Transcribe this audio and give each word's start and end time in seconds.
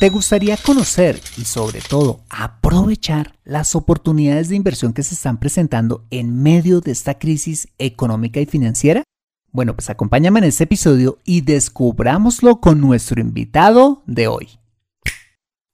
¿Te 0.00 0.08
gustaría 0.08 0.56
conocer 0.56 1.20
y 1.36 1.44
sobre 1.44 1.82
todo 1.82 2.24
aprovechar 2.30 3.34
las 3.44 3.74
oportunidades 3.74 4.48
de 4.48 4.56
inversión 4.56 4.94
que 4.94 5.02
se 5.02 5.14
están 5.14 5.38
presentando 5.38 6.06
en 6.08 6.42
medio 6.42 6.80
de 6.80 6.90
esta 6.90 7.18
crisis 7.18 7.68
económica 7.76 8.40
y 8.40 8.46
financiera? 8.46 9.04
Bueno, 9.52 9.74
pues 9.74 9.90
acompáñame 9.90 10.38
en 10.38 10.46
este 10.46 10.64
episodio 10.64 11.18
y 11.22 11.42
descubrámoslo 11.42 12.60
con 12.60 12.80
nuestro 12.80 13.20
invitado 13.20 14.02
de 14.06 14.26
hoy. 14.26 14.48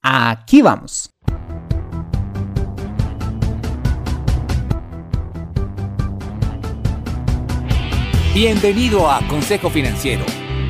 Aquí 0.03 0.61
vamos. 0.61 1.09
Bienvenido 8.35 9.09
a 9.09 9.21
Consejo 9.29 9.71
Financiero 9.71 10.25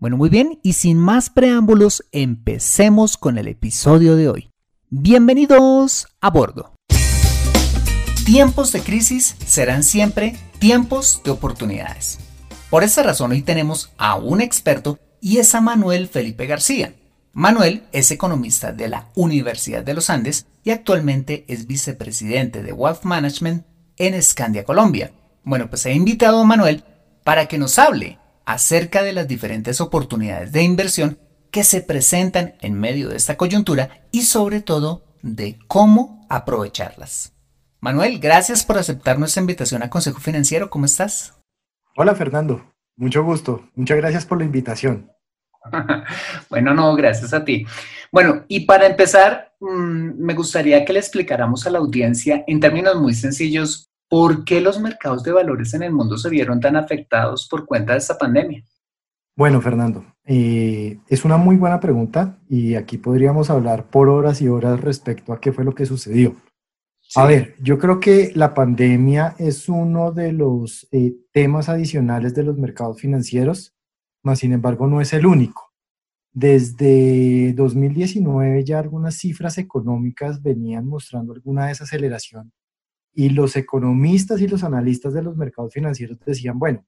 Bueno, 0.00 0.16
muy 0.16 0.30
bien, 0.30 0.58
y 0.62 0.72
sin 0.72 0.96
más 0.96 1.28
preámbulos, 1.28 2.06
empecemos 2.10 3.18
con 3.18 3.36
el 3.36 3.48
episodio 3.48 4.16
de 4.16 4.30
hoy. 4.30 4.50
Bienvenidos 4.88 6.08
a 6.22 6.30
bordo. 6.30 6.72
Tiempos 8.24 8.72
de 8.72 8.80
crisis 8.80 9.36
serán 9.44 9.82
siempre 9.82 10.38
tiempos 10.58 11.20
de 11.22 11.30
oportunidades. 11.30 12.18
Por 12.70 12.82
esa 12.82 13.02
razón 13.02 13.32
hoy 13.32 13.42
tenemos 13.42 13.92
a 13.98 14.14
un 14.14 14.40
experto 14.40 14.98
y 15.20 15.36
es 15.36 15.54
a 15.54 15.60
Manuel 15.60 16.08
Felipe 16.08 16.46
García. 16.46 16.94
Manuel 17.34 17.82
es 17.92 18.10
economista 18.10 18.72
de 18.72 18.88
la 18.88 19.08
Universidad 19.14 19.84
de 19.84 19.92
los 19.92 20.08
Andes 20.08 20.46
y 20.64 20.70
actualmente 20.70 21.44
es 21.46 21.66
vicepresidente 21.66 22.62
de 22.62 22.72
Wealth 22.72 23.02
Management 23.02 23.66
en 23.98 24.22
Scandia, 24.22 24.64
Colombia. 24.64 25.12
Bueno, 25.44 25.68
pues 25.68 25.84
he 25.84 25.92
invitado 25.92 26.40
a 26.40 26.46
Manuel 26.46 26.84
para 27.22 27.48
que 27.48 27.58
nos 27.58 27.78
hable 27.78 28.18
acerca 28.52 29.04
de 29.04 29.12
las 29.12 29.28
diferentes 29.28 29.80
oportunidades 29.80 30.50
de 30.50 30.62
inversión 30.62 31.18
que 31.52 31.62
se 31.62 31.82
presentan 31.82 32.54
en 32.60 32.74
medio 32.74 33.08
de 33.08 33.16
esta 33.16 33.36
coyuntura 33.36 34.02
y 34.10 34.22
sobre 34.22 34.60
todo 34.60 35.04
de 35.22 35.56
cómo 35.68 36.26
aprovecharlas. 36.28 37.32
Manuel, 37.80 38.18
gracias 38.18 38.64
por 38.64 38.76
aceptar 38.76 39.20
nuestra 39.20 39.40
invitación 39.40 39.84
a 39.84 39.90
Consejo 39.90 40.18
Financiero. 40.18 40.68
¿Cómo 40.68 40.86
estás? 40.86 41.38
Hola 41.96 42.16
Fernando, 42.16 42.74
mucho 42.96 43.22
gusto. 43.22 43.68
Muchas 43.76 43.98
gracias 43.98 44.26
por 44.26 44.38
la 44.38 44.44
invitación. 44.44 45.12
bueno, 46.50 46.74
no, 46.74 46.96
gracias 46.96 47.32
a 47.32 47.44
ti. 47.44 47.64
Bueno, 48.10 48.44
y 48.48 48.66
para 48.66 48.86
empezar, 48.86 49.54
mm, 49.60 50.24
me 50.24 50.34
gustaría 50.34 50.84
que 50.84 50.92
le 50.92 50.98
explicáramos 50.98 51.66
a 51.66 51.70
la 51.70 51.78
audiencia 51.78 52.42
en 52.48 52.58
términos 52.58 52.96
muy 53.00 53.14
sencillos 53.14 53.89
¿Por 54.10 54.44
qué 54.44 54.60
los 54.60 54.80
mercados 54.80 55.22
de 55.22 55.30
valores 55.30 55.72
en 55.72 55.84
el 55.84 55.92
mundo 55.92 56.18
se 56.18 56.28
vieron 56.28 56.58
tan 56.58 56.74
afectados 56.74 57.46
por 57.48 57.64
cuenta 57.64 57.92
de 57.92 58.00
esta 58.00 58.18
pandemia? 58.18 58.64
Bueno, 59.36 59.60
Fernando, 59.60 60.04
eh, 60.24 60.98
es 61.08 61.24
una 61.24 61.36
muy 61.36 61.54
buena 61.54 61.78
pregunta 61.78 62.36
y 62.48 62.74
aquí 62.74 62.98
podríamos 62.98 63.50
hablar 63.50 63.88
por 63.88 64.08
horas 64.08 64.42
y 64.42 64.48
horas 64.48 64.80
respecto 64.80 65.32
a 65.32 65.40
qué 65.40 65.52
fue 65.52 65.64
lo 65.64 65.76
que 65.76 65.86
sucedió. 65.86 66.34
A 67.14 67.24
ver, 67.24 67.54
yo 67.60 67.78
creo 67.78 68.00
que 68.00 68.32
la 68.34 68.52
pandemia 68.52 69.36
es 69.38 69.68
uno 69.68 70.10
de 70.10 70.32
los 70.32 70.88
eh, 70.90 71.14
temas 71.32 71.68
adicionales 71.68 72.34
de 72.34 72.42
los 72.42 72.58
mercados 72.58 73.00
financieros, 73.00 73.76
mas 74.24 74.40
sin 74.40 74.52
embargo 74.52 74.88
no 74.88 75.00
es 75.00 75.12
el 75.12 75.24
único. 75.24 75.70
Desde 76.32 77.52
2019 77.52 78.64
ya 78.64 78.80
algunas 78.80 79.14
cifras 79.14 79.56
económicas 79.56 80.42
venían 80.42 80.88
mostrando 80.88 81.32
alguna 81.32 81.68
desaceleración 81.68 82.52
y 83.12 83.30
los 83.30 83.56
economistas 83.56 84.40
y 84.40 84.48
los 84.48 84.64
analistas 84.64 85.12
de 85.14 85.22
los 85.22 85.36
mercados 85.36 85.72
financieros 85.72 86.18
decían, 86.24 86.58
bueno, 86.58 86.84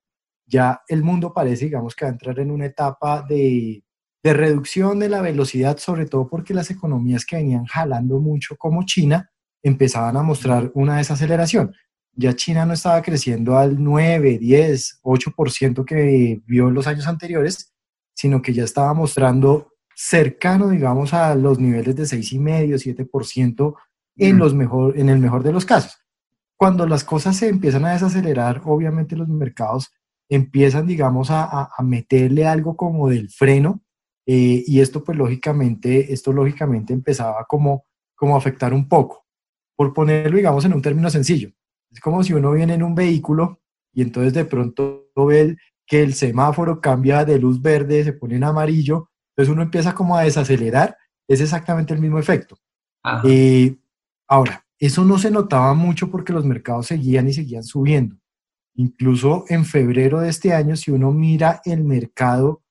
ya 0.46 0.82
el 0.88 1.02
mundo 1.02 1.32
parece, 1.32 1.66
digamos, 1.66 1.94
que 1.94 2.04
va 2.04 2.10
a 2.10 2.12
entrar 2.12 2.38
en 2.38 2.50
una 2.50 2.66
etapa 2.66 3.22
de, 3.28 3.84
de 4.22 4.32
reducción 4.32 4.98
de 4.98 5.08
la 5.08 5.22
velocidad, 5.22 5.78
sobre 5.78 6.06
todo 6.06 6.28
porque 6.28 6.54
las 6.54 6.70
economías 6.70 7.24
que 7.24 7.36
venían 7.36 7.64
jalando 7.66 8.20
mucho, 8.20 8.56
como 8.56 8.84
China, 8.84 9.30
empezaban 9.62 10.16
a 10.16 10.22
mostrar 10.22 10.70
una 10.74 10.96
desaceleración. 10.96 11.74
Ya 12.14 12.34
China 12.34 12.66
no 12.66 12.74
estaba 12.74 13.00
creciendo 13.00 13.56
al 13.56 13.82
9, 13.82 14.38
10, 14.38 15.00
8% 15.02 15.84
que 15.84 16.42
vio 16.46 16.68
en 16.68 16.74
los 16.74 16.86
años 16.86 17.06
anteriores, 17.06 17.72
sino 18.14 18.42
que 18.42 18.52
ya 18.52 18.64
estaba 18.64 18.92
mostrando 18.92 19.72
cercano, 19.94 20.68
digamos, 20.68 21.14
a 21.14 21.34
los 21.34 21.58
niveles 21.58 21.96
de 21.96 22.02
6,5, 22.02 23.08
7% 23.10 23.74
en, 24.16 24.38
los 24.38 24.54
mejor, 24.54 24.98
en 24.98 25.08
el 25.08 25.18
mejor 25.18 25.42
de 25.42 25.52
los 25.52 25.64
casos 25.64 26.01
cuando 26.62 26.86
las 26.86 27.02
cosas 27.02 27.36
se 27.36 27.48
empiezan 27.48 27.84
a 27.86 27.92
desacelerar, 27.92 28.62
obviamente 28.66 29.16
los 29.16 29.26
mercados 29.26 29.92
empiezan, 30.28 30.86
digamos, 30.86 31.26
a, 31.32 31.68
meterle 31.82 32.46
algo 32.46 32.76
como 32.76 33.08
del 33.08 33.30
freno 33.30 33.82
eh, 34.26 34.62
y 34.64 34.78
esto 34.78 35.02
pues 35.02 35.18
lógicamente, 35.18 36.12
esto 36.12 36.32
lógicamente 36.32 36.92
empezaba 36.92 37.46
como, 37.48 37.86
como 38.14 38.36
a 38.36 38.38
afectar 38.38 38.72
un 38.72 38.88
poco. 38.88 39.26
Por 39.74 39.92
ponerlo, 39.92 40.36
digamos, 40.36 40.64
en 40.64 40.74
un 40.74 40.80
término 40.80 41.10
sencillo. 41.10 41.50
Es 41.90 41.98
como 41.98 42.22
si 42.22 42.32
uno 42.32 42.52
viene 42.52 42.74
en 42.74 42.84
un 42.84 42.94
vehículo 42.94 43.60
y 43.92 44.02
entonces 44.02 44.32
de 44.32 44.44
pronto 44.44 45.08
ve 45.16 45.56
que 45.84 46.04
el 46.04 46.14
semáforo 46.14 46.80
cambia 46.80 47.24
de 47.24 47.40
luz 47.40 47.60
verde, 47.60 48.04
se 48.04 48.12
pone 48.12 48.36
en 48.36 48.44
amarillo, 48.44 49.10
entonces 49.30 49.52
uno 49.52 49.62
empieza 49.62 49.96
como 49.96 50.16
a 50.16 50.22
desacelerar, 50.22 50.96
es 51.26 51.40
exactamente 51.40 51.92
el 51.92 52.00
mismo 52.00 52.20
efecto. 52.20 52.56
Eh, 53.24 53.76
ahora, 54.28 54.61
eso 54.86 55.04
no 55.04 55.16
se 55.16 55.30
notaba 55.30 55.74
mucho 55.74 56.10
porque 56.10 56.32
los 56.32 56.44
mercados 56.44 56.88
seguían 56.88 57.28
y 57.28 57.32
seguían 57.32 57.62
subiendo. 57.62 58.16
Incluso 58.74 59.44
en 59.48 59.64
febrero 59.64 60.20
de 60.20 60.28
este 60.28 60.52
año, 60.52 60.74
si 60.74 60.90
uno 60.90 61.12
mira 61.12 61.60
el 61.64 61.84
mercado 61.84 62.62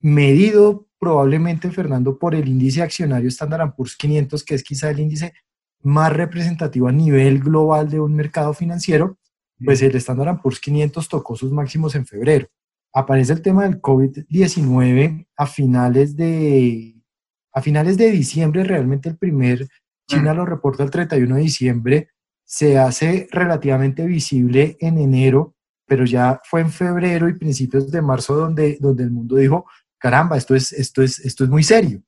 medido 0.00 0.88
probablemente, 0.98 1.70
Fernando, 1.70 2.18
por 2.18 2.34
el 2.34 2.48
índice 2.48 2.82
accionario 2.82 3.28
Standard 3.28 3.74
Poor's 3.76 3.96
500, 3.96 4.42
que 4.42 4.56
es 4.56 4.64
quizá 4.64 4.90
el 4.90 4.98
índice 4.98 5.32
más 5.80 6.12
representativo 6.12 6.88
a 6.88 6.92
nivel 6.92 7.38
global 7.38 7.88
de 7.88 8.00
un 8.00 8.14
mercado 8.14 8.52
financiero, 8.52 9.16
pues 9.64 9.80
el 9.80 9.94
Standard 9.94 10.40
Poor's 10.42 10.58
500 10.58 11.08
tocó 11.08 11.36
sus 11.36 11.52
máximos 11.52 11.94
en 11.94 12.04
febrero. 12.04 12.48
Aparece 12.92 13.32
el 13.32 13.42
tema 13.42 13.62
del 13.62 13.80
COVID-19 13.80 15.28
a 15.36 15.46
finales 15.46 16.16
de 16.16 16.96
a 17.52 17.62
finales 17.62 17.96
de 17.96 18.10
diciembre, 18.10 18.64
realmente 18.64 19.08
el 19.08 19.16
primer, 19.16 19.68
China 20.10 20.34
lo 20.34 20.44
reporta 20.44 20.82
el 20.82 20.90
31 20.90 21.36
de 21.36 21.40
diciembre, 21.40 22.08
se 22.44 22.78
hace 22.78 23.28
relativamente 23.30 24.04
visible 24.06 24.76
en 24.80 24.98
enero, 24.98 25.54
pero 25.86 26.04
ya 26.04 26.40
fue 26.44 26.62
en 26.62 26.70
febrero 26.70 27.28
y 27.28 27.38
principios 27.38 27.90
de 27.90 28.02
marzo 28.02 28.34
donde, 28.34 28.76
donde 28.80 29.04
el 29.04 29.10
mundo 29.10 29.36
dijo, 29.36 29.66
caramba, 29.98 30.36
esto 30.36 30.56
es, 30.56 30.72
esto 30.72 31.02
es, 31.02 31.20
esto 31.20 31.44
es 31.44 31.50
muy 31.50 31.62
serio. 31.62 32.02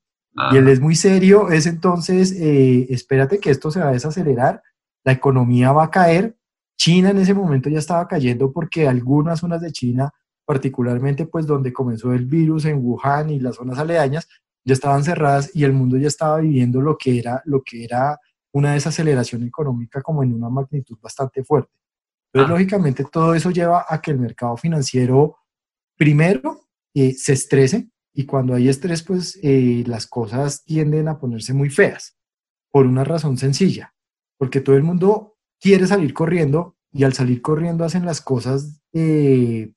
Y 0.51 0.57
él 0.57 0.67
es 0.67 0.79
muy 0.79 0.95
serio, 0.95 1.49
es 1.49 1.67
entonces, 1.67 2.31
eh, 2.31 2.87
espérate 2.89 3.39
que 3.39 3.51
esto 3.51 3.69
se 3.69 3.79
va 3.79 3.89
a 3.89 3.93
desacelerar, 3.93 4.63
la 5.03 5.11
economía 5.11 5.71
va 5.71 5.85
a 5.85 5.91
caer. 5.91 6.35
China 6.75 7.11
en 7.11 7.19
ese 7.19 7.35
momento 7.35 7.69
ya 7.69 7.77
estaba 7.77 8.07
cayendo 8.07 8.51
porque 8.51 8.87
algunas 8.87 9.39
zonas 9.39 9.61
de 9.61 9.71
China, 9.71 10.11
particularmente 10.43 11.27
pues 11.27 11.45
donde 11.45 11.71
comenzó 11.71 12.13
el 12.13 12.25
virus 12.25 12.65
en 12.65 12.83
Wuhan 12.83 13.29
y 13.29 13.39
las 13.39 13.55
zonas 13.55 13.77
aledañas, 13.77 14.27
ya 14.65 14.73
estaban 14.73 15.03
cerradas 15.03 15.51
y 15.53 15.63
el 15.63 15.73
mundo 15.73 15.97
ya 15.97 16.07
estaba 16.07 16.39
viviendo 16.39 16.81
lo 16.81 16.97
que 16.97 17.19
era, 17.19 17.41
lo 17.45 17.61
que 17.61 17.83
era 17.83 18.19
una 18.53 18.73
desaceleración 18.73 19.43
económica 19.43 20.01
como 20.01 20.23
en 20.23 20.33
una 20.33 20.49
magnitud 20.49 20.97
bastante 21.01 21.43
fuerte. 21.43 21.71
Entonces, 22.31 22.49
ah. 22.49 22.53
lógicamente, 22.53 23.05
todo 23.11 23.35
eso 23.35 23.51
lleva 23.51 23.85
a 23.87 24.01
que 24.01 24.11
el 24.11 24.19
mercado 24.19 24.57
financiero, 24.57 25.37
primero, 25.95 26.67
eh, 26.93 27.13
se 27.13 27.33
estrese 27.33 27.89
y 28.13 28.25
cuando 28.25 28.53
hay 28.53 28.69
estrés, 28.69 29.01
pues 29.03 29.39
eh, 29.41 29.83
las 29.87 30.07
cosas 30.07 30.63
tienden 30.63 31.07
a 31.07 31.17
ponerse 31.17 31.53
muy 31.53 31.69
feas, 31.69 32.15
por 32.71 32.85
una 32.85 33.03
razón 33.03 33.37
sencilla, 33.37 33.93
porque 34.37 34.61
todo 34.61 34.75
el 34.75 34.83
mundo 34.83 35.35
quiere 35.59 35.87
salir 35.87 36.13
corriendo 36.13 36.75
y 36.91 37.03
al 37.03 37.13
salir 37.13 37.41
corriendo 37.41 37.83
hacen 37.83 38.05
las 38.05 38.21
cosas 38.21 38.81
eh, 38.93 39.73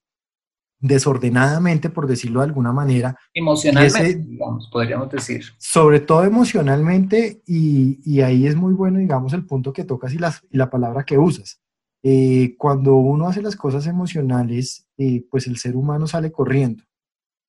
desordenadamente, 0.78 1.90
por 1.90 2.06
decirlo 2.06 2.40
de 2.40 2.46
alguna 2.46 2.72
manera. 2.72 3.16
Emocionalmente, 3.32 4.14
digamos, 4.14 4.68
podríamos 4.70 5.10
decir. 5.10 5.44
Sobre 5.58 6.00
todo 6.00 6.24
emocionalmente, 6.24 7.42
y, 7.46 8.20
ahí 8.20 8.46
es 8.46 8.56
muy 8.56 8.74
bueno, 8.74 8.98
digamos, 8.98 9.32
el 9.32 9.46
punto 9.46 9.72
que 9.72 9.84
tocas 9.84 10.12
y, 10.12 10.18
las, 10.18 10.42
y 10.50 10.56
la 10.56 10.70
palabra 10.70 11.04
que 11.04 11.18
usas. 11.18 11.60
Eh, 12.02 12.54
cuando 12.58 12.94
uno 12.94 13.26
hace 13.28 13.42
las 13.42 13.56
cosas 13.56 13.86
emocionales, 13.86 14.86
eh, 14.96 15.24
pues 15.30 15.46
el 15.46 15.56
ser 15.56 15.76
humano 15.76 16.06
sale 16.06 16.30
corriendo. 16.30 16.84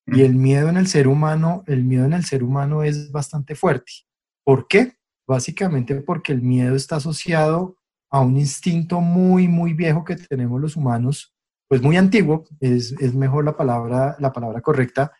Y 0.07 0.21
el 0.21 0.35
miedo 0.35 0.69
en 0.69 0.77
el 0.77 0.88
ser 0.88 1.07
humano, 1.07 1.63
el 1.68 1.83
miedo 1.83 2.06
en 2.06 2.13
el 2.13 2.23
ser 2.23 2.41
humano 2.41 2.81
es 2.83 3.12
bastante 3.12 3.56
fuerte. 3.56 3.91
¿Por 4.45 4.68
qué? 4.68 4.94
Básicamente 5.27 5.95
porque 5.95 6.31
el 6.31 6.41
miedo 6.41 6.75
está 6.75 6.95
asociado 6.95 7.75
a 8.09 8.21
un 8.21 8.38
instinto 8.38 9.01
muy, 9.01 9.50
muy 9.50 9.73
viejo 9.73 10.06
que 10.06 10.15
tenemos 10.15 10.62
los 10.62 10.77
humanos, 10.77 11.35
pues 11.67 11.81
muy 11.81 11.97
antiguo, 11.97 12.45
es, 12.59 12.93
mejor 13.13 13.45
la 13.45 13.57
palabra, 13.57 14.15
la 14.19 14.31
palabra 14.31 14.61
correcta, 14.61 15.11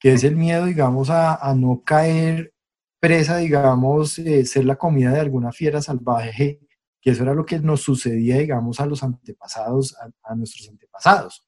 que 0.00 0.12
es 0.12 0.24
el 0.24 0.36
miedo, 0.36 0.66
digamos, 0.66 1.10
a, 1.10 1.54
no 1.56 1.82
caer 1.84 2.52
presa, 3.00 3.36
digamos, 3.38 4.18
eh, 4.18 4.44
ser 4.44 4.64
la 4.64 4.76
comida 4.76 5.12
de 5.12 5.20
alguna 5.20 5.52
fiera 5.52 5.80
salvaje, 5.80 6.60
que 7.00 7.10
eso 7.10 7.22
era 7.22 7.34
lo 7.34 7.46
que 7.46 7.58
nos 7.60 7.82
sucedía, 7.82 8.38
digamos, 8.38 8.80
a 8.80 8.86
los 8.86 9.02
antepasados, 9.02 9.96
a, 10.24 10.34
nuestros 10.34 10.68
antepasados. 10.68 11.44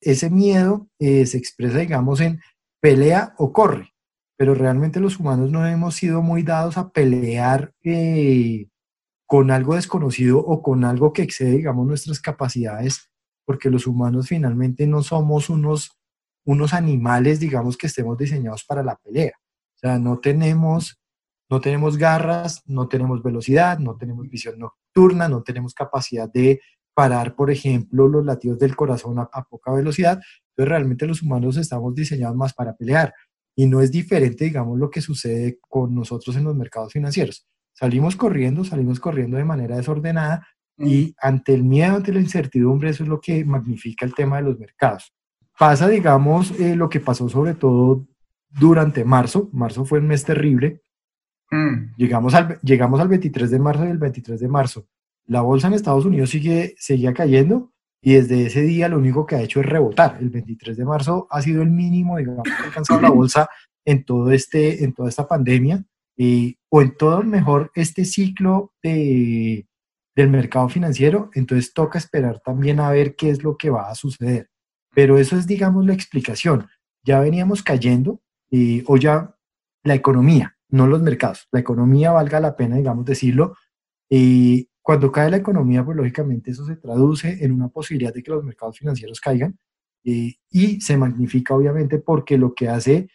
Ese 0.00 0.30
miedo 0.30 0.88
eh, 0.98 1.26
se 1.26 1.36
expresa, 1.36 1.78
digamos, 1.78 2.20
en 2.20 2.40
pelea 2.80 3.34
o 3.38 3.52
corre, 3.52 3.92
pero 4.36 4.54
realmente 4.54 5.00
los 5.00 5.18
humanos 5.18 5.50
no 5.50 5.66
hemos 5.66 5.94
sido 5.94 6.22
muy 6.22 6.42
dados 6.42 6.78
a 6.78 6.90
pelear 6.90 7.74
eh, 7.84 8.68
con 9.26 9.50
algo 9.50 9.74
desconocido 9.74 10.38
o 10.38 10.62
con 10.62 10.84
algo 10.84 11.12
que 11.12 11.22
excede, 11.22 11.52
digamos, 11.52 11.86
nuestras 11.86 12.20
capacidades 12.20 13.09
porque 13.50 13.68
los 13.68 13.88
humanos 13.88 14.28
finalmente 14.28 14.86
no 14.86 15.02
somos 15.02 15.50
unos, 15.50 15.98
unos 16.44 16.72
animales, 16.72 17.40
digamos, 17.40 17.76
que 17.76 17.88
estemos 17.88 18.16
diseñados 18.16 18.62
para 18.62 18.84
la 18.84 18.94
pelea. 18.94 19.32
O 19.74 19.78
sea, 19.80 19.98
no 19.98 20.20
tenemos, 20.20 21.00
no 21.50 21.60
tenemos 21.60 21.98
garras, 21.98 22.62
no 22.66 22.86
tenemos 22.86 23.24
velocidad, 23.24 23.80
no 23.80 23.96
tenemos 23.96 24.28
visión 24.28 24.56
nocturna, 24.56 25.28
no 25.28 25.42
tenemos 25.42 25.74
capacidad 25.74 26.30
de 26.32 26.60
parar, 26.94 27.34
por 27.34 27.50
ejemplo, 27.50 28.06
los 28.06 28.24
latidos 28.24 28.60
del 28.60 28.76
corazón 28.76 29.18
a, 29.18 29.42
poca 29.50 29.72
velocidad. 29.72 30.20
Entonces, 30.50 30.68
realmente 30.68 31.08
los 31.08 31.20
humanos 31.20 31.56
estamos 31.56 31.92
diseñados 31.92 32.36
más 32.36 32.54
para 32.54 32.76
pelear. 32.76 33.12
Y 33.56 33.66
no 33.66 33.80
es 33.80 33.90
diferente, 33.90 34.44
digamos, 34.44 34.78
lo 34.78 34.90
que 34.90 35.00
sucede 35.00 35.58
con 35.60 35.92
nosotros 35.92 36.36
en 36.36 36.44
los 36.44 36.54
mercados 36.54 36.92
financieros. 36.92 37.48
Salimos 37.72 38.14
corriendo, 38.14 38.62
salimos 38.62 39.00
corriendo 39.00 39.38
de 39.38 39.44
manera 39.44 39.76
desordenada, 39.76 40.46
y 40.80 41.14
ante 41.20 41.52
el 41.54 41.62
miedo, 41.62 41.96
ante 41.96 42.12
la 42.12 42.20
incertidumbre, 42.20 42.90
eso 42.90 43.02
es 43.02 43.08
lo 43.08 43.20
que 43.20 43.44
magnifica 43.44 44.06
el 44.06 44.14
tema 44.14 44.36
de 44.36 44.42
los 44.42 44.58
mercados. 44.58 45.12
Pasa, 45.58 45.88
digamos, 45.88 46.58
eh, 46.58 46.74
lo 46.74 46.88
que 46.88 47.00
pasó 47.00 47.28
sobre 47.28 47.54
todo 47.54 48.06
durante 48.48 49.04
marzo. 49.04 49.50
Marzo 49.52 49.84
fue 49.84 49.98
un 49.98 50.06
mes 50.06 50.24
terrible. 50.24 50.82
Mm. 51.50 51.96
Llegamos, 51.96 52.34
al, 52.34 52.58
llegamos 52.62 52.98
al 53.00 53.08
23 53.08 53.50
de 53.50 53.58
marzo 53.58 53.84
y 53.84 53.90
el 53.90 53.98
23 53.98 54.40
de 54.40 54.48
marzo. 54.48 54.86
La 55.26 55.42
bolsa 55.42 55.68
en 55.68 55.74
Estados 55.74 56.06
Unidos 56.06 56.30
sigue, 56.30 56.74
seguía 56.78 57.12
cayendo 57.12 57.72
y 58.02 58.14
desde 58.14 58.46
ese 58.46 58.62
día 58.62 58.88
lo 58.88 58.98
único 58.98 59.26
que 59.26 59.36
ha 59.36 59.42
hecho 59.42 59.60
es 59.60 59.66
rebotar. 59.66 60.16
El 60.20 60.30
23 60.30 60.76
de 60.76 60.84
marzo 60.84 61.26
ha 61.30 61.42
sido 61.42 61.62
el 61.62 61.70
mínimo, 61.70 62.16
digamos, 62.16 62.44
que 62.44 62.50
ha 62.50 62.66
alcanzado 62.66 63.00
la 63.00 63.10
bolsa 63.10 63.48
en, 63.84 64.04
todo 64.04 64.30
este, 64.30 64.82
en 64.82 64.94
toda 64.94 65.08
esta 65.08 65.28
pandemia 65.28 65.84
eh, 66.16 66.54
o 66.68 66.82
en 66.82 66.96
todo 66.96 67.22
mejor 67.22 67.70
este 67.74 68.04
ciclo 68.04 68.72
de 68.82 69.66
del 70.20 70.30
mercado 70.30 70.68
financiero, 70.68 71.30
entonces 71.34 71.72
toca 71.72 71.98
esperar 71.98 72.40
también 72.40 72.80
a 72.80 72.90
ver 72.90 73.16
qué 73.16 73.30
es 73.30 73.42
lo 73.42 73.56
que 73.56 73.70
va 73.70 73.90
a 73.90 73.94
suceder. 73.94 74.50
Pero 74.94 75.18
eso 75.18 75.36
es, 75.36 75.46
digamos, 75.46 75.86
la 75.86 75.94
explicación. 75.94 76.66
Ya 77.04 77.20
veníamos 77.20 77.62
cayendo, 77.62 78.20
y 78.50 78.82
o 78.86 78.96
ya 78.96 79.36
la 79.84 79.94
economía, 79.94 80.56
no 80.68 80.86
los 80.86 81.00
mercados, 81.02 81.48
la 81.52 81.60
economía 81.60 82.12
valga 82.12 82.40
la 82.40 82.56
pena, 82.56 82.76
digamos, 82.76 83.04
decirlo, 83.04 83.56
y 84.08 84.68
cuando 84.82 85.12
cae 85.12 85.30
la 85.30 85.36
economía, 85.36 85.84
pues 85.84 85.96
lógicamente 85.96 86.50
eso 86.50 86.66
se 86.66 86.76
traduce 86.76 87.44
en 87.44 87.52
una 87.52 87.68
posibilidad 87.68 88.12
de 88.12 88.22
que 88.22 88.30
los 88.30 88.44
mercados 88.44 88.78
financieros 88.78 89.20
caigan 89.20 89.58
y 90.02 90.80
se 90.80 90.96
magnifica 90.96 91.54
obviamente 91.54 91.98
porque 91.98 92.38
lo 92.38 92.54
que 92.54 92.68
hace, 92.68 93.08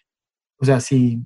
o 0.58 0.66
sea, 0.66 0.80
si 0.80 1.26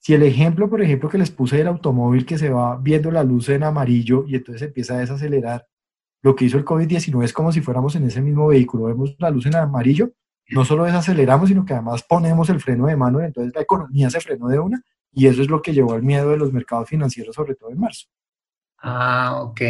si 0.00 0.14
el 0.14 0.22
ejemplo, 0.22 0.70
por 0.70 0.82
ejemplo, 0.82 1.08
que 1.08 1.18
les 1.18 1.30
puse 1.30 1.56
del 1.56 1.68
automóvil 1.68 2.24
que 2.24 2.38
se 2.38 2.50
va 2.50 2.76
viendo 2.76 3.10
la 3.10 3.24
luz 3.24 3.48
en 3.48 3.62
amarillo 3.62 4.24
y 4.26 4.36
entonces 4.36 4.62
empieza 4.62 4.94
a 4.94 4.98
desacelerar, 4.98 5.66
lo 6.22 6.34
que 6.34 6.44
hizo 6.44 6.58
el 6.58 6.64
COVID-19 6.64 7.24
es 7.24 7.32
como 7.32 7.52
si 7.52 7.60
fuéramos 7.60 7.94
en 7.96 8.04
ese 8.04 8.20
mismo 8.20 8.48
vehículo, 8.48 8.84
vemos 8.84 9.14
la 9.18 9.30
luz 9.30 9.46
en 9.46 9.56
amarillo, 9.56 10.12
no 10.50 10.64
solo 10.64 10.84
desaceleramos, 10.84 11.48
sino 11.48 11.64
que 11.64 11.74
además 11.74 12.02
ponemos 12.02 12.48
el 12.50 12.60
freno 12.60 12.86
de 12.86 12.96
mano 12.96 13.20
y 13.20 13.26
entonces 13.26 13.54
la 13.54 13.60
economía 13.60 14.08
se 14.10 14.20
frenó 14.20 14.48
de 14.48 14.58
una 14.58 14.82
y 15.12 15.26
eso 15.26 15.42
es 15.42 15.48
lo 15.48 15.60
que 15.60 15.72
llevó 15.72 15.92
al 15.92 16.02
miedo 16.02 16.30
de 16.30 16.36
los 16.36 16.52
mercados 16.52 16.88
financieros, 16.88 17.34
sobre 17.34 17.54
todo 17.54 17.70
en 17.70 17.80
marzo. 17.80 18.06
Ah, 18.78 19.40
ok. 19.42 19.60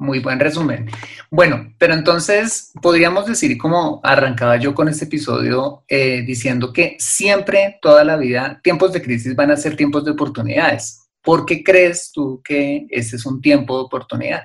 Muy 0.00 0.20
buen 0.20 0.38
resumen. 0.38 0.88
Bueno, 1.28 1.74
pero 1.76 1.92
entonces 1.92 2.70
podríamos 2.80 3.26
decir, 3.26 3.58
como 3.58 4.00
arrancaba 4.04 4.56
yo 4.56 4.72
con 4.72 4.88
este 4.88 5.06
episodio, 5.06 5.82
eh, 5.88 6.22
diciendo 6.24 6.72
que 6.72 6.96
siempre, 7.00 7.78
toda 7.82 8.04
la 8.04 8.16
vida, 8.16 8.60
tiempos 8.62 8.92
de 8.92 9.02
crisis 9.02 9.34
van 9.34 9.50
a 9.50 9.56
ser 9.56 9.76
tiempos 9.76 10.04
de 10.04 10.12
oportunidades. 10.12 11.08
¿Por 11.20 11.44
qué 11.44 11.64
crees 11.64 12.12
tú 12.12 12.40
que 12.44 12.86
este 12.90 13.16
es 13.16 13.26
un 13.26 13.40
tiempo 13.40 13.76
de 13.76 13.84
oportunidad? 13.84 14.44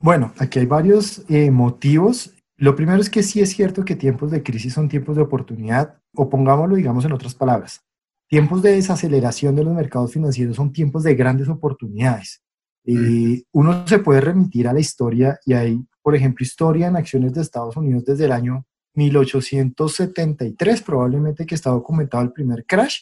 Bueno, 0.00 0.34
aquí 0.38 0.58
hay 0.58 0.66
varios 0.66 1.22
eh, 1.28 1.52
motivos. 1.52 2.32
Lo 2.56 2.74
primero 2.74 3.00
es 3.00 3.08
que 3.08 3.22
sí 3.22 3.40
es 3.40 3.50
cierto 3.50 3.84
que 3.84 3.94
tiempos 3.94 4.32
de 4.32 4.42
crisis 4.42 4.72
son 4.72 4.88
tiempos 4.88 5.14
de 5.14 5.22
oportunidad, 5.22 6.00
o 6.16 6.28
pongámoslo, 6.28 6.74
digamos, 6.74 7.04
en 7.04 7.12
otras 7.12 7.36
palabras. 7.36 7.84
Tiempos 8.28 8.60
de 8.62 8.72
desaceleración 8.72 9.54
de 9.54 9.64
los 9.64 9.74
mercados 9.74 10.12
financieros 10.12 10.56
son 10.56 10.72
tiempos 10.72 11.04
de 11.04 11.14
grandes 11.14 11.48
oportunidades. 11.48 12.42
Y 12.84 13.44
uno 13.52 13.86
se 13.86 13.98
puede 13.98 14.20
remitir 14.20 14.66
a 14.68 14.72
la 14.72 14.80
historia 14.80 15.38
y 15.44 15.52
hay, 15.52 15.84
por 16.02 16.14
ejemplo, 16.14 16.44
historia 16.44 16.88
en 16.88 16.96
acciones 16.96 17.32
de 17.34 17.42
Estados 17.42 17.76
Unidos 17.76 18.04
desde 18.04 18.24
el 18.24 18.32
año 18.32 18.66
1873, 18.94 20.82
probablemente 20.82 21.46
que 21.46 21.54
está 21.54 21.70
documentado 21.70 22.22
el 22.22 22.32
primer 22.32 22.64
crash. 22.66 23.00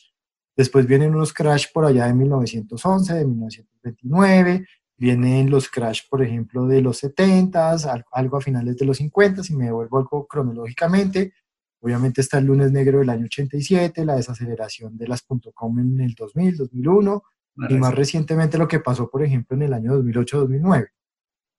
Después 0.56 0.86
vienen 0.86 1.14
unos 1.14 1.32
crash 1.32 1.66
por 1.72 1.84
allá 1.84 2.06
de 2.06 2.14
1911, 2.14 3.14
de 3.14 3.24
1929, 3.24 4.66
vienen 4.96 5.48
los 5.48 5.68
crash, 5.68 6.02
por 6.10 6.22
ejemplo, 6.22 6.66
de 6.66 6.82
los 6.82 6.98
70, 6.98 7.76
algo 8.12 8.36
a 8.36 8.40
finales 8.40 8.76
de 8.76 8.84
los 8.84 8.96
50, 8.96 9.44
si 9.44 9.54
me 9.54 9.66
devuelvo 9.66 9.98
algo 9.98 10.26
cronológicamente. 10.26 11.32
Obviamente 11.80 12.20
está 12.22 12.38
el 12.38 12.46
lunes 12.46 12.72
negro 12.72 12.98
del 12.98 13.10
año 13.10 13.26
87, 13.26 14.04
la 14.04 14.16
desaceleración 14.16 14.98
de 14.98 15.06
las 15.06 15.22
.com 15.22 15.78
en 15.78 16.00
el 16.00 16.14
2000, 16.14 16.56
2001, 16.56 17.22
y 17.68 17.74
más 17.74 17.94
recientemente 17.94 18.58
lo 18.58 18.68
que 18.68 18.80
pasó, 18.80 19.10
por 19.10 19.24
ejemplo, 19.24 19.56
en 19.56 19.62
el 19.62 19.72
año 19.72 19.96
2008-2009. 20.02 20.88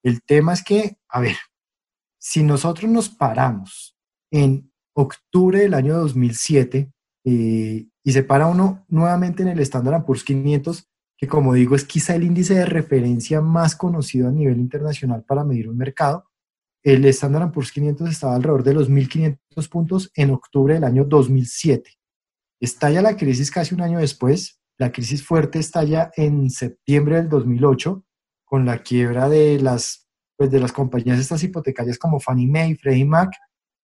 El 0.04 0.24
tema 0.24 0.54
es 0.54 0.64
que, 0.64 0.98
a 1.10 1.20
ver, 1.20 1.36
si 2.18 2.44
nosotros 2.44 2.90
nos 2.90 3.10
paramos 3.10 3.98
en 4.32 4.72
octubre 4.94 5.60
del 5.60 5.74
año 5.74 5.98
2007 5.98 6.92
eh, 7.26 7.88
y 8.04 8.12
se 8.12 8.24
para 8.24 8.48
uno 8.48 8.86
nuevamente 8.88 9.44
en 9.44 9.50
el 9.50 9.60
Standard 9.60 10.06
Poor's 10.06 10.24
500, 10.24 10.88
que 11.18 11.28
como 11.28 11.54
digo 11.54 11.76
es 11.76 11.84
quizá 11.84 12.16
el 12.16 12.24
índice 12.24 12.56
de 12.56 12.66
referencia 12.66 13.42
más 13.42 13.76
conocido 13.76 14.30
a 14.30 14.32
nivel 14.32 14.58
internacional 14.58 15.24
para 15.24 15.44
medir 15.44 15.70
un 15.70 15.78
mercado, 15.78 16.30
el 16.84 17.04
Standard 17.06 17.52
Poor's 17.52 17.72
500 17.72 18.10
estaba 18.10 18.36
alrededor 18.36 18.64
de 18.64 18.74
los 18.74 18.90
1.500 18.90 19.70
puntos 19.70 20.12
en 20.16 20.32
octubre 20.32 20.74
del 20.74 20.86
año 20.86 21.04
2007. 21.04 21.92
Estalla 22.62 23.02
la 23.02 23.18
crisis 23.18 23.52
casi 23.52 23.76
un 23.76 23.82
año 23.82 24.00
después. 24.00 24.59
La 24.80 24.94
crisis 24.94 25.26
fuerte 25.26 25.60
estalla 25.60 26.10
en 26.16 26.50
septiembre 26.50 27.18
del 27.18 27.28
2008 27.28 28.02
con 28.46 28.66
la 28.66 28.82
quiebra 28.82 29.28
de 29.28 29.60
las, 29.60 30.08
pues 30.38 30.50
de 30.52 30.62
las 30.62 30.72
compañías 30.72 31.20
estas 31.20 31.44
hipotecarias 31.44 31.98
como 31.98 32.22
Fannie 32.22 32.48
Mae, 32.48 32.78
Freddie 32.78 33.04
Mac. 33.04 33.30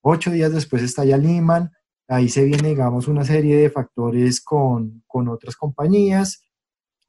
Ocho 0.02 0.32
días 0.32 0.54
después 0.54 0.82
estalla 0.82 1.18
Lehman. 1.18 1.70
Ahí 2.08 2.30
se 2.30 2.46
viene, 2.46 2.70
digamos, 2.70 3.10
una 3.10 3.26
serie 3.26 3.58
de 3.58 3.70
factores 3.70 4.40
con, 4.40 5.04
con 5.06 5.28
otras 5.28 5.58
compañías. 5.58 6.46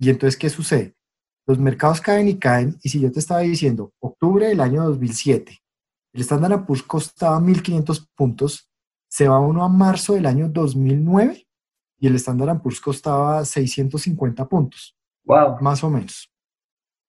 Y 0.01 0.11
entonces, 0.11 0.37
¿qué 0.37 0.51
sucede? 0.51 0.97
Los 1.47 1.61
mercados 1.61 2.01
caen 2.01 2.27
y 2.27 2.41
caen. 2.41 2.77
Y 2.83 2.89
si 2.89 2.99
yo 2.99 3.13
te 3.13 3.21
estaba 3.21 3.43
diciendo, 3.43 3.93
octubre 4.01 4.49
del 4.49 4.61
año 4.63 4.83
2007, 4.83 5.61
el 6.13 6.21
Standard 6.23 6.67
Poor's 6.67 6.83
costaba 6.83 7.39
1.500 7.39 8.09
puntos, 8.17 8.69
se 9.09 9.29
va 9.29 9.39
uno 9.39 9.63
a 9.63 9.69
marzo 9.69 10.15
del 10.15 10.27
año 10.27 10.49
2009 10.49 11.46
y 11.99 12.07
el 12.07 12.17
Standard 12.17 12.61
Poor's 12.61 12.81
costaba 12.81 13.45
650 13.45 14.49
puntos. 14.49 14.97
Wow. 15.25 15.59
Más 15.61 15.83
o 15.83 15.91
menos. 15.91 16.31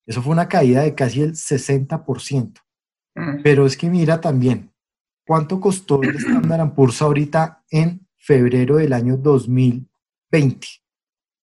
Eso 0.06 0.22
fue 0.22 0.32
una 0.32 0.48
caída 0.48 0.84
de 0.84 0.96
casi 0.96 1.22
el 1.22 1.34
60%. 1.34 2.54
Mm. 3.16 3.42
Pero 3.44 3.66
es 3.66 3.76
que 3.76 3.90
mira 3.90 4.22
también, 4.22 4.72
¿cuánto 5.26 5.60
costó 5.60 6.02
el 6.02 6.16
Standard 6.16 6.74
Poor's 6.74 7.02
ahorita 7.02 7.64
en 7.70 8.08
febrero 8.18 8.78
del 8.78 8.94
año 8.94 9.18
2020? 9.18 10.68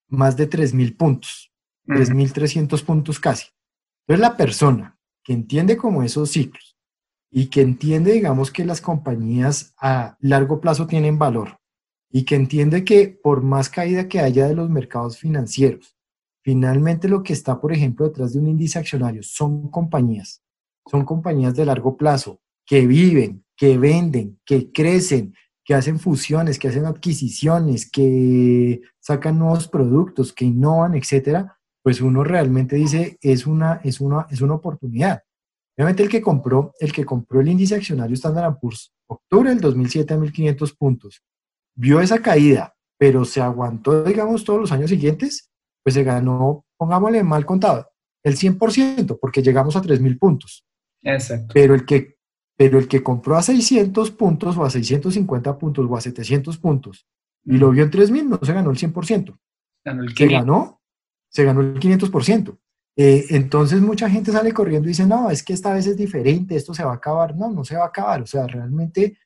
Más 0.09 0.37
de 0.37 0.49
3.000 0.49 0.97
puntos, 0.97 1.53
3.300 1.87 2.83
mm. 2.83 2.87
puntos 2.87 3.21
casi. 3.21 3.49
Entonces 4.07 4.21
la 4.21 4.37
persona 4.37 4.99
que 5.23 5.33
entiende 5.33 5.77
como 5.77 6.03
esos 6.03 6.31
ciclos 6.31 6.77
y 7.31 7.47
que 7.47 7.63
entiende, 7.63 8.13
digamos, 8.13 8.51
que 8.51 8.65
las 8.65 8.81
compañías 8.81 9.75
a 9.79 10.17
largo 10.21 10.61
plazo 10.61 10.87
tienen 10.87 11.19
valor 11.19 11.59
y 12.17 12.25
que 12.25 12.37
entiende 12.37 12.85
que 12.85 13.09
por 13.09 13.43
más 13.43 13.69
caída 13.69 14.07
que 14.07 14.21
haya 14.21 14.47
de 14.47 14.55
los 14.55 14.71
mercados 14.71 15.19
financieros, 15.19 15.97
finalmente 16.45 17.09
lo 17.09 17.25
que 17.25 17.33
está, 17.33 17.61
por 17.61 17.73
ejemplo, 17.73 18.07
detrás 18.07 18.33
de 18.33 18.39
un 18.39 18.47
índice 18.47 18.79
accionario 18.79 19.21
son 19.25 19.69
compañías, 19.69 20.41
son 20.89 21.05
compañías 21.05 21.57
de 21.57 21.67
largo 21.67 21.97
plazo 21.97 22.41
que 22.65 22.87
viven, 22.87 23.45
que 23.57 23.79
venden, 23.79 24.39
que 24.45 24.71
crecen, 24.71 25.35
que 25.65 25.75
hacen 25.75 25.99
fusiones, 25.99 26.61
que 26.61 26.69
hacen 26.69 26.85
adquisiciones, 26.85 27.91
que 27.91 28.81
sacan 29.01 29.37
nuevos 29.37 29.67
productos, 29.67 30.33
que 30.33 30.45
innovan, 30.45 30.95
etcétera, 30.95 31.59
pues 31.83 32.01
uno 32.01 32.23
realmente 32.23 32.77
dice 32.77 33.19
es 33.23 33.45
una, 33.45 33.81
es 33.83 34.01
una, 34.01 34.29
es 34.31 34.41
una 34.41 34.55
oportunidad. 34.55 35.25
Obviamente 35.77 36.05
el 36.05 36.09
que 36.09 36.23
compró, 36.23 36.75
el 36.79 36.93
que 36.93 37.05
compró 37.05 37.41
el 37.41 37.49
índice 37.49 37.75
accionario 37.75 38.15
Standard 38.15 38.57
Poor's 38.61 38.95
octubre 39.09 39.51
del 39.51 39.61
2007 39.61 40.15
a 40.15 40.17
1500 40.17 40.73
puntos, 40.75 41.25
vio 41.75 42.01
esa 42.01 42.21
caída, 42.21 42.75
pero 42.99 43.25
se 43.25 43.41
aguantó, 43.41 44.05
digamos, 44.05 44.45
todos 44.45 44.61
los 44.61 44.73
años 44.73 44.91
siguientes, 44.91 45.51
pues 45.83 45.95
se 45.95 46.05
ganó, 46.05 46.65
pongámosle 46.77 47.23
mal 47.23 47.45
contado, 47.45 47.89
el 48.23 48.37
100%, 48.37 49.19
porque 49.21 49.43
llegamos 49.43 49.77
a 49.77 49.83
3000 49.83 50.19
puntos. 50.19 50.65
Exacto. 51.03 51.53
Pero 51.53 51.75
el 51.75 51.85
que 51.85 52.15
pero 52.57 52.79
el 52.79 52.87
que 52.87 53.03
compró 53.03 53.37
a 53.37 53.43
600 53.43 54.13
puntos 54.13 54.57
o 54.57 54.65
a 54.65 54.71
650 54.71 55.59
puntos 55.59 55.87
o 55.91 55.97
a 55.97 56.01
700 56.01 56.57
puntos 56.59 57.05
y 57.45 57.59
lo 57.59 57.71
vio 57.71 57.85
en 57.85 57.91
3000 57.91 58.31
no 58.31 58.41
se 58.43 58.53
ganó 58.53 58.71
el 58.71 58.79
100%. 58.79 59.39
Ganó 59.85 60.03
el 60.03 60.15
se 60.15 60.27
ganó, 60.29 60.81
se 61.29 61.45
ganó 61.45 61.61
el 61.61 61.79
500%. 61.79 62.59
Eh, 62.97 63.27
entonces 63.31 63.81
mucha 63.81 64.09
gente 64.09 64.33
sale 64.33 64.53
corriendo 64.53 64.87
y 64.87 64.93
dice, 64.93 65.05
no, 65.05 65.31
es 65.31 65.43
que 65.43 65.53
esta 65.53 65.75
vez 65.75 65.87
es 65.87 65.97
diferente, 65.97 66.57
esto 66.57 66.73
se 66.73 66.85
va 66.85 66.93
a 66.93 66.97
acabar. 66.97 67.37
No, 67.37 67.51
no 67.51 67.65
se 67.65 67.77
va 67.77 67.85
a 67.85 67.89
acabar. 67.89 68.23
O 68.23 68.27
sea, 68.27 68.47
realmente, 68.47 69.19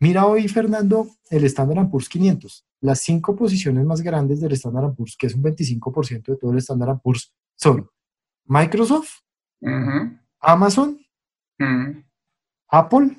mira 0.00 0.26
hoy, 0.26 0.48
Fernando, 0.48 1.08
el 1.30 1.44
Standard 1.44 1.90
Poor's 1.90 2.08
500. 2.08 2.64
Las 2.80 3.00
cinco 3.00 3.34
posiciones 3.34 3.84
más 3.84 4.00
grandes 4.00 4.40
del 4.40 4.52
Standard 4.52 4.94
Poor's, 4.94 5.16
que 5.16 5.26
es 5.26 5.34
un 5.34 5.42
25% 5.42 6.26
de 6.26 6.36
todo 6.36 6.52
el 6.52 6.58
Standard 6.58 7.00
Poor's, 7.00 7.32
son 7.56 7.88
Microsoft, 8.44 9.20
Amazon, 10.40 10.98
Apple 12.68 13.16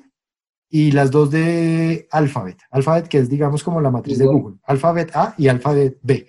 y 0.70 0.92
las 0.92 1.10
dos 1.10 1.30
de 1.30 2.08
Alphabet. 2.10 2.58
Alphabet, 2.70 3.08
que 3.08 3.18
es, 3.18 3.28
digamos, 3.28 3.62
como 3.62 3.80
la 3.80 3.90
matriz 3.90 4.18
de 4.18 4.26
Google. 4.26 4.58
Alphabet 4.64 5.10
A 5.14 5.34
y 5.36 5.48
Alphabet 5.48 5.98
B. 6.02 6.26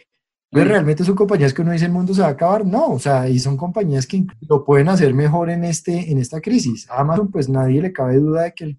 Pero 0.50 0.66
realmente 0.66 1.06
son 1.06 1.16
compañías 1.16 1.54
que 1.54 1.62
uno 1.62 1.72
dice 1.72 1.86
el 1.86 1.94
mundo 1.94 2.14
se 2.14 2.22
va 2.22 2.28
a 2.28 2.32
acabar. 2.32 2.66
No, 2.66 2.88
o 2.88 3.00
sea, 3.00 3.30
y 3.30 3.40
son 3.40 3.56
compañías 3.56 4.06
que 4.06 4.26
lo 4.42 4.66
pueden 4.66 4.90
hacer 4.90 5.14
mejor 5.14 5.50
en, 5.50 5.64
este, 5.64 6.12
en 6.12 6.18
esta 6.18 6.42
crisis. 6.42 6.90
Amazon, 6.90 7.32
pues 7.32 7.48
nadie 7.48 7.82
le 7.82 7.94
cabe 7.94 8.18
duda 8.18 8.44
de 8.44 8.54
que, 8.54 8.78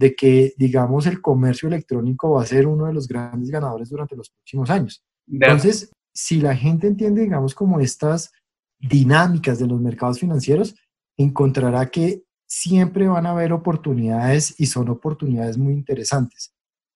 de 0.00 0.14
que, 0.14 0.54
digamos, 0.56 1.06
el 1.06 1.20
comercio 1.20 1.68
electrónico 1.68 2.30
va 2.30 2.42
a 2.42 2.46
ser 2.46 2.66
uno 2.66 2.86
de 2.86 2.94
los 2.94 3.06
grandes 3.06 3.50
ganadores 3.50 3.90
durante 3.90 4.16
los 4.16 4.30
próximos 4.30 4.70
años. 4.70 5.04
Entonces, 5.30 5.92
si 6.14 6.40
la 6.40 6.56
gente 6.56 6.86
entiende, 6.86 7.20
digamos, 7.20 7.54
como 7.54 7.80
estas 7.80 8.32
dinámicas 8.78 9.58
de 9.58 9.66
los 9.66 9.78
mercados 9.78 10.18
financieros, 10.18 10.74
encontrará 11.18 11.90
que 11.90 12.22
siempre 12.46 13.08
van 13.08 13.26
a 13.26 13.32
haber 13.32 13.52
oportunidades 13.52 14.58
y 14.58 14.64
son 14.64 14.88
oportunidades 14.88 15.58
muy 15.58 15.74
interesantes. 15.74 16.54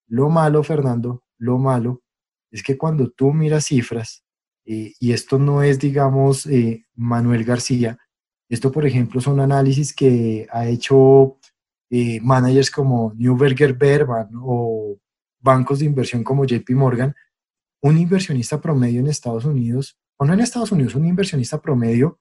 Lo 0.08 0.30
malo, 0.30 0.62
Fernando, 0.62 1.24
lo 1.36 1.58
malo 1.58 2.02
es 2.50 2.62
que 2.62 2.78
cuando 2.78 3.10
tú 3.10 3.34
miras 3.34 3.66
cifras, 3.66 4.24
eh, 4.64 4.94
y 4.98 5.12
esto 5.12 5.38
no 5.38 5.62
es, 5.62 5.78
digamos, 5.78 6.46
eh, 6.46 6.86
Manuel 6.94 7.44
García, 7.44 7.98
esto, 8.48 8.72
por 8.72 8.86
ejemplo, 8.86 9.20
son 9.20 9.40
análisis 9.40 9.94
que 9.94 10.46
ha 10.50 10.66
hecho 10.66 11.36
eh, 11.90 12.20
managers 12.20 12.70
como 12.70 13.12
Newberger 13.16 13.74
Berman 13.74 14.30
o 14.40 14.96
bancos 15.40 15.80
de 15.80 15.86
inversión 15.86 16.24
como 16.24 16.44
JP 16.44 16.70
Morgan, 16.70 17.14
un 17.82 17.98
inversionista 17.98 18.60
promedio 18.60 19.00
en 19.00 19.08
Estados 19.08 19.44
Unidos, 19.44 19.98
o 20.16 20.24
no 20.24 20.32
en 20.32 20.40
Estados 20.40 20.72
Unidos, 20.72 20.94
un 20.94 21.06
inversionista 21.06 21.60
promedio 21.60 22.18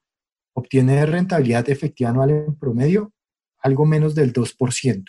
obtiene 0.54 1.04
rentabilidad 1.06 1.68
efectiva 1.68 2.10
anual 2.10 2.30
en 2.30 2.54
promedio 2.54 3.12
algo 3.58 3.86
menos 3.86 4.14
del 4.14 4.32
2%. 4.32 5.04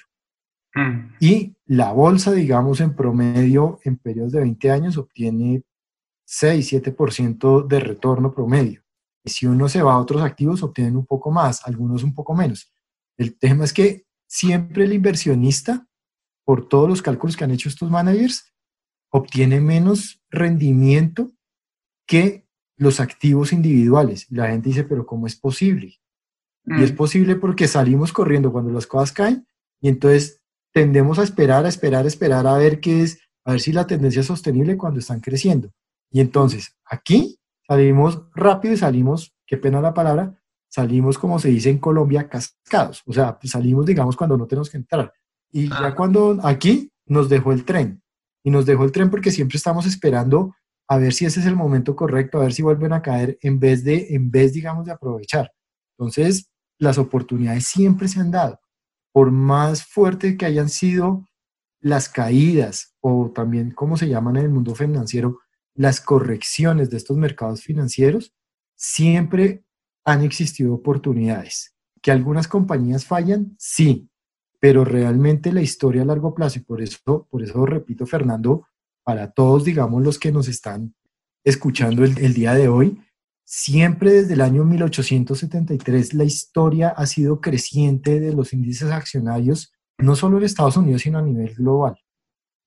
Mm. 0.75 1.15
Y 1.19 1.55
la 1.65 1.91
bolsa, 1.91 2.31
digamos, 2.31 2.79
en 2.79 2.95
promedio, 2.95 3.79
en 3.83 3.97
periodos 3.97 4.31
de 4.31 4.39
20 4.39 4.71
años, 4.71 4.97
obtiene 4.97 5.63
6, 6.25 6.73
7% 6.73 7.67
de 7.67 7.79
retorno 7.79 8.33
promedio. 8.33 8.81
Y 9.23 9.29
si 9.29 9.45
uno 9.45 9.67
se 9.67 9.81
va 9.81 9.93
a 9.93 9.99
otros 9.99 10.21
activos, 10.21 10.63
obtienen 10.63 10.95
un 10.95 11.05
poco 11.05 11.31
más, 11.31 11.65
algunos 11.65 12.03
un 12.03 12.13
poco 12.13 12.33
menos. 12.33 12.71
El 13.17 13.37
tema 13.37 13.65
es 13.65 13.73
que 13.73 14.05
siempre 14.27 14.85
el 14.85 14.93
inversionista, 14.93 15.87
por 16.43 16.67
todos 16.67 16.87
los 16.87 17.01
cálculos 17.01 17.35
que 17.35 17.43
han 17.43 17.51
hecho 17.51 17.69
estos 17.69 17.89
managers, 17.89 18.53
obtiene 19.09 19.61
menos 19.61 20.21
rendimiento 20.29 21.31
que 22.05 22.45
los 22.77 22.99
activos 22.99 23.53
individuales. 23.53 24.27
La 24.29 24.49
gente 24.49 24.69
dice, 24.69 24.83
pero 24.83 25.05
¿cómo 25.05 25.27
es 25.27 25.35
posible? 25.35 25.99
Y 26.65 26.83
es 26.83 26.93
mm. 26.93 26.95
posible 26.95 27.35
porque 27.35 27.67
salimos 27.67 28.11
corriendo 28.11 28.51
cuando 28.51 28.71
las 28.71 28.87
cosas 28.87 29.11
caen 29.11 29.47
y 29.81 29.87
entonces 29.87 30.41
tendemos 30.73 31.19
a 31.19 31.23
esperar, 31.23 31.65
a 31.65 31.69
esperar, 31.69 32.05
a 32.05 32.07
esperar 32.07 32.47
a 32.47 32.57
ver 32.57 32.79
qué 32.79 33.03
es, 33.03 33.19
a 33.45 33.51
ver 33.51 33.61
si 33.61 33.71
la 33.71 33.87
tendencia 33.87 34.21
es 34.21 34.27
sostenible 34.27 34.77
cuando 34.77 34.99
están 34.99 35.19
creciendo. 35.19 35.71
Y 36.11 36.19
entonces 36.19 36.75
aquí 36.85 37.39
salimos 37.67 38.23
rápido 38.33 38.73
y 38.73 38.77
salimos, 38.77 39.35
qué 39.45 39.57
pena 39.57 39.81
la 39.81 39.93
palabra, 39.93 40.41
salimos 40.69 41.17
como 41.17 41.39
se 41.39 41.49
dice 41.49 41.69
en 41.69 41.79
Colombia, 41.79 42.27
cascados. 42.27 43.03
O 43.05 43.13
sea, 43.13 43.37
pues 43.37 43.51
salimos, 43.51 43.85
digamos, 43.85 44.15
cuando 44.15 44.37
no 44.37 44.47
tenemos 44.47 44.69
que 44.69 44.77
entrar. 44.77 45.13
Y 45.51 45.69
ya 45.69 45.95
cuando 45.95 46.37
aquí 46.43 46.91
nos 47.05 47.29
dejó 47.29 47.51
el 47.51 47.65
tren. 47.65 48.01
Y 48.43 48.51
nos 48.51 48.65
dejó 48.65 48.83
el 48.83 48.91
tren 48.91 49.09
porque 49.09 49.31
siempre 49.31 49.57
estamos 49.57 49.85
esperando 49.85 50.53
a 50.87 50.97
ver 50.97 51.13
si 51.13 51.25
ese 51.25 51.39
es 51.39 51.45
el 51.45 51.55
momento 51.55 51.95
correcto, 51.95 52.37
a 52.37 52.43
ver 52.43 52.53
si 52.53 52.61
vuelven 52.61 52.93
a 52.93 53.01
caer 53.01 53.39
en 53.41 53.59
vez 53.59 53.83
de, 53.83 54.07
en 54.11 54.29
vez, 54.29 54.53
digamos, 54.53 54.85
de 54.85 54.91
aprovechar. 54.91 55.51
Entonces, 55.97 56.49
las 56.77 56.97
oportunidades 56.97 57.65
siempre 57.65 58.07
se 58.07 58.19
han 58.19 58.31
dado. 58.31 58.59
Por 59.11 59.31
más 59.31 59.83
fuerte 59.83 60.37
que 60.37 60.45
hayan 60.45 60.69
sido 60.69 61.25
las 61.79 62.09
caídas 62.09 62.95
o 62.99 63.31
también, 63.33 63.71
como 63.71 63.97
se 63.97 64.07
llaman 64.07 64.37
en 64.37 64.43
el 64.45 64.49
mundo 64.49 64.75
financiero, 64.75 65.39
las 65.73 66.01
correcciones 66.01 66.89
de 66.89 66.97
estos 66.97 67.17
mercados 67.17 67.61
financieros, 67.61 68.33
siempre 68.75 69.64
han 70.05 70.23
existido 70.23 70.73
oportunidades. 70.73 71.75
Que 72.01 72.11
algunas 72.11 72.47
compañías 72.47 73.05
fallan, 73.05 73.55
sí, 73.57 74.09
pero 74.59 74.85
realmente 74.85 75.51
la 75.51 75.61
historia 75.61 76.03
a 76.03 76.05
largo 76.05 76.33
plazo, 76.33 76.59
y 76.59 76.61
por 76.61 76.81
eso, 76.81 77.27
por 77.29 77.43
eso 77.43 77.65
repito, 77.65 78.05
Fernando, 78.05 78.67
para 79.03 79.31
todos, 79.31 79.65
digamos, 79.65 80.03
los 80.03 80.17
que 80.17 80.31
nos 80.31 80.47
están 80.47 80.95
escuchando 81.43 82.03
el, 82.03 82.17
el 82.19 82.33
día 82.33 82.53
de 82.53 82.67
hoy, 82.67 82.99
Siempre 83.47 84.11
desde 84.11 84.33
el 84.33 84.41
año 84.41 84.65
1873 84.65 86.15
la 86.15 86.23
historia 86.23 86.89
ha 86.89 87.05
sido 87.05 87.41
creciente 87.41 88.19
de 88.19 88.33
los 88.33 88.53
índices 88.53 88.89
accionarios, 88.89 89.71
no 89.99 90.15
solo 90.15 90.39
en 90.39 90.45
Estados 90.45 90.77
Unidos, 90.77 91.03
sino 91.03 91.19
a 91.19 91.21
nivel 91.21 91.53
global. 91.53 91.95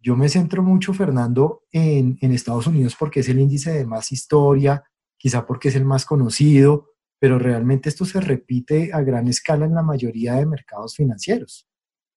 Yo 0.00 0.14
me 0.14 0.28
centro 0.28 0.62
mucho, 0.62 0.94
Fernando, 0.94 1.64
en, 1.72 2.16
Estados 2.20 2.68
Unidos 2.68 2.94
porque 2.96 3.20
es 3.20 3.28
el 3.28 3.40
índice 3.40 3.72
de 3.72 3.86
más 3.86 4.12
historia, 4.12 4.84
quizá 5.16 5.44
porque 5.44 5.70
es 5.70 5.74
el 5.74 5.84
más 5.84 6.04
conocido, 6.04 6.90
pero 7.18 7.38
realmente 7.38 7.88
esto 7.88 8.04
se 8.04 8.20
repite 8.20 8.90
a 8.92 9.02
gran 9.02 9.28
escala 9.28 9.66
en 9.66 9.74
la 9.74 9.82
mayoría 9.82 10.34
de 10.34 10.46
mercados 10.46 10.94
financieros. 10.96 11.66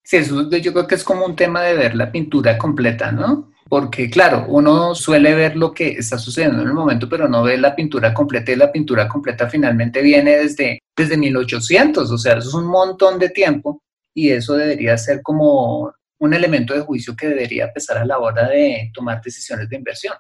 Sí, 0.03 0.17
eso 0.17 0.50
yo 0.50 0.74
creo 0.74 0.88
que 0.88 0.96
es 0.96 1.03
como 1.03 1.25
un 1.25 1.36
tema 1.36 1.62
de 1.62 1.75
ver 1.75 1.96
la 1.96 2.12
pintura 2.12 2.58
completa, 2.58 3.12
¿no? 3.12 3.51
Porque 3.70 4.10
claro, 4.10 4.46
uno 4.50 4.96
suele 4.96 5.34
ver 5.36 5.55
lo 5.55 5.72
que 5.72 5.91
está 5.91 6.17
sucediendo 6.17 6.62
en 6.62 6.67
el 6.67 6.74
momento, 6.74 7.08
pero 7.08 7.27
no 7.27 7.43
ve 7.43 7.58
la 7.58 7.75
pintura 7.75 8.13
completa 8.13 8.51
y 8.51 8.55
la 8.55 8.72
pintura 8.72 9.08
completa 9.08 9.48
finalmente 9.48 10.01
viene 10.01 10.38
desde, 10.38 10.79
desde 10.98 11.17
1800, 11.17 12.12
o 12.12 12.17
sea, 12.17 12.38
eso 12.38 12.50
es 12.50 12.55
un 12.55 12.67
montón 12.67 13.20
de 13.20 13.29
tiempo 13.29 13.81
y 14.13 14.29
eso 14.31 14.55
debería 14.55 14.98
ser 14.98 15.22
como 15.22 15.93
un 16.20 16.34
elemento 16.34 16.74
de 16.74 16.81
juicio 16.81 17.15
que 17.15 17.29
debería 17.29 17.72
pesar 17.72 17.98
a 17.98 18.05
la 18.05 18.20
hora 18.20 18.50
de 18.50 18.91
tomar 18.93 19.22
decisiones 19.22 19.70
de 19.70 19.75
inversión. 19.75 20.15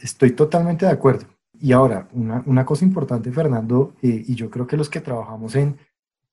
Estoy 0.00 0.32
totalmente 0.32 0.84
de 0.84 0.92
acuerdo. 0.92 1.26
Y 1.60 1.72
ahora, 1.72 2.08
una, 2.12 2.42
una 2.46 2.64
cosa 2.64 2.84
importante, 2.84 3.32
Fernando, 3.32 3.94
eh, 4.02 4.24
y 4.26 4.34
yo 4.34 4.50
creo 4.50 4.66
que 4.66 4.76
los 4.76 4.90
que 4.90 5.00
trabajamos 5.00 5.54
en 5.54 5.76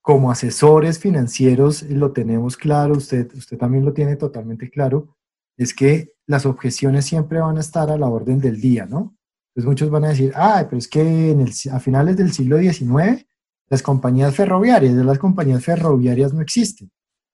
como 0.02 0.30
asesores 0.30 0.98
financieros 0.98 1.82
lo 1.84 2.12
tenemos 2.12 2.56
claro, 2.58 2.94
usted, 2.94 3.32
usted 3.34 3.56
también 3.56 3.86
lo 3.86 3.94
tiene 3.94 4.16
totalmente 4.16 4.68
claro, 4.68 5.16
es 5.56 5.72
que 5.72 6.12
las 6.26 6.44
objeciones 6.44 7.06
siempre 7.06 7.40
van 7.40 7.56
a 7.56 7.60
estar 7.60 7.90
a 7.90 7.96
la 7.96 8.08
orden 8.08 8.38
del 8.38 8.60
día, 8.60 8.84
¿no? 8.84 9.16
Entonces 9.48 9.66
muchos 9.68 9.90
van 9.90 10.04
a 10.04 10.08
decir, 10.08 10.32
ah, 10.34 10.66
pero 10.68 10.78
es 10.78 10.88
que 10.88 11.34
a 11.72 11.80
finales 11.80 12.16
del 12.16 12.32
siglo 12.32 12.58
XIX 12.58 13.26
las 13.70 13.82
compañías 13.82 14.34
ferroviarias, 14.34 14.92
las 14.94 15.18
compañías 15.18 15.64
ferroviarias 15.64 16.34
no 16.34 16.42
existen. 16.42 16.90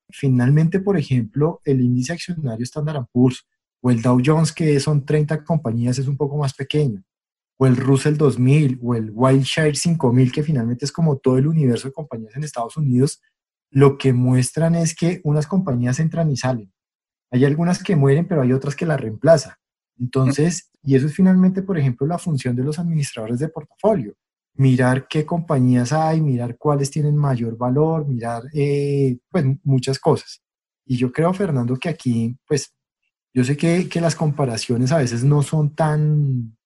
Finalmente, 0.09 0.79
por 0.81 0.97
ejemplo, 0.97 1.61
el 1.65 1.81
índice 1.81 2.13
accionario 2.13 2.63
Standard 2.63 3.07
Poor's 3.11 3.47
o 3.81 3.91
el 3.91 4.01
Dow 4.01 4.21
Jones, 4.25 4.53
que 4.53 4.79
son 4.79 5.05
30 5.05 5.43
compañías, 5.45 5.99
es 5.99 6.07
un 6.07 6.17
poco 6.17 6.37
más 6.37 6.55
pequeño 6.55 7.03
o 7.63 7.67
el 7.67 7.77
Russell 7.77 8.17
2000 8.17 8.79
o 8.83 8.95
el 8.95 9.11
Wilshire 9.13 9.75
5000, 9.75 10.33
que 10.33 10.43
finalmente 10.43 10.87
es 10.87 10.93
como 10.93 11.19
todo 11.19 11.37
el 11.37 11.47
universo 11.47 11.89
de 11.89 11.93
compañías 11.93 12.35
en 12.35 12.43
Estados 12.43 12.79
Unidos, 12.79 13.21
lo 13.71 13.99
que 13.99 14.15
muestran 14.15 14.75
es 14.75 14.95
que 14.95 15.21
unas 15.25 15.47
compañías 15.47 16.01
entran 16.01 16.31
y 16.31 16.39
salen. 16.39 16.73
Hay 17.31 17.45
algunas 17.45 17.83
que 17.83 17.97
mueren, 17.97 18.27
pero 18.27 18.41
hay 18.41 18.55
otras 18.55 18.75
que 18.75 18.87
la 18.87 18.97
reemplazan. 18.97 19.53
Entonces, 19.99 20.71
y 20.83 20.97
eso 20.97 21.07
es 21.07 21.15
finalmente, 21.15 21.61
por 21.61 21.77
ejemplo, 21.77 22.07
la 22.07 22.17
función 22.17 22.57
de 22.57 22.65
los 22.65 22.79
administradores 22.79 23.39
de 23.39 23.49
portafolio. 23.49 24.15
Mirar 24.55 25.07
qué 25.07 25.27
compañías 25.27 25.93
hay, 25.93 26.23
mirar 26.23 26.57
cuáles 26.57 26.91
tienen 26.91 27.15
mayor 27.15 27.59
valor, 27.59 28.09
mirar 28.09 28.45
eh, 28.55 29.19
pues, 29.31 29.45
muchas 29.65 29.99
cosas. 29.99 30.41
Y 30.87 30.97
yo 30.97 31.13
creo, 31.13 31.35
Fernando, 31.35 31.77
que 31.77 31.91
aquí, 31.91 32.39
pues, 32.49 32.73
yo 33.35 33.45
sé 33.45 33.59
que, 33.59 33.87
que 33.87 34.01
las 34.01 34.17
comparaciones 34.17 34.93
a 34.93 34.99
veces 34.99 35.25
no 35.25 35.43
son 35.43 35.75
tan, 35.75 36.57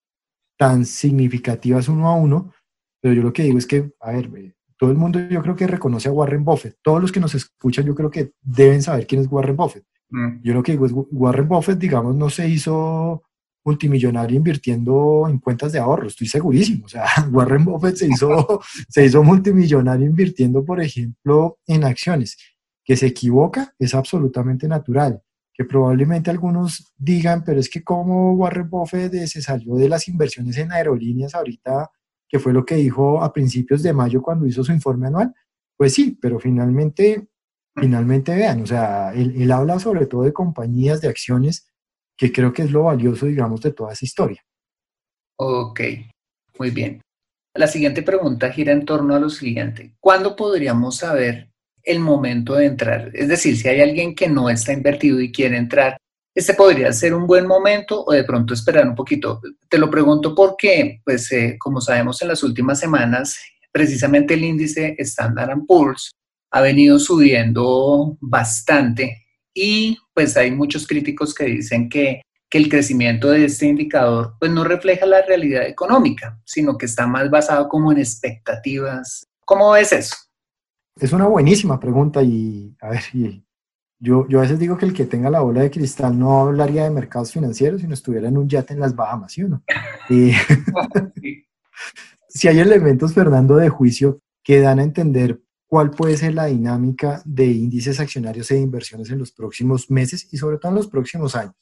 tan 0.57 0.85
significativas 0.85 1.89
uno 1.89 2.09
a 2.09 2.15
uno, 2.15 2.53
pero 3.01 3.15
yo 3.15 3.23
lo 3.23 3.33
que 3.33 3.43
digo 3.43 3.59
es 3.59 3.67
que, 3.67 3.93
a 4.01 4.13
ver, 4.13 4.55
todo 4.77 4.91
el 4.91 4.97
mundo 4.97 5.21
yo 5.29 5.43
creo 5.43 5.57
que 5.57 5.67
reconoce 5.67 6.09
a 6.09 6.13
Warren 6.13 6.45
Buffett. 6.45 6.79
Todos 6.83 7.01
los 7.01 7.13
que 7.13 7.21
nos 7.21 7.35
escuchan 7.35 7.85
yo 7.85 7.95
creo 7.95 8.11
que 8.11 8.33
deben 8.41 8.83
saber 8.83 9.07
quién 9.07 9.21
es 9.21 9.29
Warren 9.31 9.57
Buffett. 9.57 9.85
Mm. 10.11 10.43
Yo 10.43 10.55
lo 10.55 10.63
que 10.63 10.73
digo 10.73 10.87
es, 10.87 10.93
Warren 10.95 11.49
Buffett, 11.49 11.79
digamos, 11.79 12.15
no 12.15 12.31
se 12.31 12.49
hizo 12.49 13.23
multimillonario 13.65 14.37
invirtiendo 14.37 15.27
en 15.29 15.39
cuentas 15.39 15.73
de 15.73 15.79
ahorro, 15.79 16.07
estoy 16.07 16.27
segurísimo. 16.27 16.85
O 16.85 16.89
sea, 16.89 17.05
Warren 17.33 17.65
Buffett 17.65 17.97
se 17.97 18.09
hizo, 18.09 18.61
se 18.89 19.05
hizo 19.05 19.23
multimillonario 19.23 20.07
invirtiendo, 20.07 20.65
por 20.65 20.81
ejemplo, 20.81 21.59
en 21.67 21.85
acciones. 21.85 22.37
Que 22.85 22.97
se 22.97 23.07
equivoca 23.07 23.75
es 23.79 23.95
absolutamente 23.95 24.69
natural 24.69 25.23
que 25.55 25.65
probablemente 25.65 26.31
algunos 26.31 26.93
digan, 26.97 27.45
pero 27.45 27.61
es 27.61 27.71
que 27.71 27.85
como 27.85 28.33
Warren 28.33 28.69
Buffett 28.69 29.15
se 29.27 29.41
salió 29.41 29.77
de 29.77 29.89
las 29.89 30.09
inversiones 30.09 30.59
en 30.59 30.73
aerolíneas 30.73 31.35
ahorita, 31.35 31.91
que 32.29 32.41
fue 32.41 32.53
lo 32.53 32.67
que 32.67 32.75
dijo 32.75 33.23
a 33.23 33.33
principios 33.33 33.81
de 33.85 33.93
mayo 33.93 34.21
cuando 34.21 34.47
hizo 34.47 34.65
su 34.65 34.73
informe 34.73 35.07
anual, 35.07 35.33
pues 35.77 35.95
sí, 35.95 36.19
pero 36.21 36.41
finalmente, 36.41 37.29
finalmente 37.77 38.35
vean, 38.35 38.63
o 38.63 38.67
sea, 38.67 39.13
él, 39.15 39.51
habla 39.53 39.79
sobre 39.79 40.07
todo 40.07 40.23
de 40.23 40.33
compañías, 40.33 41.01
de 41.01 41.09
acciones, 41.09 41.69
que 42.17 42.33
creo 42.33 42.53
que 42.53 42.63
es 42.63 42.73
lo 42.73 42.85
valioso, 42.85 43.27
digamos, 43.27 43.61
de 43.61 43.73
toda 43.73 43.93
esa 43.93 44.05
historia. 44.05 44.45
Ok, 45.39 45.81
muy 46.59 46.71
bien. 46.71 47.01
La 47.57 47.69
siguiente 47.69 48.03
pregunta 48.03 48.51
gira 48.51 48.73
en 48.73 48.85
torno 48.85 49.15
a 49.15 49.21
lo 49.21 49.31
siguiente. 49.31 49.95
¿Cuándo 50.01 50.35
podríamos 50.35 50.97
saber 50.97 51.54
el 51.85 52.01
momento 52.01 52.55
de 52.55 52.67
entrar. 52.67 53.11
Es 53.15 53.29
decir, 53.29 53.57
si 53.57 53.69
hay 53.69 53.81
alguien 53.81 54.15
que 54.15 54.29
no 54.29 54.51
está 54.51 54.73
invertido 54.73 55.21
y 55.21 55.31
quiere 55.31 55.57
entrar, 55.57 55.97
este 56.35 56.55
podría 56.55 56.93
ser 56.93 57.15
un 57.15 57.27
buen 57.27 57.47
momento 57.47 58.05
o 58.05 58.13
de 58.13 58.25
pronto 58.25 58.55
esperar 58.55 58.89
un 58.89 58.95
poquito. 58.95 59.41
Te 59.69 59.79
lo 59.79 59.89
pregunto 59.91 60.35
porque, 60.35 61.01
pues, 61.05 61.31
eh, 61.31 61.57
como 61.59 61.81
sabemos 61.81 62.21
en 62.23 62.29
las 62.29 62.43
últimas 62.43 62.81
semanas, 62.81 63.39
precisamente 63.71 64.35
el 64.35 64.45
índice 64.45 64.97
Standard 64.99 65.59
Poor's 65.67 66.11
ha 66.51 66.61
venido 66.61 66.99
subiendo 66.99 68.17
bastante 68.21 69.25
y 69.53 69.99
pues 70.13 70.37
hay 70.37 70.51
muchos 70.51 70.87
críticos 70.87 71.35
que 71.35 71.45
dicen 71.45 71.89
que, 71.89 72.23
que 72.49 72.59
el 72.59 72.69
crecimiento 72.69 73.31
de 73.31 73.45
este 73.45 73.67
indicador 73.67 74.35
pues 74.39 74.51
no 74.51 74.65
refleja 74.65 75.07
la 75.07 75.23
realidad 75.23 75.67
económica, 75.67 76.41
sino 76.45 76.79
que 76.79 76.87
está 76.87 77.07
más 77.07 77.31
basado 77.31 77.69
como 77.69 77.93
en 77.93 77.99
expectativas. 77.99 79.25
¿Cómo 79.45 79.73
ves 79.73 79.93
eso? 79.93 80.17
Es 80.97 81.13
una 81.13 81.27
buenísima 81.27 81.81
pregunta 81.81 82.23
y, 82.23 82.77
a 82.81 82.91
ver, 82.91 83.03
yo, 83.99 84.29
yo 84.29 84.39
a 84.39 84.43
veces 84.43 84.59
digo 84.59 84.77
que 84.77 84.87
el 84.87 84.93
que 84.93 85.07
tenga 85.07 85.29
la 85.29 85.41
bola 85.41 85.63
de 85.63 85.71
cristal 85.71 86.19
no 86.19 86.41
hablaría 86.41 86.85
de 86.85 86.91
mercados 86.91 87.33
financieros 87.33 87.81
si 87.81 87.87
no 87.87 87.95
estuviera 87.95 88.29
en 88.29 88.39
un 88.39 88.49
yate 88.49 88.75
en 88.75 88.81
las 88.81 88.95
Bahamas, 88.95 89.33
¿sí 89.33 89.43
o 89.43 89.49
no? 89.49 89.63
si 92.29 92.49
hay 92.49 92.59
elementos, 92.59 93.13
Fernando, 93.13 93.57
de 93.57 93.69
juicio 93.69 94.21
que 94.43 94.61
dan 94.61 94.79
a 94.79 94.85
entender 94.85 95.41
cuál 95.67 95.91
puede 95.91 96.17
ser 96.17 96.35
la 96.35 96.47
dinámica 96.47 97.23
de 97.25 97.47
índices 97.47 97.99
accionarios 97.99 98.51
e 98.51 98.61
inversiones 98.61 99.11
en 99.11 99.19
los 99.19 99.33
próximos 99.33 99.91
meses 99.91 100.29
y 100.33 100.37
sobre 100.37 100.59
todo 100.59 100.71
en 100.71 100.77
los 100.77 100.87
próximos 100.87 101.35
años. 101.35 101.55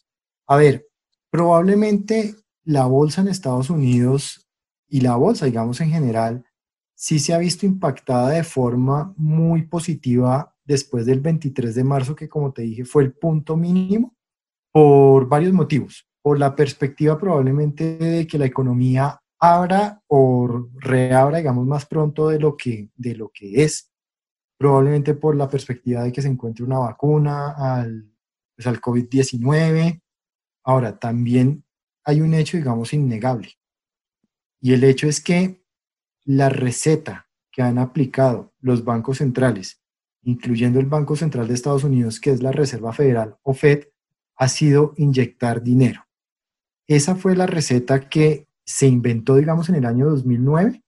A 0.46 0.56
ver, 0.56 0.86
probablemente 1.30 2.34
la 2.64 2.84
bolsa 2.84 3.22
en 3.22 3.28
Estados 3.28 3.70
Unidos 3.70 4.50
y 4.88 5.00
la 5.00 5.16
bolsa, 5.16 5.46
digamos 5.46 5.80
en 5.80 5.90
general, 5.90 6.44
sí 7.02 7.18
se 7.18 7.34
ha 7.34 7.38
visto 7.38 7.66
impactada 7.66 8.28
de 8.28 8.44
forma 8.44 9.12
muy 9.16 9.62
positiva 9.62 10.54
después 10.64 11.04
del 11.04 11.18
23 11.18 11.74
de 11.74 11.82
marzo, 11.82 12.14
que 12.14 12.28
como 12.28 12.52
te 12.52 12.62
dije 12.62 12.84
fue 12.84 13.02
el 13.02 13.12
punto 13.12 13.56
mínimo, 13.56 14.14
por 14.70 15.28
varios 15.28 15.52
motivos. 15.52 16.06
Por 16.22 16.38
la 16.38 16.54
perspectiva 16.54 17.18
probablemente 17.18 17.96
de 17.98 18.24
que 18.24 18.38
la 18.38 18.46
economía 18.46 19.20
abra 19.40 20.00
o 20.06 20.68
reabra, 20.74 21.38
digamos, 21.38 21.66
más 21.66 21.86
pronto 21.86 22.28
de 22.28 22.38
lo 22.38 22.56
que, 22.56 22.88
de 22.94 23.16
lo 23.16 23.30
que 23.34 23.64
es. 23.64 23.90
Probablemente 24.56 25.14
por 25.14 25.34
la 25.34 25.48
perspectiva 25.48 26.04
de 26.04 26.12
que 26.12 26.22
se 26.22 26.28
encuentre 26.28 26.64
una 26.64 26.78
vacuna 26.78 27.50
al, 27.58 28.12
pues, 28.54 28.68
al 28.68 28.80
COVID-19. 28.80 30.00
Ahora, 30.62 30.96
también 31.00 31.64
hay 32.04 32.20
un 32.20 32.32
hecho, 32.32 32.56
digamos, 32.56 32.92
innegable. 32.92 33.48
Y 34.60 34.72
el 34.74 34.84
hecho 34.84 35.08
es 35.08 35.20
que 35.20 35.61
la 36.24 36.48
receta 36.48 37.28
que 37.50 37.62
han 37.62 37.78
aplicado 37.78 38.52
los 38.60 38.84
bancos 38.84 39.18
centrales, 39.18 39.80
incluyendo 40.22 40.80
el 40.80 40.86
Banco 40.86 41.16
Central 41.16 41.48
de 41.48 41.54
Estados 41.54 41.84
Unidos, 41.84 42.20
que 42.20 42.30
es 42.30 42.42
la 42.42 42.52
Reserva 42.52 42.92
Federal 42.92 43.36
o 43.42 43.54
Fed, 43.54 43.88
ha 44.36 44.48
sido 44.48 44.94
inyectar 44.96 45.62
dinero. 45.62 46.06
Esa 46.86 47.14
fue 47.14 47.36
la 47.36 47.46
receta 47.46 48.08
que 48.08 48.48
se 48.64 48.86
inventó, 48.86 49.36
digamos, 49.36 49.68
en 49.68 49.76
el 49.76 49.86
año 49.86 50.08
2009. 50.08 50.82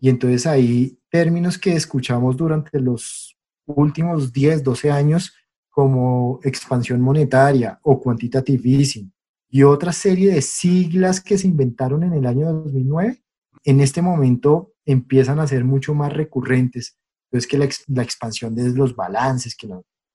Y 0.00 0.08
entonces 0.08 0.46
ahí 0.46 0.98
términos 1.10 1.58
que 1.58 1.74
escuchamos 1.74 2.36
durante 2.36 2.80
los 2.80 3.36
últimos 3.66 4.32
10, 4.32 4.62
12 4.62 4.90
años 4.90 5.34
como 5.70 6.40
expansión 6.42 7.00
monetaria 7.00 7.78
o 7.82 8.00
quantitative 8.00 8.68
easing 8.68 9.12
y 9.48 9.62
otra 9.62 9.92
serie 9.92 10.32
de 10.32 10.42
siglas 10.42 11.20
que 11.20 11.38
se 11.38 11.46
inventaron 11.46 12.02
en 12.02 12.14
el 12.14 12.26
año 12.26 12.52
2009 12.52 13.22
en 13.66 13.80
este 13.80 14.00
momento 14.00 14.72
empiezan 14.84 15.40
a 15.40 15.46
ser 15.46 15.64
mucho 15.64 15.92
más 15.92 16.12
recurrentes. 16.12 16.96
Entonces, 17.26 17.50
que 17.50 17.58
la, 17.58 18.02
expansión 18.02 18.54
de 18.54 18.70
los 18.70 18.94
balances, 18.94 19.56
que 19.56 19.68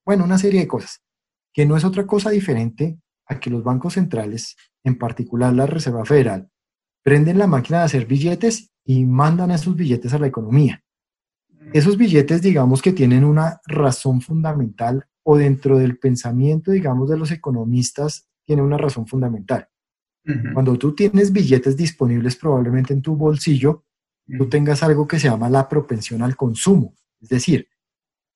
bueno, 0.05 0.23
una 0.23 0.37
serie 0.37 0.61
de 0.61 0.67
cosas, 0.67 1.01
que 1.53 1.65
no 1.65 1.75
es 1.75 1.83
otra 1.83 2.07
cosa 2.07 2.29
diferente 2.29 2.97
a 3.27 3.39
que 3.41 3.49
los 3.49 3.61
bancos 3.61 3.93
centrales, 3.95 4.55
en 4.85 4.97
particular 4.97 5.53
la 5.53 5.65
Reserva 5.65 6.05
Federal, 6.05 6.49
prenden 7.03 7.37
la 7.37 7.47
máquina 7.47 7.79
de 7.79 7.85
hacer 7.85 8.05
billetes 8.05 8.71
y 8.85 9.05
mandan 9.05 9.51
esos 9.51 9.75
billetes 9.75 10.13
a 10.13 10.19
la 10.19 10.27
economía. 10.27 10.81
Esos 11.73 11.97
billetes, 11.97 12.41
digamos 12.41 12.81
que 12.81 12.93
tienen 12.93 13.25
una 13.25 13.59
razón 13.65 14.21
fundamental 14.21 15.05
o 15.23 15.35
dentro 15.37 15.77
del 15.77 15.99
pensamiento, 15.99 16.71
digamos, 16.71 17.09
de 17.09 17.17
los 17.17 17.31
economistas, 17.31 18.29
tiene 18.45 18.61
una 18.61 18.77
razón 18.77 19.07
fundamental. 19.07 19.67
Cuando 20.53 20.77
tú 20.77 20.93
tienes 20.93 21.31
billetes 21.31 21.75
disponibles 21.75 22.35
probablemente 22.35 22.93
en 22.93 23.01
tu 23.01 23.15
bolsillo, 23.15 23.85
tú 24.37 24.47
tengas 24.47 24.83
algo 24.83 25.07
que 25.07 25.19
se 25.19 25.27
llama 25.27 25.49
la 25.49 25.67
propensión 25.67 26.21
al 26.21 26.35
consumo. 26.35 26.95
Es 27.19 27.29
decir, 27.29 27.67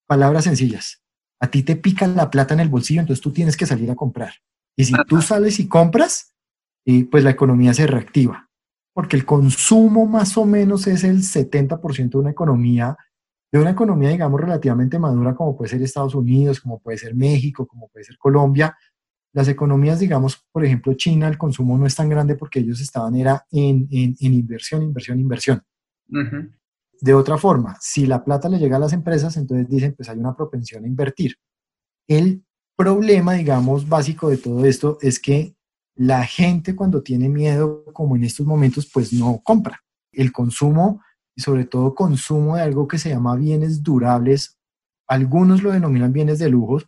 palabras 0.08 0.46
sencillas. 0.46 1.04
A 1.40 1.48
ti 1.48 1.64
te 1.64 1.76
pica 1.76 2.08
la 2.08 2.30
plata 2.30 2.54
en 2.54 2.62
el 2.62 2.70
bolsillo, 2.70 3.02
entonces 3.02 3.22
tú 3.22 3.32
tienes 3.32 3.56
que 3.56 3.66
salir 3.66 3.90
a 3.92 3.96
comprar. 3.96 4.34
Y 4.76 4.86
si 4.86 4.94
tú 5.08 5.22
sales 5.22 5.60
y 5.60 5.68
compras, 5.68 6.36
pues 7.12 7.24
la 7.24 7.30
economía 7.30 7.74
se 7.74 7.88
reactiva. 7.88 8.50
Porque 8.94 9.16
el 9.16 9.26
consumo 9.26 10.06
más 10.06 10.38
o 10.38 10.46
menos 10.46 10.88
es 10.88 11.04
el 11.04 11.22
70% 11.22 12.10
de 12.10 12.18
una 12.18 12.32
economía 12.32 12.98
de 13.56 13.62
una 13.62 13.70
economía, 13.70 14.10
digamos, 14.10 14.42
relativamente 14.42 15.00
madura 15.00 15.34
como 15.34 15.56
puede 15.56 15.70
ser 15.70 15.82
Estados 15.82 16.14
Unidos, 16.14 16.60
como 16.60 16.80
puede 16.80 16.98
ser 16.98 17.16
México, 17.16 17.66
como 17.66 17.88
puede 17.88 18.04
ser 18.04 18.18
Colombia, 18.18 18.76
las 19.36 19.50
economías, 19.50 20.00
digamos, 20.00 20.48
por 20.50 20.64
ejemplo, 20.64 20.94
China, 20.94 21.28
el 21.28 21.38
consumo 21.38 21.78
no 21.78 21.86
es 21.86 21.94
tan 21.94 22.08
grande 22.08 22.36
porque 22.36 22.60
ellos 22.60 22.80
estaban 22.80 23.16
era 23.18 23.46
en, 23.52 23.86
en, 23.92 24.16
inversión, 24.22 24.82
inversión, 24.82 25.20
inversión. 25.20 25.62
De 27.02 27.14
otra 27.14 27.38
forma, 27.38 27.76
si 27.82 28.06
la 28.06 28.24
plata 28.24 28.48
le 28.48 28.60
llega 28.60 28.78
a 28.78 28.80
las 28.80 28.94
empresas, 28.94 29.36
entonces 29.36 29.68
dicen, 29.68 29.94
pues 29.94 30.08
hay 30.08 30.20
una 30.20 30.38
propensión 30.38 30.86
a 30.86 30.88
invertir. 30.88 31.36
El 32.08 32.46
problema, 32.78 33.34
digamos, 33.34 33.90
básico 33.90 34.30
de 34.30 34.38
todo 34.38 34.64
esto 34.64 35.00
es 35.02 35.20
que 35.20 35.54
la 35.96 36.26
gente 36.26 36.74
cuando 36.74 37.04
tiene 37.04 37.28
miedo, 37.28 37.84
como 37.92 38.16
en 38.16 38.24
estos 38.24 38.46
momentos, 38.46 38.90
pues 38.90 39.12
no 39.12 39.42
compra. 39.44 39.82
El 40.14 40.32
consumo, 40.32 41.02
y 41.36 41.42
sobre 41.42 41.66
todo 41.66 41.94
consumo 41.94 42.56
de 42.56 42.62
algo 42.62 42.88
que 42.88 42.98
se 42.98 43.10
llama 43.10 43.36
bienes 43.36 43.84
durables, 43.84 44.58
algunos 45.08 45.62
lo 45.62 45.74
denominan 45.74 46.14
bienes 46.14 46.40
de 46.40 46.48
lujos, 46.48 46.88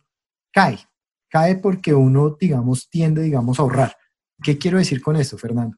cae 0.50 0.87
cae 1.28 1.56
porque 1.56 1.94
uno, 1.94 2.36
digamos, 2.38 2.88
tiende, 2.88 3.22
digamos, 3.22 3.58
a 3.58 3.62
ahorrar. 3.62 3.96
¿Qué 4.42 4.58
quiero 4.58 4.78
decir 4.78 5.02
con 5.02 5.16
esto, 5.16 5.36
Fernando? 5.38 5.76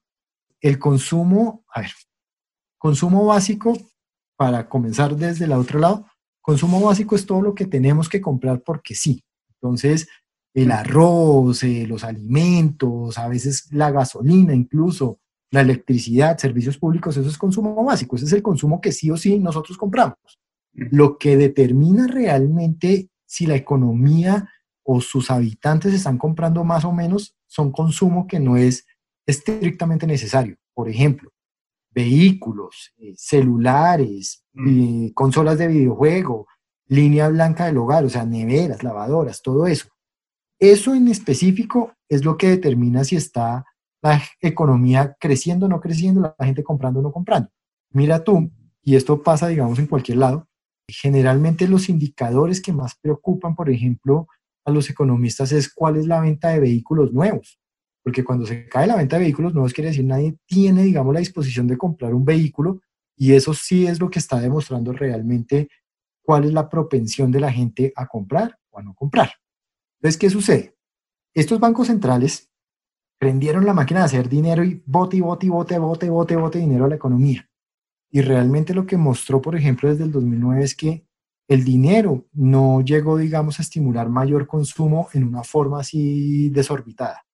El 0.60 0.78
consumo, 0.78 1.64
a 1.74 1.80
ver, 1.80 1.92
consumo 2.78 3.26
básico, 3.26 3.76
para 4.36 4.68
comenzar 4.68 5.16
desde 5.16 5.44
el 5.44 5.52
otro 5.52 5.78
lado, 5.78 6.06
consumo 6.40 6.80
básico 6.80 7.14
es 7.14 7.26
todo 7.26 7.42
lo 7.42 7.54
que 7.54 7.66
tenemos 7.66 8.08
que 8.08 8.20
comprar 8.20 8.62
porque 8.62 8.94
sí. 8.94 9.22
Entonces, 9.54 10.08
el 10.54 10.70
arroz, 10.70 11.62
eh, 11.62 11.86
los 11.86 12.04
alimentos, 12.04 13.18
a 13.18 13.28
veces 13.28 13.68
la 13.72 13.90
gasolina 13.90 14.54
incluso, 14.54 15.20
la 15.50 15.60
electricidad, 15.60 16.38
servicios 16.38 16.78
públicos, 16.78 17.16
eso 17.16 17.28
es 17.28 17.36
consumo 17.36 17.84
básico, 17.84 18.16
ese 18.16 18.24
es 18.26 18.32
el 18.32 18.42
consumo 18.42 18.80
que 18.80 18.92
sí 18.92 19.10
o 19.10 19.16
sí 19.16 19.38
nosotros 19.38 19.76
compramos. 19.76 20.16
Lo 20.72 21.18
que 21.18 21.36
determina 21.36 22.06
realmente 22.06 23.10
si 23.26 23.46
la 23.46 23.56
economía 23.56 24.48
o 24.82 25.00
sus 25.00 25.30
habitantes 25.30 25.94
están 25.94 26.18
comprando 26.18 26.64
más 26.64 26.84
o 26.84 26.92
menos 26.92 27.36
son 27.46 27.72
consumo 27.72 28.26
que 28.26 28.40
no 28.40 28.56
es 28.56 28.86
estrictamente 29.26 30.06
necesario. 30.06 30.56
Por 30.74 30.88
ejemplo, 30.88 31.30
vehículos, 31.90 32.92
eh, 32.98 33.14
celulares, 33.16 34.44
mm. 34.52 34.68
eh, 35.06 35.12
consolas 35.14 35.58
de 35.58 35.68
videojuego, 35.68 36.46
línea 36.86 37.28
blanca 37.28 37.66
del 37.66 37.78
hogar, 37.78 38.04
o 38.04 38.08
sea, 38.08 38.24
neveras, 38.24 38.82
lavadoras, 38.82 39.42
todo 39.42 39.66
eso. 39.66 39.88
Eso 40.58 40.94
en 40.94 41.08
específico 41.08 41.94
es 42.08 42.24
lo 42.24 42.36
que 42.36 42.48
determina 42.48 43.04
si 43.04 43.16
está 43.16 43.64
la 44.02 44.22
economía 44.40 45.16
creciendo 45.20 45.66
o 45.66 45.68
no 45.68 45.80
creciendo, 45.80 46.20
la 46.20 46.46
gente 46.46 46.64
comprando 46.64 47.00
o 47.00 47.02
no 47.02 47.12
comprando. 47.12 47.50
Mira 47.92 48.24
tú, 48.24 48.50
y 48.82 48.96
esto 48.96 49.22
pasa, 49.22 49.48
digamos, 49.48 49.78
en 49.78 49.86
cualquier 49.86 50.18
lado, 50.18 50.48
generalmente 50.88 51.68
los 51.68 51.88
indicadores 51.88 52.60
que 52.60 52.72
más 52.72 52.96
preocupan, 53.00 53.54
por 53.54 53.70
ejemplo, 53.70 54.26
a 54.64 54.70
los 54.70 54.90
economistas 54.90 55.52
es 55.52 55.72
cuál 55.72 55.96
es 55.96 56.06
la 56.06 56.20
venta 56.20 56.48
de 56.48 56.60
vehículos 56.60 57.12
nuevos. 57.12 57.60
Porque 58.02 58.24
cuando 58.24 58.46
se 58.46 58.66
cae 58.68 58.86
la 58.86 58.96
venta 58.96 59.16
de 59.16 59.24
vehículos 59.24 59.52
nuevos, 59.52 59.72
quiere 59.72 59.90
decir 59.90 60.04
nadie 60.04 60.36
tiene, 60.46 60.84
digamos, 60.84 61.12
la 61.12 61.20
disposición 61.20 61.66
de 61.66 61.76
comprar 61.76 62.14
un 62.14 62.24
vehículo 62.24 62.80
y 63.16 63.32
eso 63.32 63.52
sí 63.52 63.86
es 63.86 64.00
lo 64.00 64.08
que 64.10 64.18
está 64.18 64.40
demostrando 64.40 64.92
realmente 64.92 65.68
cuál 66.22 66.44
es 66.44 66.52
la 66.52 66.68
propensión 66.68 67.30
de 67.30 67.40
la 67.40 67.52
gente 67.52 67.92
a 67.96 68.06
comprar 68.06 68.58
o 68.70 68.78
a 68.78 68.82
no 68.82 68.94
comprar. 68.94 69.32
Entonces, 69.98 70.18
¿qué 70.18 70.30
sucede? 70.30 70.76
Estos 71.34 71.60
bancos 71.60 71.88
centrales 71.88 72.50
prendieron 73.18 73.66
la 73.66 73.74
máquina 73.74 74.00
de 74.00 74.06
hacer 74.06 74.28
dinero 74.28 74.64
y 74.64 74.82
bote 74.86 75.18
y 75.18 75.20
bote 75.20 75.46
y 75.46 75.48
bote, 75.50 75.78
bote, 75.78 76.08
bote, 76.08 76.36
bote 76.36 76.58
dinero 76.58 76.86
a 76.86 76.88
la 76.88 76.94
economía. 76.94 77.48
Y 78.10 78.22
realmente 78.22 78.74
lo 78.74 78.86
que 78.86 78.96
mostró, 78.96 79.42
por 79.42 79.54
ejemplo, 79.54 79.90
desde 79.90 80.04
el 80.04 80.12
2009 80.12 80.64
es 80.64 80.74
que 80.74 81.06
el 81.50 81.64
dinero 81.64 82.28
no 82.32 82.80
llegó, 82.80 83.18
digamos, 83.18 83.58
a 83.58 83.62
estimular 83.62 84.08
mayor 84.08 84.46
consumo 84.46 85.08
en 85.14 85.24
una 85.24 85.42
forma 85.42 85.80
así 85.80 86.48
desorbitada. 86.50 87.26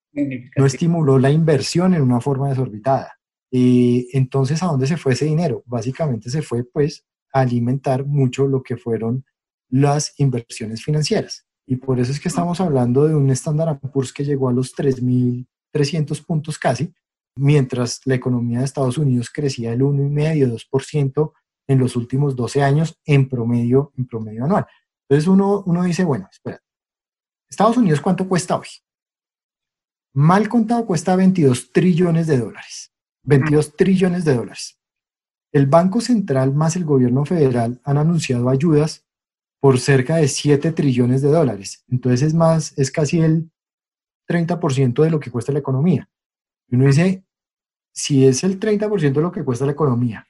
No 0.56 0.64
estimuló 0.64 1.18
la 1.18 1.30
inversión 1.30 1.92
en 1.92 2.00
una 2.00 2.20
forma 2.20 2.48
desorbitada. 2.48 3.12
y 3.50 4.08
entonces, 4.16 4.62
¿a 4.62 4.66
dónde 4.66 4.86
se 4.86 4.96
fue 4.96 5.12
ese 5.12 5.26
dinero? 5.26 5.62
Básicamente 5.66 6.30
se 6.30 6.40
fue, 6.40 6.64
pues, 6.64 7.04
a 7.32 7.40
alimentar 7.40 8.06
mucho 8.06 8.46
lo 8.46 8.62
que 8.62 8.78
fueron 8.78 9.24
las 9.68 10.18
inversiones 10.18 10.82
financieras. 10.82 11.46
Y 11.66 11.76
por 11.76 12.00
eso 12.00 12.10
es 12.10 12.18
que 12.18 12.28
estamos 12.28 12.58
hablando 12.60 13.06
de 13.06 13.14
un 13.14 13.28
Standard 13.30 13.78
Poor's 13.80 14.14
que 14.14 14.24
llegó 14.24 14.48
a 14.48 14.52
los 14.52 14.74
3.300 14.74 16.24
puntos 16.24 16.58
casi, 16.58 16.90
mientras 17.36 18.00
la 18.06 18.14
economía 18.14 18.60
de 18.60 18.64
Estados 18.64 18.96
Unidos 18.96 19.28
crecía 19.30 19.74
el 19.74 19.82
1,5-2% 19.82 21.32
en 21.66 21.78
los 21.78 21.96
últimos 21.96 22.36
12 22.36 22.62
años 22.62 22.98
en 23.04 23.28
promedio, 23.28 23.92
en 23.96 24.06
promedio 24.06 24.44
anual. 24.44 24.66
Entonces 25.08 25.28
uno, 25.28 25.62
uno 25.66 25.82
dice, 25.82 26.04
bueno, 26.04 26.28
espera, 26.30 26.60
Estados 27.48 27.76
Unidos 27.76 28.00
cuánto 28.00 28.28
cuesta 28.28 28.56
hoy? 28.56 28.66
Mal 30.14 30.48
contado 30.48 30.86
cuesta 30.86 31.14
22 31.14 31.72
trillones 31.72 32.26
de 32.26 32.38
dólares. 32.38 32.92
22 33.22 33.76
trillones 33.76 34.24
de 34.24 34.34
dólares. 34.34 34.78
El 35.52 35.66
Banco 35.66 36.00
Central 36.00 36.54
más 36.54 36.76
el 36.76 36.84
gobierno 36.84 37.24
federal 37.24 37.80
han 37.84 37.98
anunciado 37.98 38.48
ayudas 38.48 39.04
por 39.60 39.78
cerca 39.78 40.16
de 40.16 40.28
7 40.28 40.72
trillones 40.72 41.22
de 41.22 41.28
dólares. 41.28 41.84
Entonces 41.88 42.22
es 42.22 42.34
más, 42.34 42.76
es 42.78 42.90
casi 42.90 43.20
el 43.20 43.50
30% 44.28 45.02
de 45.02 45.10
lo 45.10 45.20
que 45.20 45.30
cuesta 45.30 45.52
la 45.52 45.58
economía. 45.58 46.08
Y 46.68 46.76
uno 46.76 46.86
dice, 46.86 47.24
si 47.92 48.26
es 48.26 48.44
el 48.44 48.58
30% 48.60 49.12
de 49.12 49.22
lo 49.22 49.32
que 49.32 49.44
cuesta 49.44 49.66
la 49.66 49.72
economía 49.72 50.26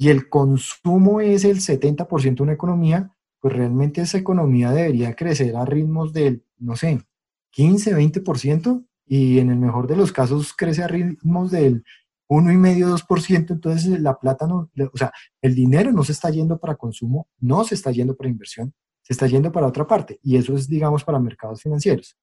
y 0.00 0.08
el 0.08 0.30
consumo 0.30 1.20
es 1.20 1.44
el 1.44 1.58
70% 1.58 2.36
de 2.36 2.42
una 2.42 2.54
economía, 2.54 3.14
pues 3.38 3.52
realmente 3.52 4.00
esa 4.00 4.16
economía 4.16 4.72
debería 4.72 5.14
crecer 5.14 5.54
a 5.56 5.66
ritmos 5.66 6.14
del, 6.14 6.42
no 6.56 6.74
sé, 6.74 7.02
15, 7.50 7.94
20%, 7.94 8.86
y 9.04 9.40
en 9.40 9.50
el 9.50 9.58
mejor 9.58 9.86
de 9.86 9.96
los 9.96 10.10
casos 10.10 10.54
crece 10.54 10.82
a 10.82 10.88
ritmos 10.88 11.50
del 11.50 11.84
1,5, 12.30 13.06
2%, 13.06 13.50
entonces 13.50 14.00
la 14.00 14.18
plata 14.18 14.46
no, 14.46 14.70
o 14.90 14.96
sea, 14.96 15.12
el 15.42 15.54
dinero 15.54 15.92
no 15.92 16.02
se 16.02 16.12
está 16.12 16.30
yendo 16.30 16.58
para 16.58 16.76
consumo, 16.76 17.28
no 17.38 17.62
se 17.64 17.74
está 17.74 17.90
yendo 17.90 18.16
para 18.16 18.30
inversión, 18.30 18.72
se 19.02 19.12
está 19.12 19.26
yendo 19.26 19.52
para 19.52 19.66
otra 19.66 19.86
parte, 19.86 20.18
y 20.22 20.38
eso 20.38 20.54
es, 20.54 20.66
digamos, 20.66 21.04
para 21.04 21.20
mercados 21.20 21.60
financieros. 21.60 22.16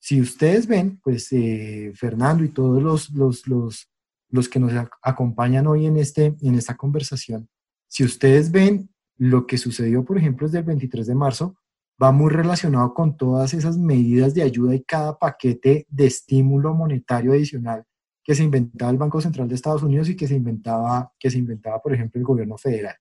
Si 0.00 0.20
ustedes 0.20 0.66
ven, 0.66 0.98
pues 1.00 1.28
eh, 1.30 1.92
Fernando 1.94 2.42
y 2.42 2.48
todos 2.48 2.82
los, 2.82 3.10
los, 3.10 3.46
los 3.46 3.88
los 4.34 4.48
que 4.48 4.58
nos 4.58 4.72
acompañan 5.00 5.68
hoy 5.68 5.86
en, 5.86 5.96
este, 5.96 6.34
en 6.42 6.56
esta 6.56 6.76
conversación, 6.76 7.48
si 7.86 8.02
ustedes 8.02 8.50
ven 8.50 8.90
lo 9.16 9.46
que 9.46 9.58
sucedió, 9.58 10.04
por 10.04 10.18
ejemplo, 10.18 10.48
desde 10.48 10.58
el 10.58 10.64
23 10.64 11.06
de 11.06 11.14
marzo, 11.14 11.56
va 12.02 12.10
muy 12.10 12.30
relacionado 12.30 12.92
con 12.94 13.16
todas 13.16 13.54
esas 13.54 13.78
medidas 13.78 14.34
de 14.34 14.42
ayuda 14.42 14.74
y 14.74 14.82
cada 14.82 15.16
paquete 15.16 15.86
de 15.88 16.06
estímulo 16.06 16.74
monetario 16.74 17.30
adicional 17.30 17.84
que 18.24 18.34
se 18.34 18.42
inventaba 18.42 18.90
el 18.90 18.98
Banco 18.98 19.20
Central 19.20 19.46
de 19.46 19.54
Estados 19.54 19.84
Unidos 19.84 20.08
y 20.08 20.16
que 20.16 20.26
se 20.26 20.34
inventaba, 20.34 21.12
que 21.16 21.30
se 21.30 21.38
inventaba, 21.38 21.80
por 21.80 21.94
ejemplo, 21.94 22.18
el 22.18 22.24
gobierno 22.24 22.58
federal. 22.58 22.96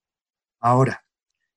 Ahora, 0.60 1.04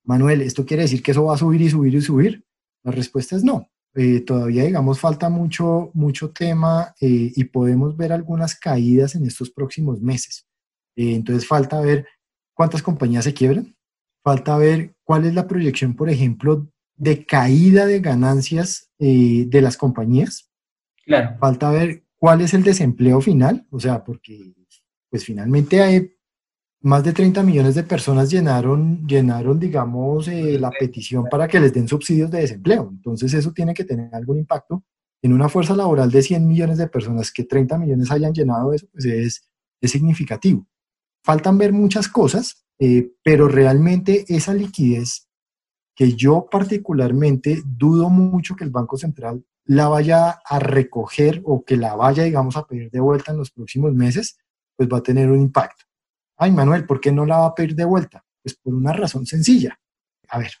Manuel, 0.03 0.41
¿esto 0.41 0.65
quiere 0.65 0.83
decir 0.83 1.03
que 1.03 1.11
eso 1.11 1.25
va 1.25 1.35
a 1.35 1.37
subir 1.37 1.61
y 1.61 1.69
subir 1.69 1.93
y 1.93 2.01
subir? 2.01 2.43
La 2.81 2.91
respuesta 2.91 3.35
es 3.35 3.43
no. 3.43 3.69
Eh, 3.95 4.21
todavía, 4.21 4.63
digamos, 4.63 4.99
falta 4.99 5.29
mucho, 5.29 5.89
mucho 5.93 6.29
tema 6.29 6.93
eh, 7.01 7.31
y 7.35 7.43
podemos 7.45 7.97
ver 7.97 8.13
algunas 8.13 8.55
caídas 8.55 9.15
en 9.15 9.25
estos 9.25 9.49
próximos 9.49 10.01
meses. 10.01 10.47
Eh, 10.95 11.15
entonces, 11.15 11.47
falta 11.47 11.79
ver 11.81 12.05
cuántas 12.53 12.83
compañías 12.83 13.23
se 13.23 13.33
quiebran, 13.33 13.75
falta 14.23 14.57
ver 14.57 14.95
cuál 15.03 15.25
es 15.25 15.33
la 15.33 15.47
proyección, 15.47 15.95
por 15.95 16.09
ejemplo, 16.09 16.69
de 16.95 17.25
caída 17.25 17.85
de 17.85 17.99
ganancias 17.99 18.91
de 18.97 19.61
las 19.61 19.77
compañías. 19.77 20.51
Claro. 21.05 21.37
Falta 21.39 21.69
ver 21.69 22.03
cuál 22.17 22.41
es 22.41 22.55
el 22.55 22.63
desempleo 22.63 23.21
final, 23.21 23.67
o 23.69 23.79
sea, 23.79 24.03
porque 24.03 24.53
pues 25.09 25.23
finalmente 25.23 25.81
hay, 25.81 26.16
más 26.81 27.03
de 27.03 27.13
30 27.13 27.43
millones 27.43 27.75
de 27.75 27.83
personas 27.83 28.29
llenaron, 28.29 29.07
llenaron 29.07 29.59
digamos, 29.59 30.27
eh, 30.27 30.59
la 30.59 30.69
petición 30.69 31.25
para 31.29 31.47
que 31.47 31.59
les 31.59 31.73
den 31.73 31.87
subsidios 31.87 32.29
de 32.29 32.41
desempleo. 32.41 32.89
Entonces 32.91 33.33
eso 33.33 33.51
tiene 33.51 33.73
que 33.73 33.83
tener 33.83 34.13
algún 34.13 34.37
impacto. 34.37 34.83
En 35.21 35.33
una 35.33 35.49
fuerza 35.49 35.75
laboral 35.75 36.11
de 36.11 36.21
100 36.21 36.47
millones 36.47 36.77
de 36.77 36.87
personas, 36.87 37.31
que 37.31 37.43
30 37.43 37.77
millones 37.77 38.11
hayan 38.11 38.33
llenado 38.33 38.73
eso, 38.73 38.87
pues 38.91 39.05
es, 39.05 39.49
es 39.81 39.91
significativo. 39.91 40.67
Faltan 41.23 41.57
ver 41.57 41.73
muchas 41.73 42.07
cosas, 42.07 42.65
eh, 42.79 43.11
pero 43.23 43.47
realmente 43.47 44.25
esa 44.27 44.53
liquidez 44.53 45.27
que 45.95 46.13
yo 46.13 46.47
particularmente 46.49 47.63
dudo 47.65 48.09
mucho 48.09 48.55
que 48.55 48.63
el 48.63 48.69
Banco 48.69 48.97
Central 48.97 49.43
la 49.65 49.87
vaya 49.87 50.39
a 50.45 50.59
recoger 50.59 51.41
o 51.43 51.65
que 51.65 51.75
la 51.75 51.95
vaya, 51.95 52.23
digamos, 52.23 52.55
a 52.55 52.65
pedir 52.67 52.91
de 52.91 52.99
vuelta 52.99 53.31
en 53.31 53.39
los 53.39 53.51
próximos 53.51 53.93
meses, 53.93 54.37
pues 54.75 54.87
va 54.87 54.99
a 54.99 55.03
tener 55.03 55.29
un 55.31 55.41
impacto. 55.41 55.86
Ay, 56.37 56.51
Manuel, 56.51 56.85
¿por 56.85 56.99
qué 57.01 57.11
no 57.11 57.25
la 57.25 57.39
va 57.39 57.45
a 57.47 57.55
pedir 57.55 57.75
de 57.75 57.85
vuelta? 57.85 58.23
Pues 58.43 58.55
por 58.55 58.73
una 58.73 58.93
razón 58.93 59.25
sencilla. 59.25 59.77
A 60.29 60.39
ver, 60.39 60.51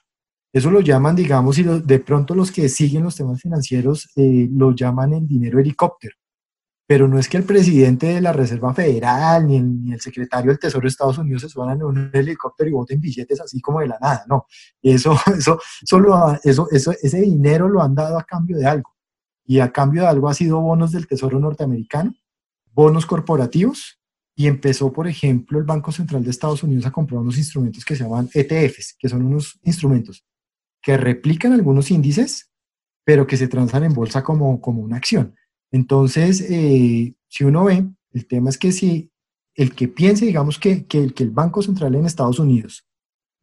eso 0.51 0.71
lo 0.71 0.81
llaman, 0.81 1.15
digamos, 1.15 1.57
y 1.59 1.63
de 1.63 1.99
pronto 1.99 2.33
los 2.33 2.51
que 2.51 2.69
siguen 2.69 3.03
los 3.03 3.15
temas 3.15 3.41
financieros 3.41 4.09
eh, 4.15 4.47
lo 4.51 4.71
llaman 4.71 5.13
el 5.13 5.27
dinero 5.27 5.59
helicóptero. 5.59 6.15
pero 6.87 7.07
no 7.07 7.19
es 7.19 7.29
que 7.29 7.37
el 7.37 7.43
presidente 7.43 8.07
de 8.07 8.21
la 8.21 8.33
Reserva 8.33 8.73
Federal 8.73 9.45
ni 9.47 9.91
el, 9.93 10.01
secretario 10.01 10.51
del 10.51 10.59
Tesoro 10.59 10.83
de 10.83 10.87
Estados 10.89 11.17
Unidos 11.17 11.41
se 11.43 11.49
suban 11.49 11.75
en 11.77 11.83
un 11.83 12.09
helicóptero 12.13 12.69
y 12.69 12.73
voten 12.73 13.01
billetes 13.01 13.41
así 13.41 13.61
como 13.61 13.81
de 13.81 13.87
la 13.87 13.99
nada, 14.01 14.25
no. 14.27 14.47
Eso, 14.81 15.15
eso, 15.37 15.59
solo, 15.85 16.39
eso, 16.43 16.67
eso, 16.71 16.93
ese 17.01 17.21
dinero 17.21 17.67
lo 17.69 17.81
han 17.83 17.93
dado 17.95 18.17
a 18.17 18.23
cambio 18.23 18.57
de 18.57 18.65
algo. 18.65 18.95
Y 19.45 19.59
a 19.59 19.71
cambio 19.71 20.03
de 20.03 20.07
algo 20.07 20.29
ha 20.29 20.33
sido 20.33 20.61
bonos 20.61 20.91
del 20.91 21.07
Tesoro 21.07 21.39
norteamericano, 21.39 22.13
bonos 22.73 23.05
corporativos, 23.05 23.96
y 24.39 24.45
empezó, 24.45 24.93
por 24.93 25.07
ejemplo, 25.07 25.57
el 25.57 25.65
Banco 25.65 25.91
Central 25.91 26.23
de 26.23 26.29
Estados 26.29 26.61
Unidos 26.61 26.85
a 26.85 26.91
comprar 26.91 27.19
unos 27.19 27.39
instrumentos 27.39 27.83
que 27.83 27.95
se 27.95 28.03
llaman 28.03 28.29
ETFs, 28.31 28.95
que 28.97 29.09
son 29.09 29.25
unos 29.25 29.59
instrumentos 29.63 30.23
que 30.79 30.95
replican 30.95 31.53
algunos 31.53 31.89
índices, 31.89 32.51
pero 33.03 33.25
que 33.25 33.35
se 33.35 33.47
transan 33.47 33.83
en 33.83 33.95
bolsa 33.95 34.23
como, 34.23 34.61
como 34.61 34.83
una 34.83 34.97
acción. 34.97 35.35
Entonces, 35.71 36.39
eh, 36.49 37.15
si 37.27 37.43
uno 37.45 37.65
ve, 37.65 37.89
el 38.11 38.27
tema 38.27 38.51
es 38.51 38.59
que 38.59 38.71
si 38.71 39.11
el 39.55 39.73
que 39.73 39.87
piense, 39.87 40.27
digamos, 40.27 40.59
que, 40.59 40.85
que, 40.85 40.99
el, 40.99 41.15
que 41.15 41.23
el 41.23 41.31
Banco 41.31 41.63
Central 41.63 41.95
en 41.95 42.05
Estados 42.05 42.37
Unidos 42.37 42.87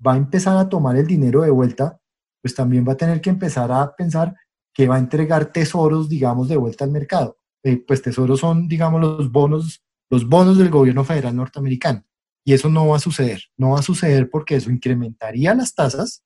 va 0.06 0.14
a 0.14 0.16
empezar 0.16 0.56
a 0.56 0.68
tomar 0.68 0.96
el 0.96 1.08
dinero 1.08 1.42
de 1.42 1.50
vuelta, 1.50 2.00
pues 2.40 2.54
también 2.54 2.86
va 2.86 2.92
a 2.92 2.96
tener 2.96 3.20
que 3.20 3.30
empezar 3.30 3.72
a 3.72 3.96
pensar 3.96 4.36
que 4.72 4.86
va 4.86 4.94
a 4.94 5.00
entregar 5.00 5.52
tesoros, 5.52 6.08
digamos, 6.08 6.48
de 6.48 6.56
vuelta 6.56 6.84
al 6.84 6.92
mercado. 6.92 7.36
Eh, 7.64 7.82
pues 7.84 8.00
tesoros 8.00 8.38
son, 8.38 8.68
digamos, 8.68 9.00
los 9.00 9.32
bonos, 9.32 9.84
los 10.14 10.28
bonos 10.28 10.56
del 10.56 10.70
gobierno 10.70 11.02
federal 11.02 11.34
norteamericano. 11.34 12.04
Y 12.46 12.52
eso 12.52 12.68
no 12.68 12.86
va 12.86 12.96
a 12.96 13.00
suceder. 13.00 13.42
No 13.56 13.70
va 13.70 13.80
a 13.80 13.82
suceder 13.82 14.30
porque 14.30 14.54
eso 14.54 14.70
incrementaría 14.70 15.54
las 15.54 15.74
tasas 15.74 16.22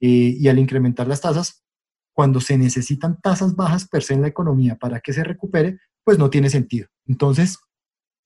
eh, 0.00 0.36
y 0.38 0.48
al 0.48 0.58
incrementar 0.58 1.08
las 1.08 1.22
tasas, 1.22 1.64
cuando 2.12 2.40
se 2.42 2.58
necesitan 2.58 3.18
tasas 3.20 3.56
bajas 3.56 3.88
per 3.88 4.02
se 4.02 4.12
en 4.12 4.20
la 4.20 4.28
economía 4.28 4.76
para 4.76 5.00
que 5.00 5.14
se 5.14 5.24
recupere, 5.24 5.78
pues 6.04 6.18
no 6.18 6.28
tiene 6.28 6.50
sentido. 6.50 6.88
Entonces, 7.06 7.58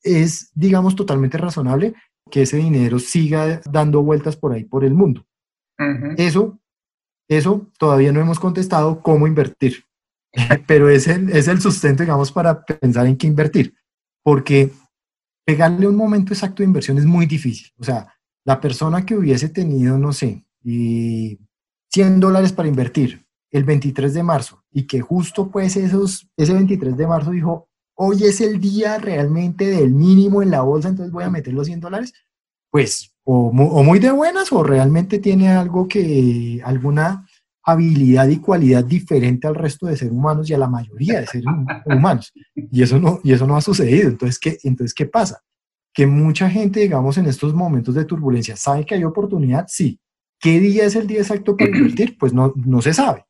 es, 0.02 0.50
digamos, 0.54 0.96
totalmente 0.96 1.38
razonable 1.38 1.94
que 2.28 2.42
ese 2.42 2.56
dinero 2.56 2.98
siga 2.98 3.60
dando 3.70 4.02
vueltas 4.02 4.36
por 4.36 4.52
ahí 4.52 4.64
por 4.64 4.84
el 4.84 4.94
mundo. 4.94 5.24
Eso, 6.16 6.58
eso 7.28 7.70
todavía 7.78 8.10
no 8.10 8.20
hemos 8.20 8.40
contestado 8.40 9.00
cómo 9.00 9.28
invertir, 9.28 9.84
pero 10.66 10.88
es 10.88 11.06
el, 11.06 11.30
es 11.30 11.46
el 11.46 11.60
sustento, 11.60 12.02
digamos, 12.02 12.32
para 12.32 12.64
pensar 12.64 13.06
en 13.06 13.16
qué 13.16 13.28
invertir, 13.28 13.74
porque 14.24 14.72
pegarle 15.44 15.86
un 15.86 15.96
momento 15.96 16.32
exacto 16.32 16.62
de 16.62 16.66
inversión 16.66 16.98
es 16.98 17.04
muy 17.04 17.26
difícil. 17.26 17.72
O 17.78 17.84
sea, 17.84 18.14
la 18.44 18.60
persona 18.60 19.04
que 19.04 19.16
hubiese 19.16 19.48
tenido, 19.48 19.98
no 19.98 20.12
sé, 20.12 20.44
y 20.62 21.38
100 21.92 22.20
dólares 22.20 22.52
para 22.52 22.68
invertir 22.68 23.24
el 23.50 23.64
23 23.64 24.12
de 24.14 24.22
marzo 24.22 24.64
y 24.72 24.86
que 24.86 25.00
justo 25.00 25.50
pues 25.50 25.76
esos, 25.76 26.28
ese 26.36 26.52
23 26.52 26.96
de 26.96 27.06
marzo 27.06 27.30
dijo, 27.30 27.68
hoy 27.94 28.24
es 28.24 28.40
el 28.40 28.60
día 28.60 28.98
realmente 28.98 29.66
del 29.66 29.90
mínimo 29.90 30.42
en 30.42 30.50
la 30.50 30.62
bolsa, 30.62 30.88
entonces 30.88 31.12
voy 31.12 31.24
a 31.24 31.30
meter 31.30 31.54
los 31.54 31.66
100 31.66 31.80
dólares, 31.80 32.12
pues 32.70 33.14
o, 33.24 33.52
muy 33.52 33.98
de 33.98 34.10
buenas 34.10 34.52
o 34.52 34.62
realmente 34.62 35.18
tiene 35.18 35.48
algo 35.48 35.88
que, 35.88 36.60
alguna 36.64 37.23
habilidad 37.64 38.28
y 38.28 38.38
cualidad 38.38 38.84
diferente 38.84 39.46
al 39.46 39.54
resto 39.54 39.86
de 39.86 39.96
seres 39.96 40.12
humanos 40.12 40.48
y 40.48 40.54
a 40.54 40.58
la 40.58 40.68
mayoría 40.68 41.20
de 41.20 41.26
seres 41.26 41.46
humanos. 41.86 42.32
Y 42.54 42.82
eso 42.82 42.98
no, 42.98 43.20
y 43.24 43.32
eso 43.32 43.46
no 43.46 43.56
ha 43.56 43.60
sucedido. 43.60 44.08
Entonces, 44.10 44.38
¿qué, 44.38 44.58
entonces, 44.64 44.94
¿qué 44.94 45.06
pasa? 45.06 45.42
Que 45.92 46.06
mucha 46.06 46.50
gente, 46.50 46.80
digamos, 46.80 47.16
en 47.18 47.26
estos 47.26 47.54
momentos 47.54 47.94
de 47.94 48.04
turbulencia, 48.04 48.56
sabe 48.56 48.84
que 48.84 48.94
hay 48.94 49.04
oportunidad, 49.04 49.66
sí. 49.68 49.98
¿Qué 50.40 50.60
día 50.60 50.84
es 50.84 50.94
el 50.96 51.06
día 51.06 51.20
exacto 51.20 51.56
para 51.56 51.70
invertir? 51.76 52.18
Pues 52.18 52.32
no, 52.32 52.52
no 52.56 52.82
se 52.82 52.92
sabe. 52.92 53.24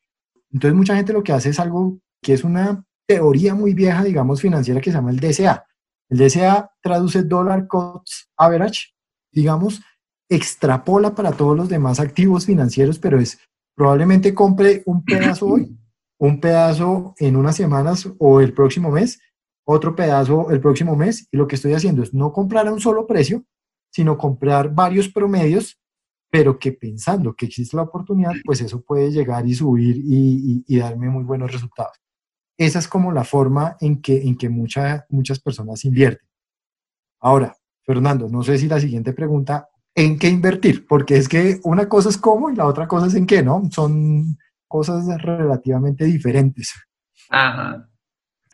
Entonces 0.52 0.76
mucha 0.76 0.96
gente 0.96 1.12
lo 1.12 1.22
que 1.22 1.32
hace 1.32 1.50
es 1.50 1.60
algo 1.60 1.98
que 2.22 2.32
es 2.32 2.42
una 2.44 2.84
teoría 3.06 3.54
muy 3.54 3.74
vieja, 3.74 4.02
digamos, 4.02 4.40
financiera 4.40 4.80
que 4.80 4.90
se 4.90 4.96
llama 4.96 5.10
el 5.10 5.20
DCA. 5.20 5.64
El 6.08 6.18
DCA 6.18 6.70
traduce 6.82 7.22
Dollar 7.22 7.66
Cost 7.66 8.28
Average, 8.36 8.94
digamos, 9.32 9.82
extrapola 10.28 11.14
para 11.14 11.32
todos 11.32 11.56
los 11.56 11.68
demás 11.68 12.00
activos 12.00 12.46
financieros, 12.46 12.98
pero 12.98 13.20
es 13.20 13.38
probablemente 13.74 14.34
compre 14.34 14.82
un 14.86 15.04
pedazo 15.04 15.46
hoy, 15.46 15.76
un 16.18 16.40
pedazo 16.40 17.14
en 17.18 17.36
unas 17.36 17.56
semanas 17.56 18.08
o 18.18 18.40
el 18.40 18.52
próximo 18.52 18.90
mes, 18.90 19.20
otro 19.66 19.94
pedazo 19.96 20.50
el 20.50 20.60
próximo 20.60 20.96
mes, 20.96 21.28
y 21.30 21.36
lo 21.36 21.46
que 21.46 21.56
estoy 21.56 21.72
haciendo 21.72 22.02
es 22.02 22.12
no 22.12 22.32
comprar 22.32 22.66
a 22.68 22.72
un 22.72 22.80
solo 22.80 23.06
precio, 23.06 23.44
sino 23.90 24.18
comprar 24.18 24.74
varios 24.74 25.08
promedios 25.08 25.78
pero 26.34 26.58
que 26.58 26.72
pensando 26.72 27.32
que 27.36 27.46
existe 27.46 27.76
la 27.76 27.84
oportunidad, 27.84 28.32
pues 28.44 28.60
eso 28.60 28.80
puede 28.82 29.12
llegar 29.12 29.46
y 29.46 29.54
subir 29.54 29.94
y, 30.04 30.78
darme 30.80 31.08
muy 31.08 31.22
buenos 31.22 31.52
resultados. 31.52 31.96
Esa 32.58 32.80
es 32.80 32.88
como 32.88 33.12
la 33.12 33.22
forma 33.22 33.76
en 33.80 34.02
que, 34.02 34.20
en 34.20 34.36
que 34.36 34.48
muchas 34.48 35.40
personas 35.40 35.84
invierten. 35.84 36.26
Ahora, 37.20 37.56
Fernando, 37.84 38.28
no 38.28 38.42
sé 38.42 38.58
si 38.58 38.66
la 38.66 38.80
siguiente 38.80 39.12
pregunta, 39.12 39.68
¿en 39.94 40.18
qué 40.18 40.28
invertir? 40.28 40.86
Porque 40.86 41.16
es 41.16 41.28
que 41.28 41.60
una 41.64 41.88
cosa 41.88 42.08
es 42.08 42.18
cómo 42.18 42.50
y 42.50 42.56
la 42.56 42.66
otra 42.66 42.88
cosa 42.88 43.06
es 43.06 43.14
en 43.14 43.26
qué, 43.26 43.42
¿no? 43.42 43.62
Son 43.70 44.36
cosas 44.66 45.06
relativamente 45.22 46.04
diferentes. 46.04 46.72
Ajá. 47.30 47.88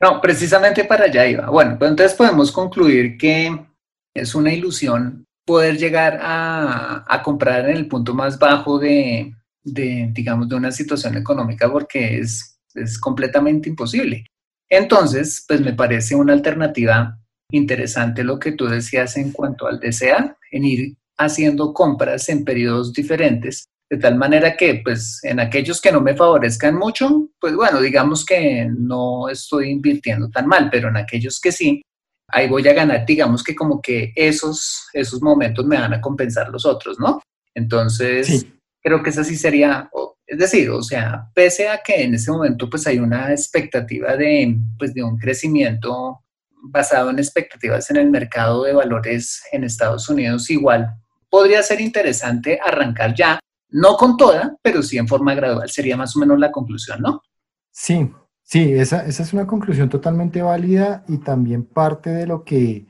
No, 0.00 0.20
precisamente 0.20 0.84
para 0.84 1.04
allá 1.04 1.26
iba. 1.26 1.50
Bueno, 1.50 1.76
pues 1.78 1.90
entonces 1.90 2.16
podemos 2.16 2.50
concluir 2.50 3.18
que 3.18 3.66
es 4.14 4.34
una 4.34 4.52
ilusión 4.52 5.26
poder 5.44 5.76
llegar 5.76 6.18
a, 6.22 7.20
comprar 7.24 7.68
en 7.68 7.76
el 7.76 7.88
punto 7.88 8.14
más 8.14 8.38
bajo 8.38 8.78
de, 8.78 9.34
digamos, 9.62 10.48
de 10.48 10.56
una 10.56 10.72
situación 10.72 11.16
económica 11.16 11.70
porque 11.70 12.18
es, 12.18 12.60
es 12.74 12.98
completamente 12.98 13.68
imposible. 13.68 14.24
Entonces, 14.70 15.44
pues 15.46 15.60
me 15.60 15.74
parece 15.74 16.14
una 16.14 16.32
alternativa 16.32 17.18
interesante 17.50 18.22
lo 18.24 18.38
que 18.38 18.52
tú 18.52 18.66
decías 18.66 19.16
en 19.16 19.32
cuanto 19.32 19.66
al 19.66 19.80
DCA, 19.80 20.36
en 20.52 20.64
ir 20.64 20.96
haciendo 21.20 21.72
compras 21.72 22.28
en 22.28 22.44
periodos 22.44 22.92
diferentes, 22.92 23.66
de 23.90 23.98
tal 23.98 24.16
manera 24.16 24.56
que, 24.56 24.80
pues, 24.84 25.20
en 25.24 25.40
aquellos 25.40 25.80
que 25.80 25.92
no 25.92 26.00
me 26.00 26.16
favorezcan 26.16 26.76
mucho, 26.76 27.28
pues 27.40 27.54
bueno, 27.54 27.80
digamos 27.80 28.24
que 28.24 28.68
no 28.70 29.28
estoy 29.28 29.70
invirtiendo 29.70 30.30
tan 30.30 30.46
mal, 30.46 30.68
pero 30.70 30.88
en 30.88 30.96
aquellos 30.96 31.40
que 31.40 31.52
sí, 31.52 31.82
ahí 32.28 32.48
voy 32.48 32.66
a 32.68 32.72
ganar, 32.72 33.04
digamos 33.04 33.42
que 33.42 33.54
como 33.54 33.82
que 33.82 34.12
esos, 34.14 34.88
esos 34.92 35.20
momentos 35.20 35.66
me 35.66 35.78
van 35.78 35.92
a 35.92 36.00
compensar 36.00 36.48
los 36.48 36.64
otros, 36.64 36.98
¿no? 37.00 37.20
Entonces, 37.54 38.46
creo 38.80 39.02
que 39.02 39.10
esa 39.10 39.24
sí 39.24 39.36
sería, 39.36 39.90
es 40.24 40.38
decir, 40.38 40.70
o 40.70 40.82
sea, 40.82 41.28
pese 41.34 41.68
a 41.68 41.82
que 41.82 42.04
en 42.04 42.14
ese 42.14 42.30
momento 42.30 42.70
pues 42.70 42.86
hay 42.86 42.98
una 43.00 43.32
expectativa 43.32 44.16
de, 44.16 44.56
pues, 44.78 44.94
de 44.94 45.02
un 45.02 45.18
crecimiento 45.18 46.20
basado 46.62 47.10
en 47.10 47.18
expectativas 47.18 47.90
en 47.90 47.96
el 47.96 48.10
mercado 48.10 48.64
de 48.64 48.72
valores 48.72 49.42
en 49.50 49.64
Estados 49.64 50.08
Unidos, 50.08 50.48
igual 50.50 50.94
podría 51.30 51.62
ser 51.62 51.80
interesante 51.80 52.58
arrancar 52.62 53.14
ya, 53.14 53.40
no 53.70 53.96
con 53.96 54.16
toda, 54.16 54.56
pero 54.62 54.82
sí 54.82 54.98
en 54.98 55.08
forma 55.08 55.34
gradual, 55.34 55.70
sería 55.70 55.96
más 55.96 56.14
o 56.16 56.18
menos 56.18 56.38
la 56.38 56.50
conclusión, 56.50 57.00
¿no? 57.00 57.22
Sí, 57.72 58.10
Sí, 58.50 58.72
esa, 58.72 59.06
es 59.06 59.32
una 59.32 59.46
conclusión 59.46 59.88
totalmente 59.88 60.42
válida 60.42 61.04
y 61.06 61.18
también 61.18 61.64
parte 61.64 62.10
de 62.10 62.26
lo 62.26 62.42
que, 62.42 62.88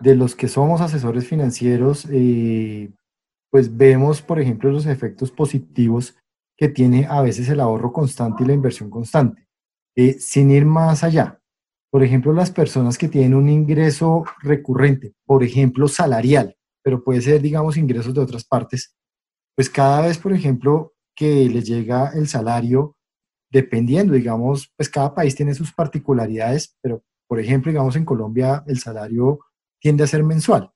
de 0.00 0.16
los 0.16 0.34
que 0.34 0.48
somos 0.48 0.80
asesores 0.80 1.28
financieros, 1.28 2.08
eh, 2.10 2.90
pues 3.48 3.76
vemos, 3.76 4.20
por 4.20 4.40
ejemplo, 4.40 4.72
los 4.72 4.84
efectos 4.86 5.30
positivos 5.30 6.16
que 6.56 6.68
tiene 6.68 7.06
a 7.08 7.20
veces 7.20 7.48
el 7.48 7.60
ahorro 7.60 7.92
constante 7.92 8.42
y 8.42 8.48
la 8.48 8.54
inversión 8.54 8.90
constante. 8.90 9.46
Eh, 9.94 10.14
sin 10.14 10.50
ir 10.50 10.64
más 10.66 11.04
allá, 11.04 11.38
por 11.92 12.02
ejemplo, 12.02 12.32
las 12.32 12.50
personas 12.50 12.98
que 12.98 13.06
tienen 13.06 13.34
un 13.34 13.48
ingreso 13.48 14.24
recurrente, 14.42 15.14
por 15.24 15.44
ejemplo, 15.44 15.86
salarial, 15.86 16.56
pero 16.86 17.02
puede 17.02 17.20
ser, 17.20 17.42
digamos, 17.42 17.76
ingresos 17.76 18.14
de 18.14 18.20
otras 18.20 18.44
partes, 18.44 18.94
pues 19.56 19.68
cada 19.68 20.02
vez, 20.02 20.18
por 20.18 20.32
ejemplo, 20.32 20.94
que 21.16 21.48
les 21.48 21.66
llega 21.66 22.12
el 22.14 22.28
salario, 22.28 22.96
dependiendo, 23.50 24.12
digamos, 24.12 24.72
pues 24.76 24.88
cada 24.88 25.12
país 25.12 25.34
tiene 25.34 25.52
sus 25.52 25.72
particularidades, 25.72 26.76
pero 26.80 27.02
por 27.26 27.40
ejemplo, 27.40 27.72
digamos, 27.72 27.96
en 27.96 28.04
Colombia 28.04 28.62
el 28.68 28.78
salario 28.78 29.40
tiende 29.80 30.04
a 30.04 30.06
ser 30.06 30.22
mensual. 30.22 30.70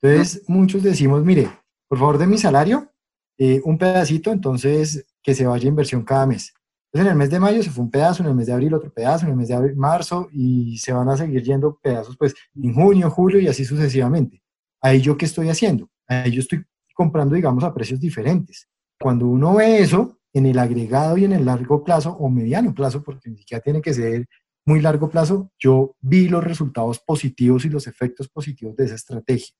Entonces, 0.00 0.44
muchos 0.46 0.84
decimos, 0.84 1.24
mire, 1.24 1.48
por 1.88 1.98
favor, 1.98 2.18
de 2.18 2.28
mi 2.28 2.38
salario, 2.38 2.92
eh, 3.36 3.60
un 3.64 3.76
pedacito, 3.76 4.30
entonces 4.30 5.04
que 5.20 5.34
se 5.34 5.48
vaya 5.48 5.68
inversión 5.68 6.04
cada 6.04 6.26
mes. 6.26 6.54
Entonces, 6.92 7.08
en 7.08 7.12
el 7.12 7.18
mes 7.18 7.30
de 7.30 7.40
mayo 7.40 7.60
se 7.60 7.70
fue 7.70 7.82
un 7.82 7.90
pedazo, 7.90 8.22
en 8.22 8.28
el 8.28 8.36
mes 8.36 8.46
de 8.46 8.52
abril 8.52 8.72
otro 8.72 8.92
pedazo, 8.92 9.24
en 9.24 9.32
el 9.32 9.36
mes 9.36 9.48
de 9.48 9.54
abril, 9.54 9.74
marzo, 9.74 10.28
y 10.30 10.78
se 10.78 10.92
van 10.92 11.08
a 11.08 11.16
seguir 11.16 11.42
yendo 11.42 11.76
pedazos, 11.82 12.16
pues, 12.16 12.36
en 12.54 12.72
junio, 12.72 13.10
julio 13.10 13.40
y 13.40 13.48
así 13.48 13.64
sucesivamente. 13.64 14.45
Ahí 14.86 15.00
yo, 15.00 15.16
¿qué 15.16 15.24
estoy 15.24 15.48
haciendo? 15.48 15.90
Ahí 16.06 16.30
yo 16.30 16.40
estoy 16.40 16.64
comprando, 16.94 17.34
digamos, 17.34 17.64
a 17.64 17.74
precios 17.74 17.98
diferentes. 17.98 18.68
Cuando 19.00 19.26
uno 19.26 19.56
ve 19.56 19.80
eso, 19.80 20.20
en 20.32 20.46
el 20.46 20.60
agregado 20.60 21.18
y 21.18 21.24
en 21.24 21.32
el 21.32 21.44
largo 21.44 21.82
plazo 21.82 22.12
o 22.12 22.30
mediano 22.30 22.72
plazo, 22.72 23.02
porque 23.02 23.28
ni 23.28 23.38
siquiera 23.38 23.60
tiene 23.60 23.82
que 23.82 23.92
ser 23.92 24.26
muy 24.64 24.80
largo 24.80 25.10
plazo, 25.10 25.50
yo 25.58 25.96
vi 26.00 26.28
los 26.28 26.44
resultados 26.44 27.00
positivos 27.00 27.64
y 27.64 27.68
los 27.68 27.88
efectos 27.88 28.28
positivos 28.28 28.76
de 28.76 28.84
esa 28.84 28.94
estrategia. 28.94 29.56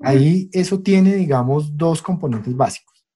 Ahí 0.00 0.50
eso 0.52 0.82
tiene, 0.82 1.14
digamos, 1.14 1.74
dos 1.74 2.02
componentes 2.02 2.54
básicos. 2.54 3.06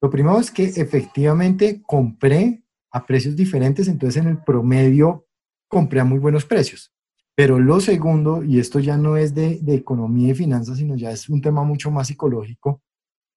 Lo 0.00 0.08
primero 0.08 0.40
es 0.40 0.50
que 0.50 0.64
efectivamente 0.64 1.82
compré 1.82 2.64
a 2.90 3.04
precios 3.04 3.36
diferentes, 3.36 3.88
entonces 3.88 4.22
en 4.22 4.28
el 4.30 4.38
promedio 4.42 5.26
compré 5.68 6.00
a 6.00 6.04
muy 6.04 6.18
buenos 6.18 6.46
precios. 6.46 6.93
Pero 7.36 7.58
lo 7.58 7.80
segundo, 7.80 8.44
y 8.44 8.60
esto 8.60 8.78
ya 8.78 8.96
no 8.96 9.16
es 9.16 9.34
de, 9.34 9.60
economía 9.66 10.30
y 10.30 10.34
finanzas, 10.34 10.78
sino 10.78 10.94
ya 10.96 11.10
es 11.10 11.28
un 11.28 11.40
tema 11.40 11.64
mucho 11.64 11.90
más 11.90 12.06
psicológico, 12.06 12.82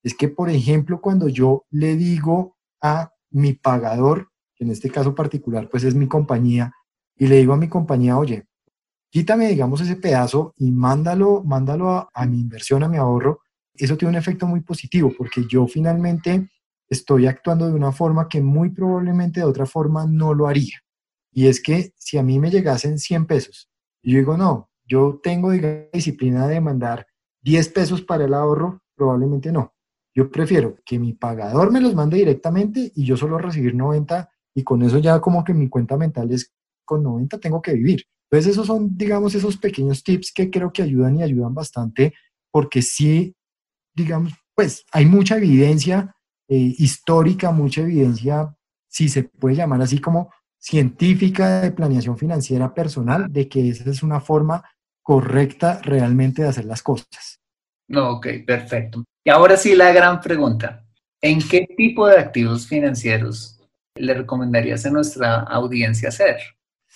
es 0.04 0.14
que, 0.16 0.30
por 0.30 0.50
ejemplo, 0.50 1.02
cuando 1.02 1.28
yo 1.28 1.66
le 1.72 1.96
digo 1.96 2.58
a 2.82 3.12
mi 3.32 3.54
pagador, 3.54 4.30
que 4.56 4.66
en 4.66 4.72
este 4.72 4.92
caso 4.92 5.16
particular, 5.16 5.68
pues 5.70 5.84
es 5.84 5.96
mi 5.96 6.08
compañía, 6.08 6.72
y 7.16 7.28
le 7.28 7.38
digo 7.38 7.54
a 7.54 7.58
mi 7.58 7.68
compañía, 7.68 8.18
oye, 8.18 8.46
quítame, 9.10 9.48
digamos, 9.50 9.82
ese 9.82 9.96
pedazo 9.96 10.54
y 10.58 10.72
mándalo, 10.72 11.44
mándalo 11.44 11.92
a, 11.92 12.10
a 12.14 12.26
mi 12.28 12.40
inversión, 12.40 12.84
a 12.84 12.90
mi 12.90 12.98
ahorro, 12.98 13.42
eso 13.74 13.98
tiene 13.98 14.12
un 14.12 14.18
efecto 14.18 14.46
muy 14.46 14.62
positivo, 14.62 15.12
porque 15.18 15.46
yo 15.50 15.68
finalmente 15.68 16.50
estoy 16.88 17.26
actuando 17.26 17.68
de 17.68 17.74
una 17.74 17.92
forma 17.92 18.28
que 18.28 18.42
muy 18.42 18.70
probablemente 18.70 19.40
de 19.40 19.46
otra 19.46 19.66
forma 19.66 20.06
no 20.06 20.36
lo 20.36 20.48
haría. 20.48 20.80
Y 21.32 21.48
es 21.48 21.62
que 21.62 21.94
si 21.98 22.18
a 22.18 22.24
mí 22.24 22.40
me 22.40 22.52
llegasen 22.52 23.00
100 23.00 23.26
pesos 23.26 23.70
y 24.08 24.14
yo 24.14 24.20
digo, 24.20 24.38
no, 24.38 24.70
yo 24.86 25.20
tengo 25.22 25.52
la 25.52 25.90
disciplina 25.92 26.48
de 26.48 26.62
mandar 26.62 27.06
10 27.42 27.68
pesos 27.74 28.02
para 28.02 28.24
el 28.24 28.34
ahorro, 28.34 28.82
probablemente 28.96 29.52
no. 29.52 29.74
Yo 30.16 30.32
prefiero 30.32 30.78
que 30.86 30.98
mi 30.98 31.12
pagador 31.12 31.74
me 31.74 31.82
los 31.82 31.94
mande 31.94 32.16
directamente 32.16 32.90
y 32.96 33.04
yo 33.04 33.18
solo 33.18 33.38
recibir 33.38 33.76
90 33.76 34.30
y 34.56 34.64
con 34.64 34.82
eso 34.82 35.00
ya 35.00 35.20
como 35.20 35.44
que 35.44 35.54
mi 35.54 35.68
cuenta 35.68 35.98
mental 35.98 36.32
es 36.32 36.54
con 36.86 37.04
90 37.04 37.38
tengo 37.40 37.62
que 37.62 37.74
vivir. 37.74 38.06
Entonces 38.32 38.54
esos 38.54 38.68
son, 38.68 38.98
digamos, 38.98 39.36
esos 39.36 39.58
pequeños 39.58 40.02
tips 40.02 40.32
que 40.34 40.50
creo 40.50 40.72
que 40.72 40.84
ayudan 40.84 41.18
y 41.18 41.24
ayudan 41.24 41.54
bastante 41.54 42.14
porque 42.50 42.82
sí, 42.82 43.36
digamos, 43.94 44.32
pues 44.56 44.86
hay 44.94 45.06
mucha 45.06 45.36
evidencia 45.36 46.16
eh, 46.48 46.76
histórica, 46.78 47.52
mucha 47.52 47.82
evidencia, 47.82 48.56
si 48.88 49.10
se 49.10 49.24
puede 49.24 49.58
llamar 49.58 49.82
así 49.82 50.00
como 50.00 50.32
científica 50.60 51.62
de 51.62 51.72
planeación 51.72 52.18
financiera 52.18 52.74
personal 52.74 53.32
de 53.32 53.48
que 53.48 53.70
esa 53.70 53.90
es 53.90 54.04
una 54.04 54.20
forma 54.20 54.64
correcta 55.02 55.80
realmente 55.84 56.42
de 56.42 56.50
hacer 56.50 56.66
las 56.66 56.84
cosas. 56.84 57.40
No, 57.88 58.12
ok, 58.14 58.28
perfecto. 58.46 59.06
Y 59.24 59.30
ahora 59.30 59.56
sí 59.56 59.76
la 59.76 59.92
gran 59.92 60.20
pregunta. 60.20 60.86
¿En 61.22 61.40
qué 61.40 61.68
tipo 61.76 62.08
de 62.08 62.20
activos 62.20 62.68
financieros 62.68 63.60
le 63.96 64.14
recomendarías 64.14 64.86
a 64.86 64.92
nuestra 64.92 65.40
audiencia 65.42 66.10
hacer? 66.10 66.38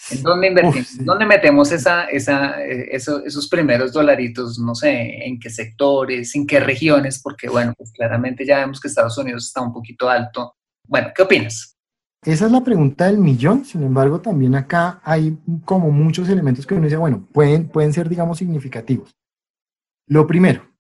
¿En 0.10 0.24
dónde 0.24 0.47
invertimos? 0.47 1.06
¿Dónde 1.06 1.26
metemos 1.26 1.71
esa, 1.71 2.06
esa, 2.06 2.63
eh, 2.63 2.89
esos 2.91 3.47
primeros 3.47 3.93
dolaritos? 3.93 4.58
No 4.60 4.74
sé, 4.76 5.26
¿en 5.26 5.39
qué 5.39 5.50
sectores? 5.50 6.36
¿En 6.36 6.47
qué 6.47 6.60
regiones? 6.60 7.21
Porque, 7.21 7.50
bueno, 7.50 7.74
pues 7.78 7.91
claramente 7.91 8.45
ya 8.45 8.60
vemos 8.60 8.80
que 8.80 8.88
Estados 8.88 9.17
Unidos 9.17 9.45
está 9.45 9.62
un 9.62 9.74
poquito 9.74 10.10
alto. 10.10 10.56
Bueno, 10.88 11.10
¿qué 11.15 11.21
opinas? 11.21 11.78
Esa 12.23 12.45
es 12.45 12.51
la 12.51 12.63
pregunta 12.63 13.07
del 13.07 13.17
millón, 13.17 13.65
sin 13.65 13.81
embargo, 13.81 14.21
también 14.21 14.53
acá 14.53 15.01
hay 15.03 15.38
como 15.65 15.89
muchos 15.89 16.29
elementos 16.29 16.67
que 16.67 16.75
uno 16.75 16.84
dice, 16.84 16.97
bueno, 16.97 17.27
pueden, 17.31 17.67
pueden 17.67 17.93
ser, 17.93 18.07
digamos, 18.07 18.38
significativos. 18.38 19.15
Lo 20.07 20.27
primero, 20.27 20.71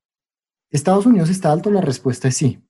¿Estados 0.71 1.05
Unidos 1.05 1.29
está 1.29 1.51
alto? 1.51 1.69
La 1.69 1.81
respuesta 1.81 2.29
es 2.29 2.37
sí, 2.37 2.63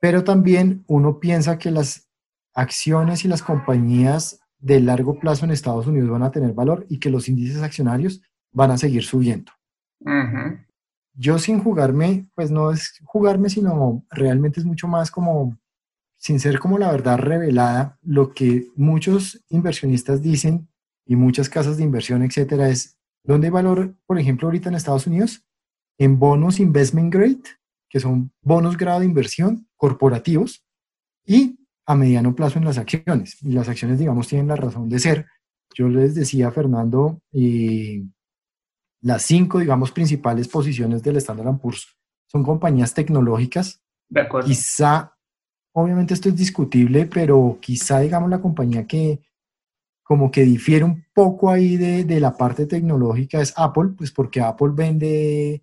pero 0.00 0.22
también 0.22 0.84
uno 0.86 1.18
piensa 1.18 1.58
que 1.58 1.70
las 1.70 2.08
acciones 2.54 3.24
y 3.24 3.28
las 3.28 3.42
compañías 3.42 4.40
de 4.58 4.80
largo 4.80 5.18
plazo 5.18 5.44
en 5.44 5.50
Estados 5.50 5.86
Unidos 5.86 6.10
van 6.10 6.22
a 6.22 6.30
tener 6.30 6.52
valor 6.52 6.86
y 6.88 7.00
que 7.00 7.10
los 7.10 7.28
índices 7.28 7.62
accionarios 7.62 8.22
van 8.52 8.70
a 8.70 8.78
seguir 8.78 9.02
subiendo. 9.02 9.50
Yo 11.16 11.38
sin 11.38 11.58
jugarme, 11.58 12.26
pues 12.34 12.50
no 12.50 12.70
es 12.70 13.00
jugarme, 13.04 13.50
sino 13.50 14.04
realmente 14.10 14.60
es 14.60 14.66
mucho 14.66 14.86
más 14.86 15.10
como 15.10 15.58
sin 16.24 16.40
ser 16.40 16.58
como 16.58 16.78
la 16.78 16.90
verdad 16.90 17.18
revelada, 17.18 17.98
lo 18.00 18.32
que 18.32 18.68
muchos 18.76 19.44
inversionistas 19.50 20.22
dicen 20.22 20.70
y 21.04 21.16
muchas 21.16 21.50
casas 21.50 21.76
de 21.76 21.82
inversión, 21.82 22.22
etcétera, 22.22 22.70
es 22.70 22.98
¿dónde 23.24 23.48
hay 23.48 23.50
valor, 23.50 23.94
por 24.06 24.18
ejemplo, 24.18 24.48
ahorita 24.48 24.70
en 24.70 24.74
Estados 24.74 25.06
Unidos? 25.06 25.44
En 25.98 26.18
bonos 26.18 26.60
investment 26.60 27.12
grade, 27.12 27.42
que 27.90 28.00
son 28.00 28.32
bonos 28.40 28.78
grado 28.78 29.00
de 29.00 29.06
inversión 29.06 29.68
corporativos, 29.76 30.64
y 31.26 31.58
a 31.84 31.94
mediano 31.94 32.34
plazo 32.34 32.58
en 32.58 32.64
las 32.64 32.78
acciones. 32.78 33.36
Y 33.42 33.52
las 33.52 33.68
acciones, 33.68 33.98
digamos, 33.98 34.26
tienen 34.26 34.48
la 34.48 34.56
razón 34.56 34.88
de 34.88 34.98
ser. 35.00 35.26
Yo 35.74 35.88
les 35.88 36.14
decía, 36.14 36.50
Fernando, 36.50 37.20
las 39.02 39.22
cinco, 39.24 39.58
digamos, 39.58 39.92
principales 39.92 40.48
posiciones 40.48 41.02
del 41.02 41.18
Standard 41.18 41.58
Poor's 41.58 41.86
son 42.28 42.42
compañías 42.42 42.94
tecnológicas. 42.94 43.82
De 44.08 44.22
acuerdo. 44.22 44.48
Quizá 44.48 45.13
obviamente 45.74 46.14
esto 46.14 46.28
es 46.28 46.36
discutible, 46.36 47.06
pero 47.06 47.58
quizá, 47.60 48.00
digamos, 48.00 48.30
la 48.30 48.40
compañía 48.40 48.86
que 48.86 49.20
como 50.04 50.30
que 50.30 50.44
difiere 50.44 50.84
un 50.84 51.04
poco 51.14 51.50
ahí 51.50 51.76
de, 51.76 52.20
la 52.20 52.36
parte 52.36 52.66
tecnológica 52.66 53.40
es 53.40 53.54
Apple, 53.56 53.92
pues 53.96 54.12
porque 54.12 54.40
Apple 54.40 54.72
vende, 54.74 55.62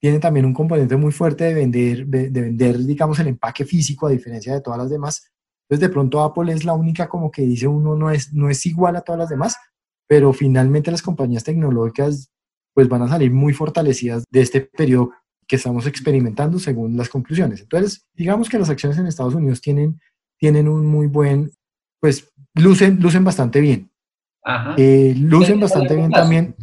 tiene 0.00 0.20
también 0.20 0.46
un 0.46 0.54
componente 0.54 0.96
muy 0.96 1.12
fuerte 1.12 1.44
de 1.44 1.54
vender, 1.54 2.06
de, 2.06 2.30
vender, 2.30 2.78
digamos, 2.78 3.18
el 3.18 3.28
empaque 3.28 3.64
físico 3.64 4.06
a 4.06 4.10
diferencia 4.10 4.54
de 4.54 4.60
todas 4.60 4.78
las 4.78 4.90
demás. 4.90 5.32
Entonces, 5.68 5.88
de 5.88 5.92
pronto 5.92 6.22
Apple 6.22 6.52
es 6.52 6.64
la 6.64 6.74
única 6.74 7.08
como 7.08 7.30
que 7.30 7.42
dice 7.42 7.66
uno 7.66 7.96
no 7.96 8.10
es, 8.10 8.32
no 8.32 8.48
es 8.48 8.64
igual 8.66 8.94
a 8.96 9.00
todas 9.00 9.18
las 9.18 9.28
demás, 9.28 9.56
pero 10.06 10.32
finalmente 10.32 10.92
las 10.92 11.02
compañías 11.02 11.44
tecnológicas 11.44 12.30
pues 12.72 12.88
van 12.88 13.02
a 13.02 13.08
salir 13.08 13.32
muy 13.32 13.52
fortalecidas 13.52 14.24
de 14.30 14.42
este 14.42 14.60
periodo 14.60 15.10
que 15.46 15.56
estamos 15.56 15.86
experimentando 15.86 16.58
según 16.58 16.96
las 16.96 17.08
conclusiones. 17.08 17.60
Entonces, 17.60 18.06
digamos 18.14 18.48
que 18.48 18.58
las 18.58 18.70
acciones 18.70 18.98
en 18.98 19.06
Estados 19.06 19.34
Unidos 19.34 19.60
tienen, 19.60 20.00
tienen 20.38 20.68
un 20.68 20.86
muy 20.86 21.06
buen, 21.06 21.50
pues 22.00 22.32
lucen, 22.54 22.98
lucen 23.00 23.24
bastante 23.24 23.60
bien. 23.60 23.90
Eh, 24.76 25.14
lucen 25.18 25.58
bastante 25.58 25.96
bien 25.96 26.10
también 26.10 26.54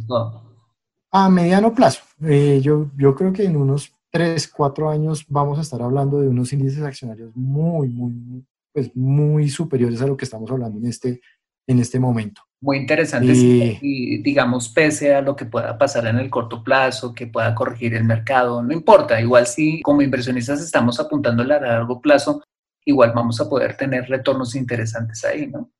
a 1.10 1.28
mediano 1.28 1.74
plazo. 1.74 2.02
Eh, 2.22 2.60
yo, 2.62 2.90
yo 2.96 3.14
creo 3.14 3.32
que 3.32 3.44
en 3.44 3.56
unos 3.56 3.94
3, 4.10 4.48
4 4.48 4.90
años 4.90 5.24
vamos 5.28 5.58
a 5.58 5.62
estar 5.62 5.82
hablando 5.82 6.20
de 6.20 6.28
unos 6.28 6.52
índices 6.52 6.82
accionarios 6.82 7.30
muy, 7.34 7.88
muy, 7.88 8.44
pues 8.72 8.90
muy 8.96 9.48
superiores 9.48 10.00
a 10.02 10.06
lo 10.06 10.16
que 10.16 10.24
estamos 10.24 10.50
hablando 10.50 10.78
en 10.78 10.86
este, 10.86 11.20
en 11.66 11.78
este 11.78 12.00
momento. 12.00 12.42
Muy 12.64 12.78
interesante, 12.78 13.34
y, 13.82 14.22
digamos, 14.22 14.70
pese 14.70 15.14
a 15.14 15.20
lo 15.20 15.36
que 15.36 15.44
pueda 15.44 15.76
pasar 15.76 16.06
en 16.06 16.16
el 16.16 16.30
corto 16.30 16.64
plazo, 16.64 17.14
que 17.14 17.26
pueda 17.26 17.54
corregir 17.54 17.92
el 17.92 18.04
mercado, 18.04 18.62
no 18.62 18.72
importa, 18.72 19.20
igual 19.20 19.46
si 19.46 19.82
como 19.82 20.00
inversionistas 20.00 20.62
estamos 20.62 20.98
apuntando 20.98 21.42
a 21.42 21.46
largo 21.46 22.00
plazo, 22.00 22.42
igual 22.86 23.12
vamos 23.14 23.38
a 23.38 23.50
poder 23.50 23.76
tener 23.76 24.08
retornos 24.08 24.54
interesantes 24.54 25.22
ahí, 25.26 25.46
¿no? 25.46 25.70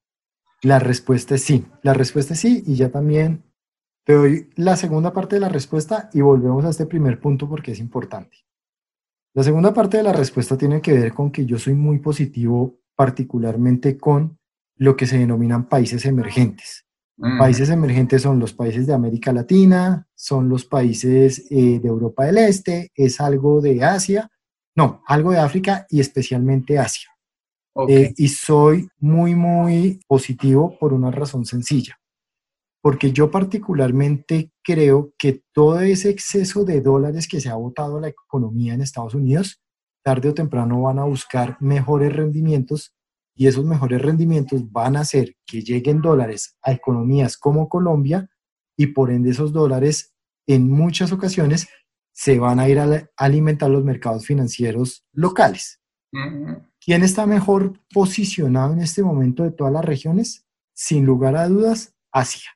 La 0.61 0.79
respuesta 0.79 1.37
es 1.37 1.43
sí, 1.43 1.65
la 1.81 1.95
respuesta 1.95 2.35
es 2.35 2.41
sí, 2.41 2.63
y 2.67 2.75
ya 2.75 2.91
también 2.91 3.45
te 4.05 4.13
doy 4.13 4.51
la 4.57 4.77
segunda 4.77 5.11
parte 5.15 5.37
de 5.37 5.41
la 5.41 5.49
respuesta 5.49 6.11
y 6.13 6.21
volvemos 6.21 6.67
a 6.67 6.69
este 6.69 6.85
primer 6.85 7.19
punto 7.19 7.49
porque 7.49 7.73
es 7.73 7.81
importante. 7.81 8.45
La 9.33 9.43
segunda 9.43 9.73
parte 9.73 9.97
de 9.97 10.03
la 10.03 10.13
respuesta 10.13 10.59
tiene 10.59 10.83
que 10.83 10.93
ver 10.93 11.15
con 11.15 11.31
que 11.31 11.47
yo 11.47 11.59
soy 11.59 11.73
muy 11.73 11.99
positivo, 11.99 12.77
particularmente 12.95 13.97
con 13.97 14.39
lo 14.77 14.97
que 14.97 15.07
se 15.07 15.19
denominan 15.19 15.69
países 15.69 16.05
emergentes. 16.07 16.85
Países 17.39 17.71
emergentes 17.71 18.23
son 18.23 18.41
los 18.41 18.53
países 18.53 18.89
de 18.89 18.93
América 18.93 19.33
Latina, 19.33 20.09
son 20.17 20.49
los 20.49 20.65
países 20.65 21.47
eh, 21.49 21.79
de 21.79 21.89
Europa 21.89 22.25
del 22.25 22.39
Este, 22.39 22.91
es 22.97 23.21
algo 23.21 23.61
de 23.61 23.85
Asia, 23.85 24.29
no, 24.75 25.01
algo 25.07 25.31
de 25.31 25.39
África 25.39 25.87
y 25.89 26.01
especialmente 26.01 26.77
Asia. 26.77 27.11
Eh, 27.89 28.13
y 28.17 28.29
soy 28.29 28.89
muy, 28.99 29.35
muy 29.35 30.01
positivo 30.09 30.77
por 30.79 30.93
una 30.93 31.13
razón 31.13 31.45
sencilla, 31.45 31.99
porque 32.81 33.13
yo 33.13 33.31
particularmente 33.31 34.51
creo 34.63 35.13
que 35.17 35.43
todo 35.53 35.81
ese 35.81 36.11
exceso 36.11 36.65
de 36.65 36.81
dólares 36.81 37.29
que 37.29 37.41
se 37.41 37.49
ha 37.49 37.55
botado 37.55 37.99
a 37.99 38.01
la 38.01 38.09
economía 38.09 38.75
en 38.75 38.81
Estados 38.81 39.15
Unidos, 39.15 39.61
tarde 40.05 40.29
o 40.29 40.35
temprano 40.35 40.83
van 40.83 40.99
a 40.99 41.05
buscar 41.05 41.57
mejores 41.61 42.13
rendimientos 42.13 42.93
y 43.35 43.47
esos 43.47 43.65
mejores 43.65 44.01
rendimientos 44.01 44.71
van 44.71 44.97
a 44.97 45.01
hacer 45.01 45.37
que 45.47 45.63
lleguen 45.63 46.01
dólares 46.01 46.57
a 46.63 46.73
economías 46.73 47.37
como 47.37 47.69
Colombia 47.69 48.29
y 48.77 48.89
por 48.89 49.11
ende 49.11 49.31
esos 49.31 49.53
dólares 49.53 50.15
en 50.47 50.71
muchas 50.71 51.13
ocasiones 51.13 51.69
se 52.13 52.39
van 52.39 52.61
a 52.61 52.69
ir 52.69 52.79
a 52.79 53.11
alimentar 53.17 53.71
los 53.71 53.85
mercados 53.85 54.27
financieros 54.27 55.05
locales. 55.13 55.81
¿Quién 56.81 57.03
está 57.03 57.27
mejor 57.27 57.81
posicionado 57.93 58.73
en 58.73 58.81
este 58.81 59.03
momento 59.03 59.43
de 59.43 59.51
todas 59.51 59.73
las 59.73 59.85
regiones? 59.85 60.47
Sin 60.75 61.05
lugar 61.05 61.35
a 61.37 61.49
dudas, 61.49 61.95
Asia. 62.13 62.51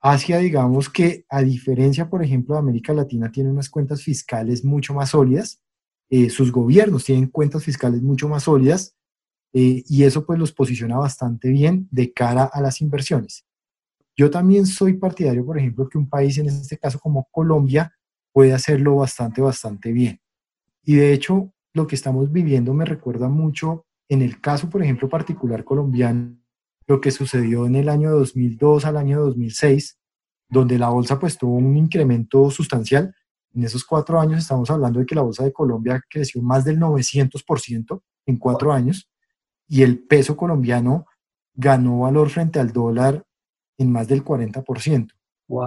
Asia, 0.00 0.38
digamos 0.38 0.88
que 0.88 1.26
a 1.28 1.42
diferencia, 1.42 2.08
por 2.08 2.24
ejemplo, 2.24 2.54
de 2.54 2.60
América 2.60 2.94
Latina, 2.94 3.30
tiene 3.30 3.50
unas 3.50 3.68
cuentas 3.68 4.02
fiscales 4.02 4.64
mucho 4.64 4.94
más 4.94 5.10
sólidas, 5.10 5.60
eh, 6.08 6.30
sus 6.30 6.50
gobiernos 6.50 7.04
tienen 7.04 7.28
cuentas 7.28 7.64
fiscales 7.64 8.02
mucho 8.02 8.28
más 8.28 8.44
sólidas, 8.44 8.96
eh, 9.52 9.82
y 9.86 10.04
eso 10.04 10.24
pues 10.24 10.38
los 10.38 10.52
posiciona 10.52 10.96
bastante 10.96 11.48
bien 11.48 11.88
de 11.90 12.12
cara 12.12 12.44
a 12.44 12.60
las 12.60 12.80
inversiones. 12.80 13.44
Yo 14.16 14.30
también 14.30 14.66
soy 14.66 14.94
partidario, 14.94 15.44
por 15.44 15.58
ejemplo, 15.58 15.88
que 15.88 15.98
un 15.98 16.08
país, 16.08 16.38
en 16.38 16.48
este 16.48 16.78
caso 16.78 16.98
como 16.98 17.28
Colombia, 17.30 17.92
puede 18.32 18.52
hacerlo 18.52 18.96
bastante, 18.96 19.40
bastante 19.40 19.92
bien. 19.92 20.20
Y 20.84 20.96
de 20.96 21.12
hecho, 21.12 21.52
lo 21.72 21.86
que 21.86 21.94
estamos 21.94 22.30
viviendo 22.30 22.74
me 22.74 22.84
recuerda 22.84 23.28
mucho, 23.28 23.86
en 24.08 24.22
el 24.22 24.40
caso, 24.40 24.68
por 24.68 24.82
ejemplo, 24.82 25.08
particular 25.08 25.64
colombiano, 25.64 26.36
lo 26.86 27.00
que 27.00 27.10
sucedió 27.10 27.66
en 27.66 27.76
el 27.76 27.88
año 27.88 28.10
2002 28.10 28.84
al 28.84 28.96
año 28.96 29.20
2006, 29.20 29.98
donde 30.48 30.78
la 30.78 30.88
bolsa 30.88 31.18
pues 31.18 31.38
tuvo 31.38 31.56
un 31.56 31.76
incremento 31.76 32.50
sustancial. 32.50 33.14
En 33.54 33.64
esos 33.64 33.84
cuatro 33.84 34.20
años 34.20 34.40
estamos 34.40 34.70
hablando 34.70 35.00
de 35.00 35.06
que 35.06 35.14
la 35.14 35.22
bolsa 35.22 35.44
de 35.44 35.52
Colombia 35.52 36.02
creció 36.08 36.42
más 36.42 36.64
del 36.64 36.78
900% 36.78 38.02
en 38.26 38.36
cuatro 38.36 38.72
años 38.72 39.09
y 39.70 39.82
el 39.82 40.00
peso 40.00 40.36
colombiano 40.36 41.06
ganó 41.54 42.00
valor 42.00 42.28
frente 42.28 42.58
al 42.58 42.72
dólar 42.72 43.24
en 43.78 43.90
más 43.90 44.08
del 44.08 44.24
40%. 44.24 45.12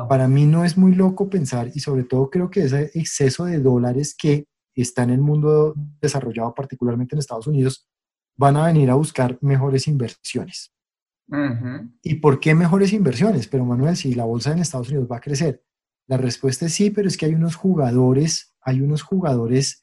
Para 0.09 0.27
mí 0.27 0.45
no 0.45 0.65
es 0.65 0.77
muy 0.77 0.93
loco 0.93 1.29
pensar 1.29 1.71
y 1.73 1.79
sobre 1.79 2.03
todo 2.03 2.29
creo 2.29 2.49
que 2.49 2.63
ese 2.63 2.91
exceso 2.93 3.45
de 3.45 3.59
dólares 3.59 4.13
que 4.17 4.45
está 4.75 5.03
en 5.03 5.11
el 5.11 5.21
mundo 5.21 5.73
desarrollado, 6.01 6.53
particularmente 6.53 7.15
en 7.15 7.19
Estados 7.19 7.47
Unidos, 7.47 7.87
van 8.35 8.57
a 8.57 8.65
venir 8.65 8.89
a 8.89 8.95
buscar 8.95 9.37
mejores 9.41 9.87
inversiones. 9.87 10.73
¿Y 12.01 12.15
por 12.15 12.39
qué 12.39 12.53
mejores 12.53 12.91
inversiones? 12.91 13.47
Pero 13.47 13.65
Manuel, 13.65 13.95
si 13.95 14.13
la 14.13 14.25
bolsa 14.25 14.51
en 14.51 14.59
Estados 14.59 14.89
Unidos 14.89 15.07
va 15.09 15.17
a 15.17 15.21
crecer, 15.21 15.63
la 16.07 16.17
respuesta 16.17 16.65
es 16.65 16.73
sí, 16.73 16.89
pero 16.89 17.07
es 17.07 17.15
que 17.15 17.25
hay 17.25 17.35
unos 17.35 17.55
jugadores, 17.55 18.53
hay 18.61 18.81
unos 18.81 19.01
jugadores 19.01 19.82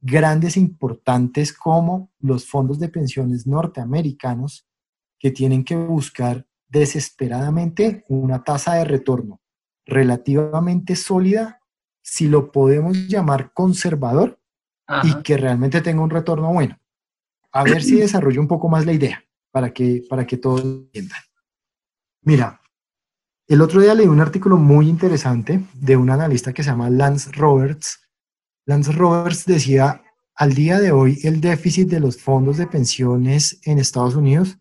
grandes 0.00 0.56
e 0.56 0.60
importantes 0.60 1.52
como 1.52 2.10
los 2.18 2.46
fondos 2.46 2.78
de 2.78 2.88
pensiones 2.88 3.46
norteamericanos 3.46 4.66
que 5.18 5.30
tienen 5.30 5.64
que 5.64 5.76
buscar 5.76 6.46
desesperadamente 6.68 8.04
una 8.08 8.42
tasa 8.42 8.74
de 8.74 8.84
retorno 8.84 9.40
relativamente 9.84 10.96
sólida, 10.96 11.60
si 12.02 12.28
lo 12.28 12.52
podemos 12.52 12.96
llamar 13.08 13.52
conservador, 13.52 14.38
y 15.04 15.22
que 15.22 15.36
realmente 15.36 15.80
tenga 15.80 16.02
un 16.02 16.10
retorno 16.10 16.52
bueno. 16.52 16.76
A 17.52 17.62
ver 17.62 17.82
si 17.82 17.96
desarrollo 17.96 18.40
un 18.40 18.48
poco 18.48 18.68
más 18.68 18.86
la 18.86 18.92
idea 18.92 19.24
para 19.52 19.72
que, 19.72 20.02
para 20.08 20.26
que 20.26 20.36
todos 20.36 20.62
entiendan. 20.62 21.20
Mira, 22.22 22.60
el 23.46 23.60
otro 23.60 23.80
día 23.80 23.94
leí 23.94 24.06
un 24.06 24.20
artículo 24.20 24.56
muy 24.56 24.88
interesante 24.88 25.64
de 25.74 25.96
un 25.96 26.10
analista 26.10 26.52
que 26.52 26.62
se 26.62 26.70
llama 26.70 26.90
Lance 26.90 27.30
Roberts. 27.32 28.00
Lance 28.66 28.92
Roberts 28.92 29.44
decía, 29.46 30.02
al 30.34 30.54
día 30.54 30.78
de 30.78 30.92
hoy 30.92 31.18
el 31.24 31.40
déficit 31.40 31.88
de 31.88 32.00
los 32.00 32.20
fondos 32.20 32.56
de 32.56 32.66
pensiones 32.66 33.60
en 33.64 33.78
Estados 33.78 34.14
Unidos 34.14 34.58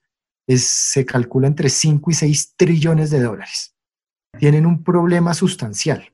es, 0.47 0.65
se 0.65 1.05
calcula 1.05 1.47
entre 1.47 1.69
5 1.69 2.11
y 2.11 2.13
6 2.13 2.53
trillones 2.57 3.11
de 3.11 3.21
dólares. 3.21 3.75
Tienen 4.37 4.65
un 4.65 4.83
problema 4.83 5.33
sustancial. 5.33 6.11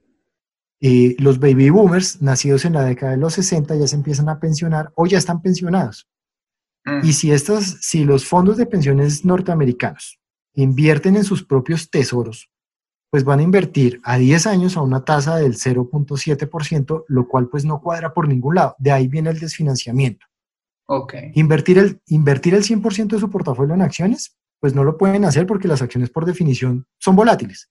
Eh, 0.81 1.15
los 1.19 1.39
baby 1.39 1.69
boomers, 1.69 2.21
nacidos 2.21 2.65
en 2.65 2.73
la 2.73 2.83
década 2.83 3.13
de 3.13 3.17
los 3.17 3.33
60, 3.33 3.75
ya 3.75 3.87
se 3.87 3.95
empiezan 3.95 4.29
a 4.29 4.39
pensionar 4.39 4.91
o 4.95 5.05
ya 5.05 5.17
están 5.17 5.41
pensionados. 5.41 6.07
Y 7.01 7.13
si, 7.13 7.31
estas, 7.31 7.77
si 7.81 8.03
los 8.03 8.27
fondos 8.27 8.57
de 8.57 8.67
pensiones 8.67 9.25
norteamericanos 9.25 10.19
invierten 10.53 11.15
en 11.15 11.23
sus 11.23 11.43
propios 11.43 11.89
tesoros, 11.89 12.51
pues 13.15 13.23
van 13.23 13.39
a 13.39 13.43
invertir 13.43 14.01
a 14.03 14.17
10 14.17 14.45
años 14.45 14.75
a 14.75 14.81
una 14.81 15.05
tasa 15.05 15.37
del 15.37 15.53
0.7%, 15.53 17.05
lo 17.07 17.27
cual 17.29 17.47
pues 17.47 17.63
no 17.63 17.79
cuadra 17.79 18.13
por 18.13 18.27
ningún 18.27 18.55
lado. 18.55 18.75
De 18.77 18.91
ahí 18.91 19.07
viene 19.07 19.29
el 19.29 19.39
desfinanciamiento. 19.39 20.25
Okay. 20.85 21.31
Invertir 21.35 21.77
el, 21.77 22.01
invertir 22.07 22.55
el 22.55 22.63
100% 22.63 23.07
de 23.07 23.19
su 23.19 23.29
portafolio 23.29 23.73
en 23.73 23.83
acciones, 23.83 24.35
pues 24.59 24.75
no 24.75 24.83
lo 24.83 24.97
pueden 24.97 25.23
hacer 25.23 25.47
porque 25.47 25.69
las 25.69 25.81
acciones 25.81 26.09
por 26.09 26.25
definición 26.25 26.87
son 26.97 27.15
volátiles. 27.15 27.69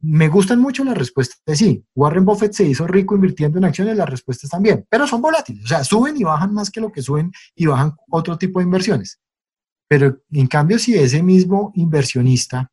Me 0.00 0.28
gustan 0.28 0.60
mucho 0.60 0.82
las 0.82 0.96
respuestas 0.96 1.42
de 1.44 1.56
sí. 1.56 1.84
Warren 1.94 2.24
Buffett 2.24 2.54
se 2.54 2.64
hizo 2.64 2.86
rico 2.86 3.14
invirtiendo 3.14 3.58
en 3.58 3.66
acciones, 3.66 3.98
las 3.98 4.08
respuestas 4.08 4.48
también, 4.48 4.86
pero 4.88 5.06
son 5.06 5.20
volátiles, 5.20 5.62
o 5.62 5.68
sea, 5.68 5.84
suben 5.84 6.16
y 6.16 6.24
bajan 6.24 6.54
más 6.54 6.70
que 6.70 6.80
lo 6.80 6.90
que 6.90 7.02
suben 7.02 7.30
y 7.54 7.66
bajan 7.66 7.94
otro 8.08 8.38
tipo 8.38 8.60
de 8.60 8.64
inversiones. 8.64 9.20
Pero 9.88 10.22
en 10.30 10.46
cambio, 10.46 10.78
si 10.78 10.94
ese 10.94 11.22
mismo 11.22 11.70
inversionista 11.74 12.72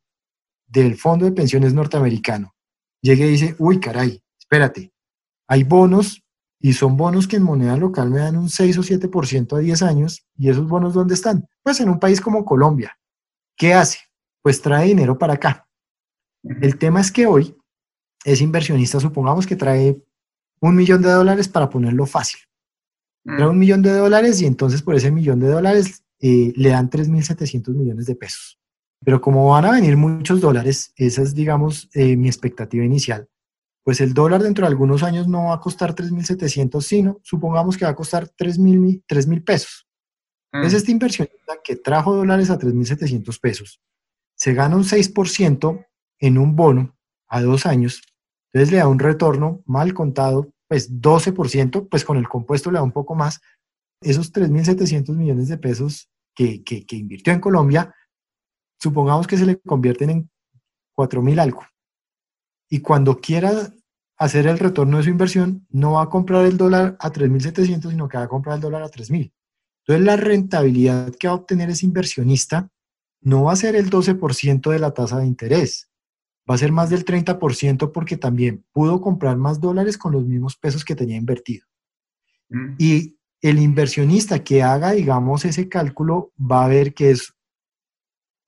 del 0.74 0.96
fondo 0.96 1.24
de 1.24 1.32
pensiones 1.32 1.72
norteamericano 1.72 2.54
llegue 3.00 3.26
y 3.26 3.30
dice, 3.30 3.54
uy, 3.58 3.80
caray, 3.80 4.22
espérate, 4.38 4.92
hay 5.46 5.62
bonos 5.62 6.22
y 6.60 6.72
son 6.72 6.96
bonos 6.96 7.28
que 7.28 7.36
en 7.36 7.42
moneda 7.42 7.76
local 7.76 8.10
me 8.10 8.18
dan 8.18 8.36
un 8.36 8.48
6 8.48 8.78
o 8.78 8.82
7% 8.82 9.56
a 9.56 9.60
10 9.60 9.82
años, 9.82 10.26
¿y 10.36 10.48
esos 10.48 10.66
bonos 10.66 10.94
dónde 10.94 11.14
están? 11.14 11.46
Pues 11.62 11.80
en 11.80 11.90
un 11.90 12.00
país 12.00 12.20
como 12.20 12.44
Colombia. 12.44 12.98
¿Qué 13.56 13.74
hace? 13.74 13.98
Pues 14.42 14.62
trae 14.62 14.86
dinero 14.86 15.18
para 15.18 15.34
acá. 15.34 15.68
El 16.42 16.78
tema 16.78 17.00
es 17.00 17.12
que 17.12 17.26
hoy 17.26 17.54
ese 18.24 18.42
inversionista, 18.42 18.98
supongamos 18.98 19.46
que 19.46 19.56
trae 19.56 20.02
un 20.60 20.74
millón 20.74 21.02
de 21.02 21.10
dólares 21.10 21.48
para 21.48 21.68
ponerlo 21.68 22.06
fácil. 22.06 22.40
Trae 23.22 23.48
un 23.48 23.58
millón 23.58 23.82
de 23.82 23.92
dólares 23.92 24.40
y 24.40 24.46
entonces 24.46 24.82
por 24.82 24.94
ese 24.94 25.10
millón 25.10 25.40
de 25.40 25.48
dólares 25.48 26.02
eh, 26.20 26.52
le 26.56 26.70
dan 26.70 26.90
3.700 26.90 27.74
millones 27.74 28.06
de 28.06 28.16
pesos. 28.16 28.58
Pero 29.04 29.20
como 29.20 29.50
van 29.50 29.66
a 29.66 29.72
venir 29.72 29.96
muchos 29.96 30.40
dólares, 30.40 30.92
esa 30.96 31.22
es, 31.22 31.34
digamos, 31.34 31.90
eh, 31.94 32.16
mi 32.16 32.28
expectativa 32.28 32.84
inicial, 32.84 33.28
pues 33.84 34.00
el 34.00 34.14
dólar 34.14 34.42
dentro 34.42 34.64
de 34.64 34.70
algunos 34.70 35.02
años 35.02 35.28
no 35.28 35.46
va 35.46 35.54
a 35.54 35.60
costar 35.60 35.94
3.700, 35.94 36.80
sino 36.80 37.20
supongamos 37.22 37.76
que 37.76 37.84
va 37.84 37.90
a 37.90 37.96
costar 37.96 38.28
3.000 38.28 39.44
pesos. 39.44 39.86
Entonces, 40.52 40.78
este 40.80 40.92
inversionista 40.92 41.58
que 41.62 41.76
trajo 41.76 42.14
dólares 42.14 42.48
a 42.48 42.58
3.700 42.58 43.40
pesos, 43.40 43.82
se 44.36 44.54
gana 44.54 44.76
un 44.76 44.84
6% 44.84 45.86
en 46.20 46.38
un 46.38 46.56
bono 46.56 46.96
a 47.28 47.42
dos 47.42 47.66
años, 47.66 48.02
entonces 48.52 48.72
le 48.72 48.78
da 48.78 48.86
un 48.86 49.00
retorno 49.00 49.62
mal 49.66 49.92
contado, 49.94 50.52
pues 50.68 50.90
12%, 51.00 51.88
pues 51.88 52.04
con 52.04 52.16
el 52.16 52.28
compuesto 52.28 52.70
le 52.70 52.78
da 52.78 52.84
un 52.84 52.92
poco 52.92 53.16
más. 53.16 53.40
Esos 54.00 54.32
3.700 54.32 55.14
millones 55.16 55.48
de 55.48 55.58
pesos 55.58 56.08
que, 56.36 56.62
que, 56.62 56.86
que, 56.86 56.96
invirtió 56.96 57.32
en 57.32 57.40
Colombia, 57.40 57.92
supongamos 58.78 59.26
que 59.26 59.36
se 59.36 59.46
le 59.46 59.58
convierten 59.60 60.10
en 60.10 60.30
4.000 60.96 61.40
algo. 61.40 61.62
Y 62.68 62.80
cuando 62.80 63.20
quiera 63.20 63.72
hacer 64.16 64.46
el 64.46 64.58
retorno 64.58 64.98
de 64.98 65.04
su 65.04 65.10
inversión, 65.10 65.66
no 65.70 65.92
va 65.92 66.02
a 66.02 66.08
comprar 66.08 66.46
el 66.46 66.56
dólar 66.56 66.96
a 67.00 67.12
3.700, 67.12 67.90
sino 67.90 68.08
que 68.08 68.18
va 68.18 68.24
a 68.24 68.28
comprar 68.28 68.56
el 68.56 68.60
dólar 68.60 68.82
a 68.82 68.90
3.000. 68.90 69.32
Entonces 69.86 70.06
la 70.06 70.16
rentabilidad 70.16 71.14
que 71.14 71.28
va 71.28 71.34
a 71.34 71.36
obtener 71.36 71.70
ese 71.70 71.86
inversionista 71.86 72.70
no 73.20 73.44
va 73.44 73.52
a 73.52 73.56
ser 73.56 73.76
el 73.76 73.90
12% 73.90 74.70
de 74.70 74.78
la 74.78 74.92
tasa 74.92 75.18
de 75.18 75.26
interés, 75.26 75.90
va 76.48 76.54
a 76.54 76.58
ser 76.58 76.72
más 76.72 76.90
del 76.90 77.04
30% 77.04 77.92
porque 77.92 78.16
también 78.16 78.64
pudo 78.72 79.00
comprar 79.00 79.36
más 79.36 79.60
dólares 79.60 79.98
con 79.98 80.12
los 80.12 80.24
mismos 80.24 80.56
pesos 80.56 80.84
que 80.84 80.94
tenía 80.94 81.16
invertido. 81.16 81.66
Mm. 82.50 82.74
Y 82.78 83.18
el 83.40 83.58
inversionista 83.58 84.42
que 84.42 84.62
haga, 84.62 84.92
digamos, 84.92 85.44
ese 85.44 85.68
cálculo 85.68 86.32
va 86.38 86.64
a 86.64 86.68
ver 86.68 86.94
que 86.94 87.10
es 87.10 87.33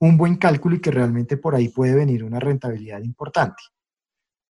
un 0.01 0.16
buen 0.16 0.36
cálculo 0.36 0.76
y 0.76 0.80
que 0.80 0.90
realmente 0.90 1.36
por 1.36 1.55
ahí 1.55 1.68
puede 1.68 1.94
venir 1.94 2.24
una 2.24 2.40
rentabilidad 2.40 3.03
importante. 3.03 3.62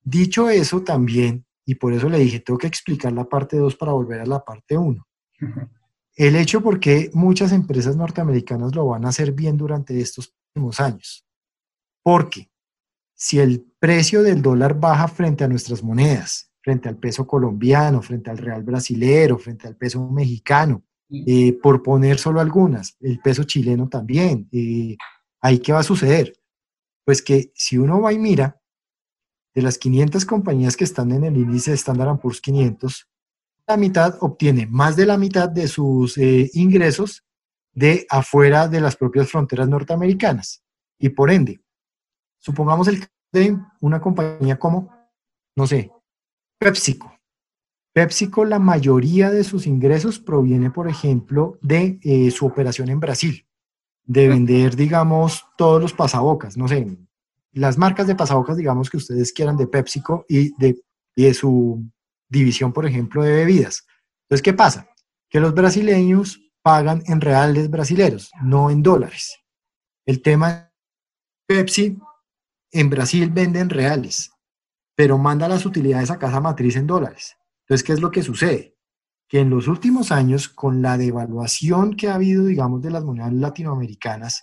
Dicho 0.03 0.49
eso 0.51 0.83
también, 0.83 1.45
y 1.65 1.75
por 1.75 1.93
eso 1.93 2.09
le 2.09 2.19
dije, 2.19 2.41
tengo 2.41 2.59
que 2.59 2.67
explicar 2.67 3.13
la 3.13 3.25
parte 3.25 3.57
2 3.57 3.77
para 3.77 3.93
volver 3.93 4.21
a 4.21 4.27
la 4.27 4.45
parte 4.45 4.77
1. 4.77 5.07
El 6.15 6.37
hecho 6.37 6.63
por 6.63 6.81
qué 6.81 7.11
muchas 7.13 7.53
empresas 7.53 7.97
norteamericanas 7.97 8.75
lo 8.75 8.87
van 8.87 9.05
a 9.05 9.09
hacer 9.09 9.33
bien 9.33 9.57
durante 9.57 10.01
estos 10.01 10.35
últimos 10.49 10.81
años. 10.81 11.27
Porque 12.03 12.51
si 13.15 13.41
el 13.41 13.67
precio 13.79 14.23
del 14.23 14.43
dólar 14.43 14.79
baja 14.79 15.09
frente 15.09 15.45
a 15.45 15.49
nuestras 15.49 15.83
monedas, 15.83 16.53
frente 16.63 16.89
al 16.89 16.97
peso 16.97 17.27
colombiano, 17.27 18.03
frente 18.03 18.31
al 18.31 18.39
real 18.39 18.63
brasilero, 18.63 19.39
frente 19.39 19.67
al 19.67 19.77
peso 19.77 20.09
mexicano, 20.11 20.83
eh, 21.09 21.53
por 21.63 21.83
poner 21.83 22.19
solo 22.19 22.41
algunas, 22.41 22.97
el 23.01 23.21
peso 23.21 23.45
chileno 23.45 23.89
también, 23.89 24.49
eh, 24.51 24.97
¿ahí 25.47 25.59
qué 25.59 25.73
va 25.73 25.81
a 25.81 25.85
suceder? 25.85 26.35
Pues 27.05 27.23
que 27.23 27.53
si 27.55 27.79
uno 27.79 28.01
va 28.01 28.13
y 28.13 28.19
mira, 28.19 28.61
de 29.55 29.63
las 29.63 29.79
500 29.79 30.25
compañías 30.27 30.77
que 30.77 30.85
están 30.85 31.13
en 31.13 31.25
el 31.25 31.37
índice 31.37 31.73
Standard 31.73 32.19
Poor's 32.19 32.41
500, 32.41 33.09
la 33.67 33.77
mitad 33.77 34.17
obtiene 34.21 34.67
más 34.67 34.97
de 34.97 35.07
la 35.07 35.17
mitad 35.17 35.49
de 35.49 35.67
sus 35.69 36.19
eh, 36.19 36.51
ingresos 36.55 37.25
de 37.73 38.07
afuera 38.11 38.69
de 38.69 38.81
las 38.81 38.97
propias 38.97 39.31
fronteras 39.31 39.69
norteamericanas. 39.69 40.63
Y 40.99 41.11
por 41.11 41.31
ende, 41.31 41.61
Supongamos 42.39 42.87
el 42.87 43.05
de 43.33 43.59
una 43.81 44.01
compañía 44.01 44.57
como, 44.57 44.95
no 45.57 45.67
sé, 45.67 45.91
PepsiCo. 46.59 47.13
PepsiCo, 47.93 48.45
la 48.45 48.61
mayoría 48.61 49.31
de 49.31 49.43
sus 49.43 49.67
ingresos 49.67 50.21
proviene, 50.21 50.71
por 50.71 50.89
ejemplo, 50.89 51.59
de 51.61 51.99
eh, 52.03 52.31
su 52.31 52.47
operación 52.47 52.89
en 52.89 53.01
Brasil, 53.01 53.46
de 54.07 54.29
vender, 54.29 54.77
digamos, 54.77 55.45
todos 55.59 55.83
los 55.83 55.93
pasabocas, 55.93 56.57
no 56.57 56.69
sé, 56.69 56.87
las 57.53 57.79
marcas 57.79 58.07
de 58.07 58.15
pasabocas, 58.15 58.57
digamos, 58.57 58.89
que 58.89 58.99
ustedes 58.99 59.33
quieran 59.33 59.57
de 59.57 59.67
PepsiCo 59.67 60.25
y 60.29 60.55
de, 60.57 60.81
y 61.15 61.25
de 61.25 61.35
su 61.35 61.85
división, 62.29 62.73
por 62.73 62.87
ejemplo, 62.87 63.23
de 63.23 63.33
bebidas. 63.35 63.87
Entonces, 64.23 64.43
¿qué 64.43 64.53
pasa? 64.53 64.89
Que 65.29 65.41
los 65.41 65.55
brasileños 65.55 66.41
pagan 66.63 67.03
en 67.07 67.21
reales 67.21 67.71
brasileros, 67.71 68.31
no 68.43 68.71
en 68.71 68.83
dólares. 68.83 69.39
El 70.05 70.23
tema 70.23 70.73
Pepsi 71.47 71.99
en 72.73 72.91
Brasil 72.91 73.31
venden 73.31 73.71
reales, 73.71 74.31
pero 74.95 75.17
manda 75.17 75.49
las 75.49 75.65
utilidades 75.65 76.11
a 76.11 76.19
casa 76.19 76.41
matriz 76.41 76.77
en 76.77 76.87
dólares. 76.87 77.37
Entonces, 77.63 77.85
¿qué 77.85 77.93
es 77.93 78.01
lo 78.01 78.11
que 78.11 78.23
sucede? 78.23 78.76
Que 79.29 79.41
en 79.41 79.51
los 79.51 79.69
últimos 79.69 80.13
años, 80.13 80.49
con 80.49 80.83
la 80.83 80.97
devaluación 80.97 81.95
que 81.95 82.09
ha 82.09 82.15
habido, 82.15 82.45
digamos, 82.45 82.83
de 82.83 82.91
las 82.91 83.05
monedas 83.05 83.33
latinoamericanas, 83.33 84.43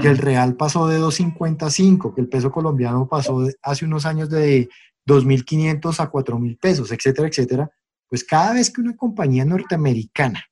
que 0.00 0.06
el 0.06 0.18
real 0.18 0.54
pasó 0.54 0.86
de 0.86 1.00
2.55, 1.00 2.14
que 2.14 2.20
el 2.20 2.28
peso 2.28 2.52
colombiano 2.52 3.08
pasó 3.08 3.44
hace 3.60 3.84
unos 3.84 4.06
años 4.06 4.30
de 4.30 4.68
2.500 5.04 5.98
a 5.98 6.12
4.000 6.12 6.58
pesos, 6.60 6.92
etcétera, 6.92 7.26
etcétera, 7.26 7.70
pues 8.08 8.22
cada 8.22 8.52
vez 8.52 8.70
que 8.70 8.80
una 8.80 8.96
compañía 8.96 9.44
norteamericana 9.44 10.44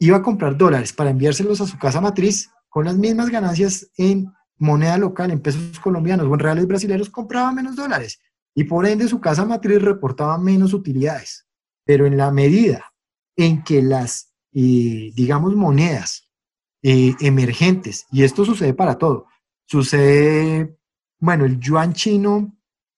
iba 0.00 0.16
a 0.16 0.22
comprar 0.22 0.56
dólares 0.56 0.92
para 0.92 1.10
enviárselos 1.10 1.60
a 1.60 1.66
su 1.66 1.78
casa 1.78 2.00
matriz, 2.00 2.50
con 2.68 2.84
las 2.84 2.96
mismas 2.96 3.30
ganancias 3.30 3.90
en 3.96 4.32
moneda 4.56 4.98
local, 4.98 5.30
en 5.30 5.40
pesos 5.40 5.78
colombianos 5.80 6.26
o 6.26 6.34
en 6.34 6.40
reales 6.40 6.66
brasileños, 6.66 7.10
compraba 7.10 7.52
menos 7.52 7.76
dólares 7.76 8.20
y 8.54 8.64
por 8.64 8.86
ende 8.86 9.08
su 9.08 9.20
casa 9.20 9.44
matriz 9.44 9.80
reportaba 9.80 10.36
menos 10.38 10.74
utilidades. 10.74 11.46
Pero 11.84 12.06
en 12.06 12.16
la 12.16 12.30
medida 12.30 12.87
en 13.38 13.62
que 13.62 13.80
las, 13.80 14.34
eh, 14.52 15.12
digamos, 15.14 15.54
monedas 15.54 16.28
eh, 16.82 17.14
emergentes, 17.20 18.04
y 18.10 18.24
esto 18.24 18.44
sucede 18.44 18.74
para 18.74 18.98
todo. 18.98 19.26
Sucede, 19.64 20.76
bueno, 21.20 21.44
el 21.44 21.58
yuan 21.60 21.92
chino, 21.92 22.54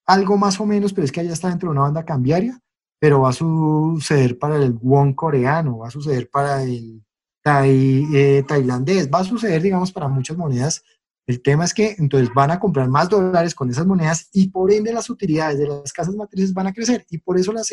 algo 0.07 0.39
más 0.39 0.59
o 0.59 0.67
menos, 0.67 0.93
pero 0.93 1.05
es 1.05 1.13
que 1.13 1.21
allá 1.21 1.35
está 1.35 1.51
dentro 1.51 1.69
de 1.69 1.73
una 1.73 1.83
banda 1.83 2.05
cambiaria, 2.05 2.59
pero 2.99 3.21
va 3.21 3.31
a 3.31 3.35
suceder 3.35 4.39
para 4.39 4.57
el 4.57 4.73
won 4.81 5.13
coreano, 5.13 5.79
va 5.79 5.89
a 5.89 5.91
suceder 5.91 6.31
para 6.31 6.63
el 6.63 7.05
eh, 7.45 8.43
tailandés, 8.49 9.11
va 9.11 9.19
a 9.21 9.25
suceder, 9.25 9.61
digamos, 9.61 9.93
para 9.93 10.09
muchas 10.09 10.39
monedas. 10.39 10.83
El 11.31 11.43
tema 11.43 11.65
es 11.65 11.73
que 11.73 11.95
entonces 11.97 12.29
van 12.35 12.51
a 12.51 12.59
comprar 12.59 12.89
más 12.89 13.09
dólares 13.09 13.55
con 13.55 13.71
esas 13.71 13.87
monedas 13.87 14.29
y 14.33 14.49
por 14.49 14.73
ende 14.73 14.93
las 14.93 15.09
utilidades 15.09 15.61
de 15.61 15.69
las 15.69 15.93
casas 15.93 16.17
matrices 16.17 16.53
van 16.53 16.67
a 16.67 16.73
crecer 16.73 17.07
y 17.09 17.19
por 17.19 17.39
eso 17.39 17.53
las, 17.53 17.73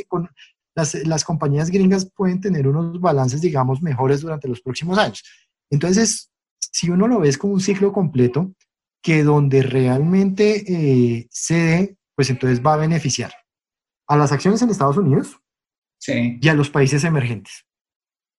las, 0.76 0.94
las 1.08 1.24
compañías 1.24 1.72
gringas 1.72 2.08
pueden 2.16 2.40
tener 2.40 2.68
unos 2.68 3.02
balances, 3.02 3.42
digamos, 3.42 3.82
mejores 3.82 4.22
durante 4.22 4.48
los 4.48 4.62
próximos 4.62 5.00
años. 5.00 5.24
Entonces, 5.72 6.30
si 6.60 6.92
uno 6.92 7.08
lo 7.08 7.20
ve 7.20 7.30
es 7.30 7.40
como 7.40 7.54
un 7.54 7.60
ciclo 7.60 7.92
completo, 7.92 8.54
que 9.02 9.24
donde 9.24 9.64
realmente 9.64 10.64
eh, 10.68 11.28
se 11.32 11.56
dé, 11.56 11.98
pues 12.16 12.30
entonces 12.30 12.64
va 12.64 12.76
a 12.76 12.78
beneficiar 12.78 13.34
a 14.08 14.18
las 14.18 14.32
acciones 14.32 14.62
en 14.62 14.70
Estados 14.70 14.98
Unidos 14.98 15.40
y 16.06 16.48
a 16.48 16.54
los 16.54 16.70
países 16.70 17.04
emergentes. 17.04 17.66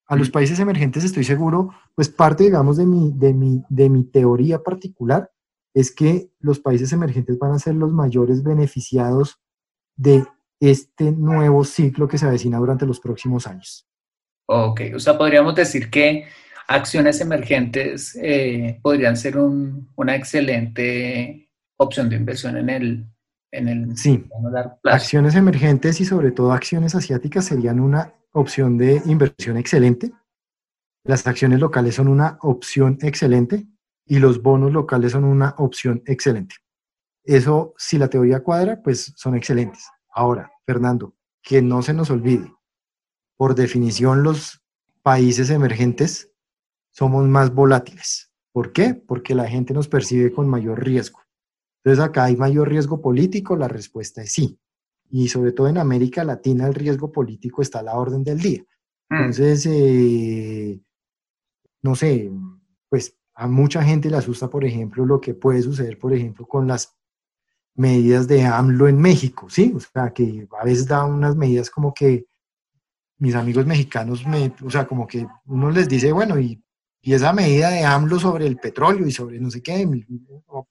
A 0.08 0.16
los 0.16 0.30
países 0.30 0.58
emergentes 0.58 1.04
estoy 1.04 1.22
seguro, 1.22 1.70
pues 1.94 2.08
parte, 2.08 2.44
digamos, 2.44 2.78
de 2.78 2.86
mi, 2.86 3.12
de, 3.14 3.34
mi, 3.34 3.62
de 3.68 3.90
mi 3.90 4.04
teoría 4.04 4.62
particular 4.62 5.30
es 5.74 5.94
que 5.94 6.30
los 6.40 6.58
países 6.60 6.92
emergentes 6.92 7.38
van 7.38 7.52
a 7.52 7.58
ser 7.58 7.74
los 7.74 7.92
mayores 7.92 8.42
beneficiados 8.42 9.38
de 9.96 10.24
este 10.60 11.12
nuevo 11.12 11.62
ciclo 11.62 12.08
que 12.08 12.16
se 12.16 12.26
avecina 12.26 12.58
durante 12.58 12.86
los 12.86 13.00
próximos 13.00 13.46
años. 13.46 13.86
Ok, 14.46 14.80
o 14.94 14.98
sea, 14.98 15.18
podríamos 15.18 15.54
decir 15.54 15.90
que 15.90 16.24
acciones 16.68 17.20
emergentes 17.20 18.18
eh, 18.20 18.78
podrían 18.82 19.16
ser 19.16 19.36
una 19.36 20.16
excelente 20.16 21.50
opción 21.76 22.08
de 22.08 22.16
inversión 22.16 22.56
en 22.56 22.70
el, 22.70 23.06
en 23.52 23.68
el 23.68 23.96
sí. 23.96 24.24
Acciones 24.84 25.34
emergentes 25.34 26.00
y 26.00 26.06
sobre 26.06 26.30
todo 26.30 26.52
acciones 26.52 26.94
asiáticas 26.94 27.44
serían 27.44 27.78
una 27.78 28.14
opción 28.32 28.78
de 28.78 29.02
inversión 29.06 29.56
excelente. 29.56 30.12
Las 31.04 31.26
acciones 31.26 31.60
locales 31.60 31.94
son 31.94 32.08
una 32.08 32.38
opción 32.42 32.98
excelente 33.02 33.66
y 34.06 34.18
los 34.18 34.42
bonos 34.42 34.72
locales 34.72 35.12
son 35.12 35.24
una 35.24 35.54
opción 35.58 36.02
excelente. 36.06 36.56
Eso, 37.24 37.74
si 37.76 37.98
la 37.98 38.08
teoría 38.08 38.40
cuadra, 38.40 38.80
pues 38.82 39.12
son 39.16 39.36
excelentes. 39.36 39.86
Ahora, 40.10 40.50
Fernando, 40.66 41.14
que 41.42 41.62
no 41.62 41.82
se 41.82 41.92
nos 41.94 42.10
olvide, 42.10 42.52
por 43.36 43.54
definición 43.54 44.22
los 44.22 44.62
países 45.02 45.50
emergentes 45.50 46.32
somos 46.90 47.26
más 47.28 47.54
volátiles. 47.54 48.32
¿Por 48.52 48.72
qué? 48.72 48.94
Porque 48.94 49.34
la 49.34 49.46
gente 49.46 49.72
nos 49.72 49.88
percibe 49.88 50.32
con 50.32 50.48
mayor 50.48 50.82
riesgo. 50.82 51.20
Entonces 51.84 52.04
acá 52.04 52.24
hay 52.24 52.36
mayor 52.36 52.68
riesgo 52.68 53.00
político, 53.00 53.56
la 53.56 53.68
respuesta 53.68 54.22
es 54.22 54.32
sí. 54.32 54.58
Y 55.10 55.28
sobre 55.28 55.52
todo 55.52 55.68
en 55.68 55.78
América 55.78 56.24
Latina 56.24 56.66
el 56.66 56.74
riesgo 56.74 57.10
político 57.10 57.62
está 57.62 57.80
a 57.80 57.82
la 57.82 57.94
orden 57.96 58.22
del 58.24 58.38
día. 58.38 58.62
Mm. 59.08 59.16
Entonces, 59.16 59.66
eh, 59.66 60.80
no 61.82 61.94
sé, 61.94 62.30
pues 62.88 63.16
a 63.34 63.46
mucha 63.46 63.82
gente 63.82 64.10
le 64.10 64.16
asusta, 64.16 64.50
por 64.50 64.64
ejemplo, 64.64 65.06
lo 65.06 65.20
que 65.20 65.34
puede 65.34 65.62
suceder, 65.62 65.98
por 65.98 66.12
ejemplo, 66.12 66.46
con 66.46 66.66
las 66.66 66.96
medidas 67.74 68.26
de 68.26 68.44
AMLO 68.44 68.88
en 68.88 69.00
México, 69.00 69.48
¿sí? 69.48 69.72
O 69.74 69.80
sea, 69.80 70.12
que 70.12 70.48
a 70.60 70.64
veces 70.64 70.86
da 70.86 71.04
unas 71.04 71.36
medidas 71.36 71.70
como 71.70 71.94
que 71.94 72.26
mis 73.18 73.34
amigos 73.34 73.66
mexicanos, 73.66 74.26
me, 74.26 74.52
o 74.64 74.70
sea, 74.70 74.86
como 74.86 75.06
que 75.06 75.26
uno 75.46 75.70
les 75.70 75.88
dice, 75.88 76.12
bueno, 76.12 76.38
¿y 76.38 76.62
y 77.00 77.14
esa 77.14 77.32
medida 77.32 77.70
de 77.70 77.84
AMLO 77.84 78.18
sobre 78.18 78.46
el 78.46 78.56
petróleo 78.56 79.06
y 79.06 79.12
sobre 79.12 79.40
no 79.40 79.50
sé 79.50 79.62
qué, 79.62 79.88
o, 80.46 80.68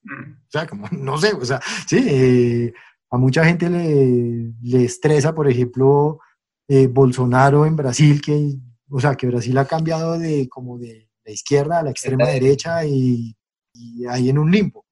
sea, 0.48 0.68
como, 0.68 0.88
no 0.92 1.18
sé, 1.18 1.34
o 1.34 1.46
sea, 1.46 1.60
sí, 1.88 2.06
eh, 2.08 2.74
a 3.10 3.18
mucha 3.18 3.46
gente 3.46 3.70
le, 3.70 4.54
le 4.62 4.84
estresa, 4.84 5.34
por 5.34 5.50
ejemplo, 5.50 6.20
eh, 6.68 6.88
Bolsonaro 6.88 7.66
en 7.66 7.76
Brasil, 7.76 8.22
que, 8.22 8.56
o 8.90 9.00
sea, 9.00 9.16
que 9.16 9.28
Brasil 9.28 9.58
ha 9.58 9.66
cambiado 9.66 10.20
de 10.20 10.50
como 10.50 10.78
de 10.78 11.10
la 11.24 11.32
izquierda 11.32 11.80
a 11.80 11.84
la 11.84 11.92
extrema 11.92 12.28
derecha 12.28 12.86
y, 12.86 13.36
y 13.74 14.06
ahí 14.06 14.30
en 14.30 14.38
un 14.38 14.52
limbo. 14.52 14.86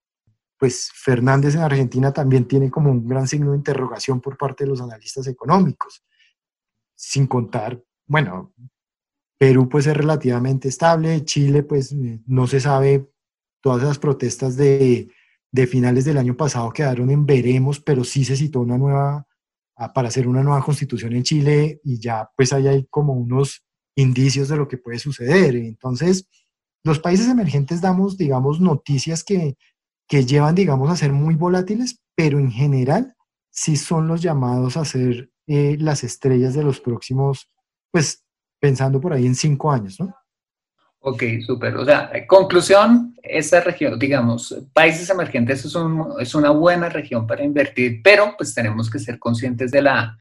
Pues 0.58 0.90
Fernández 0.94 1.56
en 1.56 1.62
Argentina 1.62 2.14
también 2.14 2.48
tiene 2.48 2.72
como 2.72 2.90
un 2.90 3.08
gran 3.08 3.28
signo 3.28 3.52
de 3.52 3.58
interrogación 3.58 4.22
por 4.22 4.38
parte 4.38 4.64
de 4.64 4.70
los 4.70 4.82
analistas 4.82 5.28
económicos, 5.28 6.04
sin 6.96 7.28
contar, 7.28 7.84
bueno, 8.08 8.54
Perú 9.38 9.68
pues 9.68 9.86
es 9.88 9.98
relativamente 9.98 10.70
estable, 10.70 11.26
Chile 11.26 11.64
pues 11.64 11.94
no 11.94 12.48
se 12.48 12.62
sabe, 12.62 13.10
todas 13.62 13.84
esas 13.84 14.00
protestas 14.00 14.56
de, 14.56 15.10
finales 15.68 16.06
del 16.06 16.18
año 16.18 16.36
pasado 16.36 16.72
quedaron 16.72 17.10
en 17.10 17.26
veremos, 17.26 17.80
pero 17.80 18.04
sí 18.04 18.26
se 18.26 18.36
citó 18.36 18.62
una 18.62 18.78
nueva, 18.78 19.28
para 19.94 20.08
hacer 20.08 20.28
una 20.28 20.44
nueva 20.44 20.64
constitución 20.64 21.14
en 21.14 21.24
Chile 21.24 21.82
y 21.84 22.00
ya 22.00 22.30
pues 22.36 22.54
ahí 22.54 22.68
hay 22.68 22.86
como 22.90 23.14
unos 23.14 23.66
indicios 23.96 24.50
de 24.50 24.58
lo 24.58 24.68
que 24.68 24.78
puede 24.78 25.00
suceder. 25.00 25.56
Entonces, 25.56 26.28
los 26.84 27.00
países 27.00 27.28
emergentes 27.28 27.82
damos, 27.82 28.18
digamos, 28.18 28.62
noticias 28.62 29.24
que, 29.24 29.58
que 30.08 30.26
llevan, 30.26 30.56
digamos, 30.56 30.90
a 30.90 30.98
ser 30.98 31.12
muy 31.12 31.36
volátiles, 31.36 32.00
pero 32.16 32.40
en 32.40 32.52
general 32.52 33.16
sí 33.50 33.76
son 33.76 34.08
los 34.08 34.22
llamados 34.22 34.78
a 34.78 34.86
ser 34.86 35.32
eh, 35.48 35.78
las 35.80 36.04
estrellas 36.04 36.54
de 36.54 36.64
los 36.64 36.80
próximos, 36.82 37.50
pues 37.92 38.24
pensando 38.60 39.00
por 39.00 39.14
ahí 39.14 39.26
en 39.26 39.36
cinco 39.36 39.72
años, 39.72 40.00
¿no? 40.00 40.14
Ok, 41.08 41.22
súper. 41.46 41.78
O 41.78 41.86
sea, 41.86 42.12
conclusión, 42.26 43.16
esta 43.22 43.62
región, 43.62 44.00
digamos, 44.00 44.56
países 44.74 45.08
emergentes 45.08 45.64
es, 45.64 45.76
es, 46.20 46.36
una 46.36 46.50
buena 46.50 46.90
región 46.90 47.28
para 47.28 47.44
invertir, 47.44 48.02
pero 48.04 48.34
pues 48.36 48.56
tenemos 48.56 48.90
que 48.90 48.98
ser 48.98 49.20
conscientes 49.20 49.70
de 49.70 49.84
la, 49.84 50.18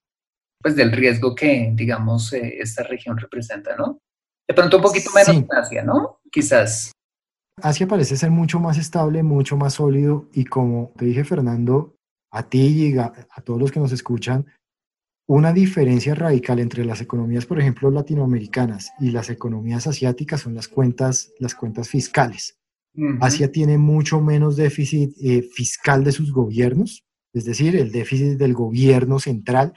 pues 0.61 0.77
del 0.77 0.93
riesgo 0.93 1.35
que, 1.35 1.71
digamos, 1.73 2.35
eh, 2.35 2.59
esta 2.61 2.83
región 2.83 3.17
representa, 3.17 3.75
¿no? 3.77 3.99
De 4.47 4.53
pronto 4.53 4.77
un 4.77 4.83
poquito 4.83 5.11
menos 5.15 5.37
sí. 5.37 5.47
Asia, 5.51 5.83
¿no? 5.83 6.19
Quizás. 6.31 6.93
Asia 7.63 7.87
parece 7.87 8.15
ser 8.19 8.31
mucho 8.31 8.61
más 8.61 8.77
estable, 8.77 9.23
mucho 9.23 9.57
más 9.57 9.73
sólido 9.73 10.29
y 10.35 10.45
como 10.45 10.93
te 10.99 11.07
dije, 11.07 11.25
Fernando, 11.25 11.97
a 12.31 12.43
ti 12.43 12.91
y 12.91 12.99
a 12.99 13.11
todos 13.43 13.59
los 13.59 13.73
que 13.73 13.81
nos 13.81 13.93
escuchan, 13.93 14.45
una 15.27 15.53
diferencia 15.53 16.15
radical 16.15 16.59
entre 16.59 16.85
las 16.85 17.01
economías, 17.01 17.47
por 17.47 17.59
ejemplo, 17.59 17.91
latinoamericanas 17.91 18.93
y 19.01 19.11
las 19.11 19.31
economías 19.31 19.87
asiáticas 19.87 20.43
son 20.43 20.55
las 20.55 20.69
cuentas, 20.69 21.33
las 21.39 21.55
cuentas 21.55 21.89
fiscales. 21.89 22.59
Asia 23.21 23.51
tiene 23.51 23.77
mucho 23.77 24.21
menos 24.21 24.55
déficit 24.55 25.17
eh, 25.21 25.43
fiscal 25.43 26.05
de 26.05 26.13
sus 26.13 26.33
gobiernos, 26.33 27.05
es 27.33 27.45
decir, 27.45 27.75
el 27.75 27.91
déficit 27.91 28.39
del 28.39 28.55
gobierno 28.55 29.19
central 29.19 29.75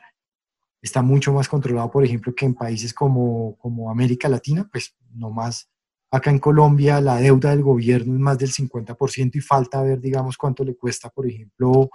está 0.84 1.02
mucho 1.02 1.34
más 1.34 1.50
controlado, 1.50 1.89
por 1.89 2.06
ejemplo, 2.06 2.36
que 2.36 2.45
en 2.45 2.54
países 2.54 2.93
como, 2.93 3.58
como 3.58 3.89
América 3.89 4.30
Latina, 4.30 4.70
pues 4.72 4.95
no 5.16 5.32
más. 5.32 5.68
Acá 6.12 6.30
en 6.30 6.38
Colombia 6.38 7.02
la 7.02 7.18
deuda 7.18 7.50
del 7.50 7.64
gobierno 7.64 8.14
es 8.14 8.20
más 8.20 8.38
del 8.38 8.52
50% 8.52 9.36
y 9.36 9.41
falta 9.41 9.82
ver, 9.82 10.00
digamos, 10.00 10.38
cuánto 10.38 10.64
le 10.64 10.76
cuesta, 10.76 11.10
por 11.10 11.28
ejemplo, 11.28 11.89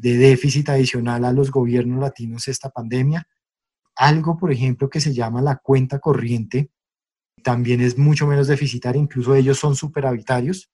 de 0.00 0.16
déficit 0.16 0.68
adicional 0.70 1.24
a 1.24 1.32
los 1.32 1.50
gobiernos 1.50 2.00
latinos 2.00 2.48
esta 2.48 2.70
pandemia. 2.70 3.26
Algo, 3.96 4.36
por 4.36 4.50
ejemplo, 4.50 4.88
que 4.88 5.00
se 5.00 5.12
llama 5.12 5.42
la 5.42 5.56
cuenta 5.56 5.98
corriente, 5.98 6.70
también 7.42 7.80
es 7.80 7.98
mucho 7.98 8.26
menos 8.26 8.48
deficitaria, 8.48 9.00
incluso 9.00 9.34
ellos 9.34 9.58
son 9.58 9.74
superavitarios. 9.76 10.70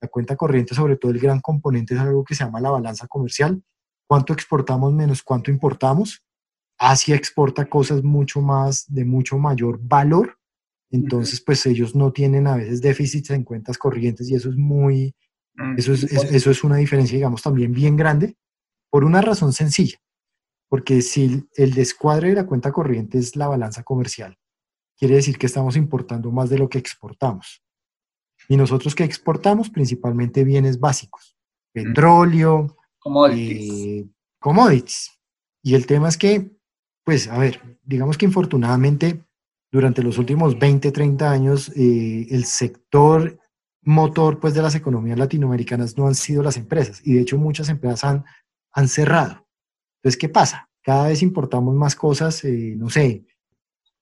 La 0.00 0.08
cuenta 0.08 0.36
corriente, 0.36 0.74
sobre 0.74 0.96
todo 0.96 1.12
el 1.12 1.18
gran 1.18 1.40
componente, 1.40 1.94
es 1.94 2.00
algo 2.00 2.24
que 2.24 2.34
se 2.34 2.44
llama 2.44 2.60
la 2.60 2.70
balanza 2.70 3.06
comercial. 3.06 3.62
¿Cuánto 4.06 4.32
exportamos 4.32 4.92
menos 4.92 5.22
cuánto 5.22 5.50
importamos? 5.50 6.22
Asia 6.78 7.14
exporta 7.14 7.66
cosas 7.66 8.02
mucho 8.02 8.40
más, 8.40 8.86
de 8.88 9.04
mucho 9.04 9.38
mayor 9.38 9.78
valor. 9.82 10.38
Entonces, 10.90 11.40
pues 11.40 11.64
ellos 11.66 11.94
no 11.94 12.12
tienen 12.12 12.46
a 12.46 12.56
veces 12.56 12.80
déficits 12.80 13.30
en 13.30 13.44
cuentas 13.44 13.78
corrientes 13.78 14.28
y 14.30 14.34
eso 14.34 14.48
es 14.48 14.56
muy, 14.56 15.14
mm, 15.54 15.74
eso 15.78 15.92
es, 15.92 16.04
eso 16.04 16.50
es 16.50 16.64
una 16.64 16.76
diferencia, 16.76 17.16
digamos, 17.16 17.42
también 17.42 17.72
bien 17.72 17.96
grande. 17.96 18.36
Por 18.90 19.04
una 19.04 19.22
razón 19.22 19.52
sencilla, 19.52 19.98
porque 20.68 21.02
si 21.02 21.48
el 21.54 21.74
descuadre 21.74 22.30
de 22.30 22.34
la 22.34 22.46
cuenta 22.46 22.72
corriente 22.72 23.18
es 23.18 23.36
la 23.36 23.48
balanza 23.48 23.82
comercial, 23.82 24.36
quiere 24.98 25.14
decir 25.14 25.38
que 25.38 25.46
estamos 25.46 25.76
importando 25.76 26.30
más 26.30 26.50
de 26.50 26.58
lo 26.58 26.68
que 26.68 26.78
exportamos. 26.78 27.62
Y 28.48 28.56
nosotros 28.56 28.94
que 28.94 29.04
exportamos 29.04 29.70
principalmente 29.70 30.44
bienes 30.44 30.80
básicos, 30.80 31.36
petróleo, 31.72 32.76
commodities. 32.98 33.72
Eh, 33.72 34.08
commodities. 34.40 35.10
Y 35.62 35.74
el 35.74 35.86
tema 35.86 36.08
es 36.08 36.16
que, 36.16 36.50
pues, 37.04 37.28
a 37.28 37.38
ver, 37.38 37.78
digamos 37.82 38.18
que 38.18 38.26
infortunadamente 38.26 39.24
durante 39.72 40.02
los 40.02 40.18
últimos 40.18 40.58
20, 40.58 40.90
30 40.90 41.30
años, 41.30 41.70
eh, 41.76 42.26
el 42.30 42.44
sector 42.44 43.38
motor 43.82 44.40
pues, 44.40 44.54
de 44.54 44.62
las 44.62 44.74
economías 44.74 45.18
latinoamericanas 45.18 45.96
no 45.96 46.06
han 46.06 46.14
sido 46.14 46.42
las 46.42 46.56
empresas. 46.56 47.00
Y 47.04 47.14
de 47.14 47.22
hecho 47.22 47.38
muchas 47.38 47.68
empresas 47.68 48.04
han, 48.04 48.24
han 48.72 48.88
cerrado. 48.88 49.46
Entonces, 49.96 50.18
¿qué 50.18 50.28
pasa? 50.28 50.68
Cada 50.82 51.08
vez 51.08 51.22
importamos 51.22 51.74
más 51.74 51.94
cosas, 51.94 52.42
eh, 52.44 52.74
no 52.76 52.88
sé, 52.88 53.24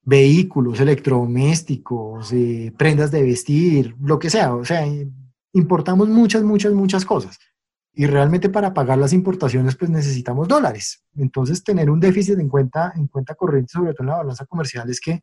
vehículos, 0.02 0.80
electrodomésticos, 0.80 2.32
eh, 2.32 2.72
prendas 2.78 3.10
de 3.10 3.22
vestir, 3.22 3.94
lo 4.00 4.18
que 4.18 4.30
sea. 4.30 4.54
O 4.54 4.64
sea, 4.64 4.86
importamos 5.52 6.08
muchas, 6.08 6.42
muchas, 6.42 6.72
muchas 6.72 7.04
cosas. 7.04 7.38
Y 7.92 8.06
realmente 8.06 8.48
para 8.48 8.72
pagar 8.72 8.96
las 8.96 9.12
importaciones, 9.12 9.76
pues 9.76 9.90
necesitamos 9.90 10.46
dólares. 10.46 11.04
Entonces, 11.16 11.64
tener 11.64 11.90
un 11.90 12.00
déficit 12.00 12.38
en 12.38 12.48
cuenta, 12.48 12.92
en 12.94 13.08
cuenta 13.08 13.34
corriente, 13.34 13.72
sobre 13.72 13.92
todo 13.92 14.04
en 14.04 14.10
la 14.10 14.16
balanza 14.18 14.46
comercial, 14.46 14.88
es 14.88 15.00
que 15.00 15.20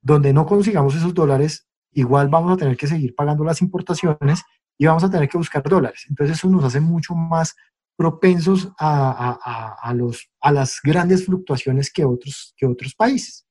donde 0.00 0.32
no 0.32 0.46
consigamos 0.46 0.94
esos 0.94 1.14
dólares, 1.14 1.68
igual 1.92 2.28
vamos 2.28 2.52
a 2.52 2.56
tener 2.56 2.76
que 2.76 2.86
seguir 2.86 3.14
pagando 3.14 3.44
las 3.44 3.60
importaciones 3.62 4.42
y 4.76 4.86
vamos 4.86 5.04
a 5.04 5.10
tener 5.10 5.28
que 5.28 5.38
buscar 5.38 5.62
dólares. 5.62 6.06
Entonces, 6.08 6.38
eso 6.38 6.48
nos 6.48 6.64
hace 6.64 6.80
mucho 6.80 7.14
más 7.14 7.54
propensos 7.96 8.72
a, 8.78 9.92
los, 9.94 10.28
a 10.40 10.52
las 10.52 10.80
grandes 10.82 11.24
fluctuaciones 11.24 11.92
que 11.92 12.04
otros, 12.04 12.54
que 12.56 12.66
otros 12.66 12.94
países 12.94 13.44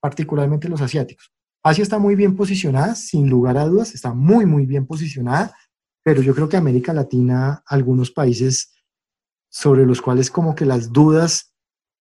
particularmente 0.00 0.68
los 0.68 0.80
asiáticos. 0.80 1.32
Asia 1.62 1.82
está 1.82 1.98
muy 1.98 2.14
bien 2.16 2.36
posicionada, 2.36 2.94
sin 2.94 3.28
lugar 3.28 3.58
a 3.58 3.66
dudas, 3.66 3.94
está 3.94 4.14
muy, 4.14 4.46
muy 4.46 4.64
bien 4.64 4.86
posicionada, 4.86 5.54
pero 6.02 6.22
yo 6.22 6.34
creo 6.34 6.48
que 6.48 6.56
América 6.56 6.94
Latina, 6.94 7.62
algunos 7.66 8.10
países 8.10 8.72
sobre 9.50 9.84
los 9.84 10.00
cuales 10.00 10.30
como 10.30 10.54
que 10.54 10.64
las 10.64 10.90
dudas 10.90 11.54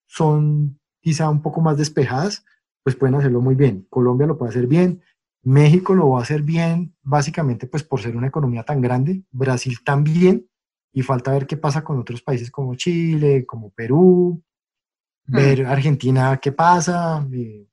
son 0.08 0.80
quizá 1.02 1.30
un 1.30 1.42
poco 1.42 1.60
más 1.62 1.78
despejadas, 1.78 2.46
pues 2.84 2.96
pueden 2.96 3.16
hacerlo 3.16 3.42
muy 3.42 3.56
bien. 3.56 3.86
Colombia 3.90 4.28
lo 4.28 4.38
puede 4.38 4.52
hacer 4.52 4.68
bien, 4.68 5.04
México 5.44 5.94
lo 5.94 6.10
va 6.10 6.20
a 6.20 6.24
hacer 6.24 6.42
bien, 6.42 6.96
básicamente 7.02 7.68
pues 7.68 7.84
por 7.84 8.02
ser 8.02 8.16
una 8.16 8.28
economía 8.28 8.64
tan 8.64 8.80
grande, 8.80 9.24
Brasil 9.32 9.78
también, 9.84 10.49
y 10.92 11.02
falta 11.02 11.32
ver 11.32 11.46
qué 11.46 11.58
pasa 11.58 11.84
con 11.84 12.00
otros 12.00 12.22
países 12.22 12.50
como 12.52 12.76
Chile, 12.76 13.46
como 13.46 13.70
Perú, 13.70 14.42
hmm. 15.28 15.36
ver 15.36 15.66
Argentina 15.66 16.40
qué 16.42 16.52
pasa, 16.52 17.26
eh, 17.32 17.70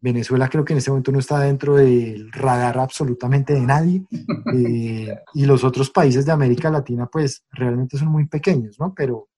Venezuela 0.00 0.48
creo 0.48 0.64
que 0.64 0.72
en 0.72 0.78
este 0.78 0.90
momento 0.90 1.10
no 1.10 1.18
está 1.18 1.40
dentro 1.40 1.76
del 1.76 2.30
radar 2.30 2.78
absolutamente 2.78 3.54
de 3.54 3.60
nadie. 3.60 4.04
Eh, 4.54 5.12
y 5.34 5.44
los 5.44 5.64
otros 5.64 5.90
países 5.90 6.24
de 6.24 6.30
América 6.30 6.70
Latina, 6.70 7.06
pues 7.06 7.44
realmente 7.50 7.98
son 7.98 8.08
muy 8.08 8.26
pequeños, 8.26 8.78
¿no? 8.78 8.94
Pero 8.94 9.28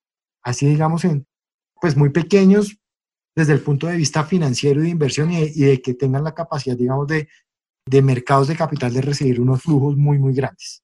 así 0.42 0.66
digamos, 0.66 1.04
en, 1.04 1.26
pues 1.80 1.96
muy 1.96 2.10
pequeños 2.10 2.78
desde 3.34 3.54
el 3.54 3.60
punto 3.60 3.86
de 3.86 3.96
vista 3.96 4.22
financiero 4.24 4.80
y 4.80 4.84
de 4.84 4.90
inversión 4.90 5.32
y 5.32 5.48
de, 5.48 5.80
que 5.80 5.94
tengan 5.94 6.24
la 6.24 6.34
capacidad, 6.34 6.76
digamos, 6.76 7.06
de, 7.08 7.28
de, 7.86 8.02
mercados 8.02 8.48
de 8.48 8.56
capital 8.56 8.92
de 8.92 9.00
recibir 9.00 9.40
unos 9.40 9.62
flujos 9.62 9.96
muy, 9.96 10.18
muy 10.18 10.34
grandes. 10.34 10.82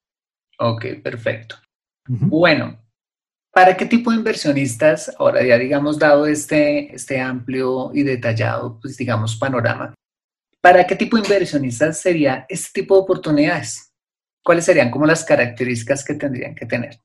Ok, 0.59 0.85
perfecto. 1.03 1.57
Bueno, 2.07 2.77
¿Para 3.55 3.77
qué 3.77 3.85
tipo 3.85 4.11
de 4.11 4.17
inversionistas, 4.17 5.15
ahora 5.17 5.41
ya 5.41 5.57
digamos 5.57 5.97
dado 5.97 6.27
este, 6.27 6.93
este 6.93 7.21
amplio 7.21 7.89
y 7.93 8.03
detallado, 8.03 8.77
pues 8.81 8.97
digamos, 8.97 9.37
panorama, 9.37 9.93
¿para 10.59 10.85
qué 10.85 10.97
tipo 10.97 11.15
de 11.15 11.23
inversionistas 11.23 12.01
sería 12.01 12.45
este 12.49 12.81
tipo 12.81 12.95
de 12.95 13.03
oportunidades? 13.03 13.93
¿Cuáles 14.43 14.65
serían 14.65 14.91
como 14.91 15.05
las 15.05 15.23
características 15.23 16.03
que 16.03 16.15
tendrían 16.15 16.53
que 16.53 16.65
tener? 16.65 16.99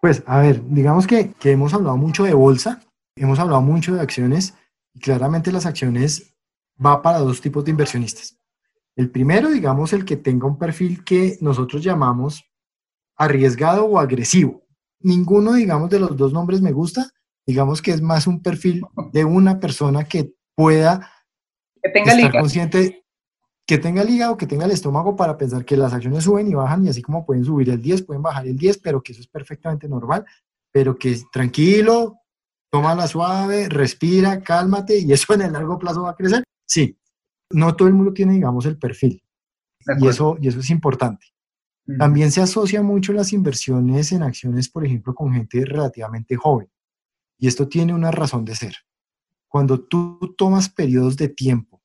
Pues, 0.00 0.22
a 0.24 0.40
ver, 0.40 0.62
digamos 0.66 1.06
que, 1.06 1.32
que 1.32 1.50
hemos 1.50 1.74
hablado 1.74 1.98
mucho 1.98 2.24
de 2.24 2.32
bolsa, 2.32 2.80
hemos 3.14 3.38
hablado 3.38 3.60
mucho 3.60 3.94
de 3.94 4.00
acciones 4.00 4.54
y 4.94 4.98
claramente 4.98 5.52
las 5.52 5.66
acciones 5.66 6.34
va 6.82 7.02
para 7.02 7.18
dos 7.18 7.42
tipos 7.42 7.66
de 7.66 7.72
inversionistas. 7.72 8.38
El 8.96 9.10
primero, 9.10 9.50
digamos, 9.50 9.92
el 9.92 10.06
que 10.06 10.16
tenga 10.16 10.46
un 10.46 10.58
perfil 10.58 11.04
que 11.04 11.36
nosotros 11.42 11.84
llamamos 11.84 12.50
arriesgado 13.16 13.84
o 13.84 13.98
agresivo 13.98 14.62
ninguno, 15.02 15.54
digamos, 15.54 15.90
de 15.90 16.00
los 16.00 16.16
dos 16.16 16.32
nombres 16.32 16.60
me 16.60 16.72
gusta. 16.72 17.10
Digamos 17.46 17.82
que 17.82 17.90
es 17.90 18.00
más 18.00 18.26
un 18.26 18.40
perfil 18.40 18.82
de 19.12 19.24
una 19.24 19.58
persona 19.58 20.04
que 20.04 20.32
pueda 20.54 21.10
que 21.82 21.90
tenga 21.90 22.12
estar 22.12 22.40
consciente, 22.40 23.04
que 23.66 23.78
tenga 23.78 24.04
liga 24.04 24.30
o 24.30 24.36
que 24.36 24.46
tenga 24.46 24.64
el 24.64 24.70
estómago 24.70 25.16
para 25.16 25.36
pensar 25.36 25.64
que 25.64 25.76
las 25.76 25.92
acciones 25.92 26.24
suben 26.24 26.48
y 26.48 26.54
bajan 26.54 26.86
y 26.86 26.88
así 26.88 27.02
como 27.02 27.26
pueden 27.26 27.44
subir 27.44 27.70
el 27.70 27.82
10, 27.82 28.02
pueden 28.02 28.22
bajar 28.22 28.46
el 28.46 28.56
10, 28.56 28.78
pero 28.78 29.02
que 29.02 29.12
eso 29.12 29.20
es 29.20 29.26
perfectamente 29.26 29.88
normal, 29.88 30.24
pero 30.70 30.96
que 30.96 31.18
tranquilo, 31.32 32.18
toma 32.70 32.94
la 32.94 33.08
suave, 33.08 33.68
respira, 33.68 34.40
cálmate 34.40 34.98
y 34.98 35.12
eso 35.12 35.34
en 35.34 35.42
el 35.42 35.52
largo 35.52 35.78
plazo 35.78 36.02
va 36.02 36.10
a 36.10 36.16
crecer. 36.16 36.44
Sí, 36.64 36.96
no 37.50 37.74
todo 37.74 37.88
el 37.88 37.94
mundo 37.94 38.12
tiene, 38.12 38.34
digamos, 38.34 38.66
el 38.66 38.78
perfil. 38.78 39.22
Y 39.98 40.06
eso, 40.06 40.36
y 40.40 40.46
eso 40.46 40.60
es 40.60 40.70
importante. 40.70 41.26
También 41.98 42.30
se 42.30 42.40
asocia 42.40 42.82
mucho 42.82 43.12
las 43.12 43.32
inversiones 43.32 44.12
en 44.12 44.22
acciones, 44.22 44.68
por 44.68 44.86
ejemplo, 44.86 45.14
con 45.14 45.32
gente 45.32 45.64
relativamente 45.64 46.36
joven. 46.36 46.70
Y 47.38 47.48
esto 47.48 47.68
tiene 47.68 47.92
una 47.92 48.12
razón 48.12 48.44
de 48.44 48.54
ser. 48.54 48.76
Cuando 49.48 49.80
tú 49.80 50.34
tomas 50.38 50.68
periodos 50.68 51.16
de 51.16 51.28
tiempo, 51.28 51.82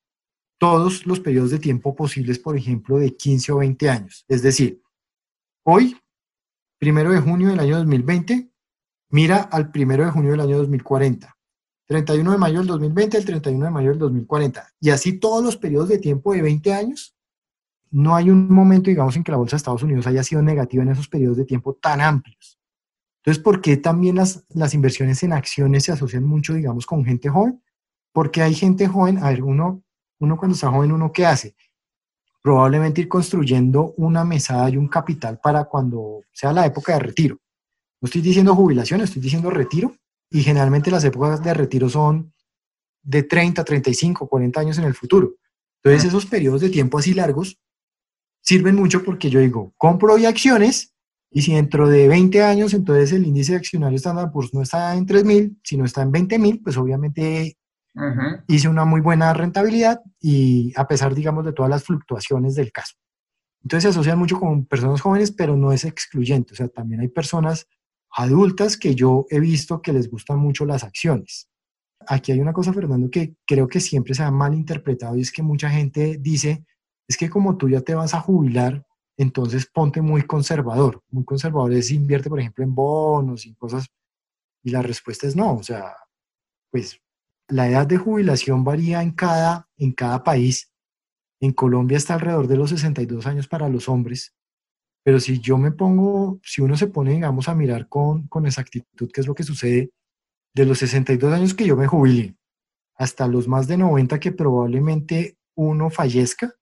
todos 0.60 1.06
los 1.06 1.20
periodos 1.20 1.52
de 1.52 1.60
tiempo 1.60 1.95
posibles, 1.95 2.39
por 2.39 2.56
ejemplo, 2.56 2.98
de 2.98 3.16
15 3.16 3.52
o 3.52 3.58
20 3.58 3.89
años, 3.89 4.26
es 4.28 4.41
decir, 4.41 4.82
hoy, 5.64 5.98
primero 6.78 7.12
de 7.12 7.20
junio 7.20 7.50
del 7.50 7.60
año 7.60 7.78
2020, 7.78 8.52
mira 9.10 9.38
al 9.38 9.72
primero 9.72 10.06
de 10.06 10.12
junio 10.12 10.32
del 10.32 10.41
año 10.41 10.58
2040. 10.58 11.36
31 11.88 12.32
de 12.34 12.38
mayo 12.38 12.60
del 12.60 12.68
2020 12.68 13.18
el 13.18 13.26
31 13.26 13.66
de 13.66 13.72
mayo 13.72 13.89
del 13.89 14.00
2040. 14.00 14.74
Y 14.80 14.89
así 14.89 15.20
todos 15.20 15.43
los 15.43 15.58
periodos 15.58 15.89
de 15.89 15.98
tiempo 15.98 16.34
de 16.34 16.41
20 16.41 16.74
años 16.74 17.16
no 17.92 18.16
hay 18.16 18.30
un 18.30 18.52
momento, 18.52 18.90
digamos, 18.90 19.16
en 19.16 19.24
que 19.24 19.32
la 19.32 19.38
bolsa 19.38 19.56
de 19.56 19.58
Estados 19.58 19.84
Unidos 19.84 20.08
haya 20.08 20.24
sido 20.24 20.42
negativa 20.42 20.84
en 20.84 20.90
esos 20.90 21.08
periodos 21.08 21.38
de 21.38 21.46
tiempo 21.46 21.74
tan 21.74 22.02
amplios. 22.02 22.60
Entonces, 23.24 23.44
¿por 23.44 23.62
qué 23.62 23.78
también 23.78 24.16
las, 24.16 24.46
las 24.50 24.74
inversiones 24.74 25.22
en 25.24 25.34
acciones 25.34 25.84
se 25.84 25.92
asocian 25.92 26.24
mucho, 26.24 26.54
digamos, 26.54 26.86
con 26.86 27.04
gente 27.04 27.30
joven? 27.30 27.62
Porque 28.14 28.42
hay 28.42 28.54
gente 28.54 28.88
joven, 28.88 29.18
a 29.18 29.30
ver, 29.30 29.44
uno, 29.44 29.84
uno 30.20 30.38
cuando 30.38 30.56
está 30.56 30.72
joven, 30.72 30.92
¿uno 30.92 31.12
qué 31.12 31.26
hace? 31.26 31.56
Probablemente 32.42 33.02
ir 33.02 33.08
construyendo 33.08 33.94
una 33.98 34.24
mesada 34.24 34.70
y 34.70 34.78
un 34.78 34.88
capital 34.88 35.40
para 35.42 35.66
cuando 35.66 36.22
sea 36.32 36.54
la 36.54 36.66
época 36.66 36.94
de 36.94 37.00
retiro. 37.00 37.38
No 38.02 38.06
estoy 38.06 38.22
diciendo 38.22 38.56
jubilación, 38.56 39.02
estoy 39.02 39.22
diciendo 39.22 39.50
retiro. 39.50 39.96
Y 40.30 40.42
generalmente 40.44 40.92
las 40.92 41.04
épocas 41.04 41.42
de 41.42 41.54
retiro 41.54 41.90
son 41.90 42.34
de 43.02 43.24
30, 43.24 43.64
35, 43.64 44.28
40 44.28 44.60
años 44.60 44.78
en 44.78 44.84
el 44.84 44.94
futuro. 44.94 45.36
Entonces, 45.82 46.10
esos 46.10 46.26
periodos 46.26 46.62
de 46.62 46.70
tiempo 46.70 46.98
así 46.98 47.14
largos 47.14 47.58
sirven 48.42 48.76
mucho 48.76 49.04
porque 49.04 49.30
yo 49.30 49.40
digo, 49.40 49.74
compro 49.78 50.14
hoy 50.14 50.26
acciones 50.26 50.94
y 51.32 51.42
si 51.42 51.54
dentro 51.54 51.90
de 51.90 52.08
20 52.08 52.44
años 52.44 52.74
entonces 52.74 53.12
el 53.12 53.26
índice 53.26 53.56
accionario 53.56 53.96
estándar 53.96 54.32
pues 54.32 54.54
no 54.54 54.62
está 54.62 54.96
en 54.96 55.06
3.000, 55.06 55.60
sino 55.64 55.86
está 55.86 56.02
en 56.02 56.12
20.000, 56.12 56.64
pues 56.64 56.78
obviamente 56.78 57.58
hice 58.48 58.70
una 58.70 58.86
muy 58.86 59.02
buena 59.02 59.34
rentabilidad 59.34 60.02
y 60.20 60.72
a 60.76 60.88
pesar, 60.88 61.16
digamos, 61.16 61.44
de 61.46 61.54
todas 61.54 61.70
las 61.70 61.84
fluctuaciones 61.84 62.56
del 62.56 62.72
caso. 62.72 62.96
Entonces 63.64 63.84
se 63.84 63.90
asocian 63.90 64.20
mucho 64.20 64.40
con 64.40 64.66
personas 64.66 65.02
jóvenes, 65.02 65.32
pero 65.32 65.58
no 65.58 65.72
es 65.72 65.84
excluyente. 65.84 66.54
O 66.54 66.56
sea, 66.56 66.68
también 66.68 67.02
hay 67.02 67.08
personas 67.08 67.68
adultas 68.12 68.78
que 68.78 68.96
yo 68.96 69.26
he 69.30 69.40
visto 69.40 69.82
que 69.82 69.94
les 69.94 70.10
gustan 70.10 70.40
mucho 70.40 70.66
las 70.66 70.84
acciones. 70.84 71.50
Aquí 72.08 72.32
hay 72.32 72.40
una 72.40 72.54
cosa, 72.54 72.72
Fernando, 72.72 73.10
que 73.10 73.36
creo 73.46 73.68
que 73.68 73.80
siempre 73.80 74.14
se 74.14 74.24
ha 74.24 74.32
mal 74.32 74.54
interpretado 74.54 75.18
y 75.18 75.22
es 75.22 75.32
que 75.32 75.42
mucha 75.42 75.70
gente 75.70 76.18
dice, 76.22 76.64
es 77.08 77.18
que 77.18 77.30
como 77.30 77.58
tú 77.58 77.70
ya 77.70 77.82
te 77.82 77.95
vas 77.95 78.14
a 78.14 78.22
jubilar, 78.22 78.86
entonces 79.18 79.66
ponte 79.66 80.01
muy 80.01 80.24
conservador. 80.24 81.01
Muy 81.10 81.24
conservador 81.24 81.74
es 81.74 81.91
invierte, 81.91 82.30
por 82.30 82.39
ejemplo, 82.39 82.64
en 82.64 82.76
bonos 82.76 83.45
y 83.45 83.55
cosas. 83.55 83.88
Y 84.64 84.72
la 84.72 84.82
respuesta 84.82 85.28
es 85.28 85.36
no. 85.36 85.55
O 85.55 85.64
sea, 85.64 85.95
pues 86.70 87.01
la 87.47 87.70
edad 87.70 87.88
de 87.88 87.97
jubilación 87.97 88.64
varía 88.64 89.01
en 89.01 89.12
cada, 89.12 89.70
en 89.78 89.93
cada 89.93 90.24
país. 90.24 90.72
En 91.39 91.53
Colombia 91.53 91.97
está 91.97 92.16
alrededor 92.16 92.47
de 92.47 92.58
los 92.58 92.70
62 92.72 93.26
años 93.26 93.47
para 93.47 93.70
los 93.70 93.88
hombres. 93.89 94.36
Pero 95.03 95.20
si 95.20 95.39
yo 95.39 95.58
me 95.58 95.72
pongo, 95.72 96.39
si 96.43 96.62
uno 96.62 96.76
se 96.76 96.88
pone, 96.88 97.14
digamos, 97.14 97.47
a 97.47 97.55
mirar 97.55 97.88
con, 97.88 98.28
con 98.28 98.45
exactitud 98.45 99.10
qué 99.14 99.22
es 99.22 99.28
lo 99.28 99.36
que 99.36 99.43
sucede, 99.43 99.91
de 100.53 100.66
los 100.66 100.80
62 100.80 101.34
años 101.34 101.53
que 101.53 101.66
yo 101.66 101.78
me 101.78 101.88
jubile 101.88 102.36
hasta 102.95 103.28
los 103.28 103.47
más 103.47 103.68
de 103.68 103.78
90 103.78 104.20
que 104.20 104.32
probablemente 104.32 105.38
uno 105.55 105.89
fallezca, 105.89 106.53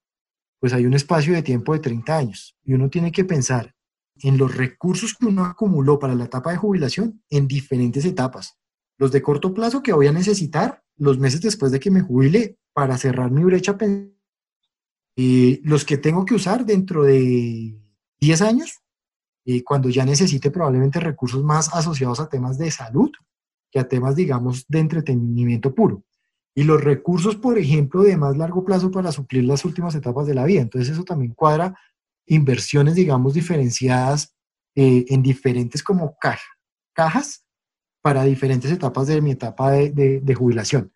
pues 0.66 0.74
hay 0.74 0.88
un 0.88 0.96
espacio 0.96 1.32
de 1.36 1.44
tiempo 1.44 1.74
de 1.74 1.80
30 1.80 2.18
años 2.18 2.58
y 2.64 2.74
uno 2.74 2.90
tiene 2.90 3.12
que 3.12 3.24
pensar 3.24 3.76
en 4.24 4.36
los 4.40 4.56
recursos 4.56 5.14
que 5.14 5.28
uno 5.28 5.46
acumuló 5.46 6.00
para 6.00 6.16
la 6.16 6.24
etapa 6.24 6.50
de 6.50 6.58
jubilación 6.58 7.22
en 7.30 7.48
diferentes 7.48 8.04
etapas. 8.04 8.58
Los 8.98 9.12
de 9.12 9.22
corto 9.22 9.54
plazo 9.54 9.84
que 9.84 9.94
voy 9.94 10.08
a 10.08 10.12
necesitar 10.12 10.82
los 10.98 11.20
meses 11.20 11.42
después 11.42 11.72
de 11.72 11.80
que 11.80 11.92
me 11.92 12.02
jubile 12.02 12.58
para 12.74 12.98
cerrar 12.98 13.30
mi 13.30 13.44
brecha 13.44 13.78
Eh, 15.16 15.62
los 15.64 15.86
que 15.86 16.00
tengo 16.00 16.26
que 16.26 16.34
usar 16.34 16.66
dentro 16.66 17.04
de 17.04 17.80
10 18.20 18.42
años, 18.42 18.82
eh, 19.46 19.64
cuando 19.64 19.90
ya 19.92 20.04
necesite 20.04 20.50
probablemente 20.50 21.00
recursos 21.00 21.44
más 21.44 21.72
asociados 21.76 22.20
a 22.20 22.28
temas 22.28 22.58
de 22.58 22.72
salud 22.72 23.12
que 23.70 23.78
a 23.78 23.88
temas, 23.88 24.16
digamos, 24.16 24.66
de 24.68 24.80
entretenimiento 24.80 25.76
puro. 25.76 26.04
Y 26.56 26.64
los 26.64 26.82
recursos, 26.82 27.36
por 27.36 27.58
ejemplo, 27.58 28.04
de 28.04 28.18
más 28.18 28.38
largo 28.38 28.64
plazo 28.64 28.90
para 28.90 29.12
suplir 29.12 29.44
las 29.44 29.66
últimas 29.66 29.94
etapas 29.94 30.26
de 30.26 30.34
la 30.34 30.46
vida. 30.46 30.62
Entonces 30.62 30.94
eso 30.94 31.04
también 31.04 31.34
cuadra 31.34 31.78
inversiones, 32.26 32.96
digamos, 32.96 33.34
diferenciadas 33.34 34.34
eh, 34.76 35.06
en 35.10 35.22
diferentes 35.22 35.84
como 35.84 36.16
cajas 36.94 37.46
para 38.02 38.24
diferentes 38.24 38.72
etapas 38.72 39.08
de 39.08 39.22
mi 39.22 39.32
etapa 39.32 39.72
de 39.72 40.36
jubilación. 40.36 40.92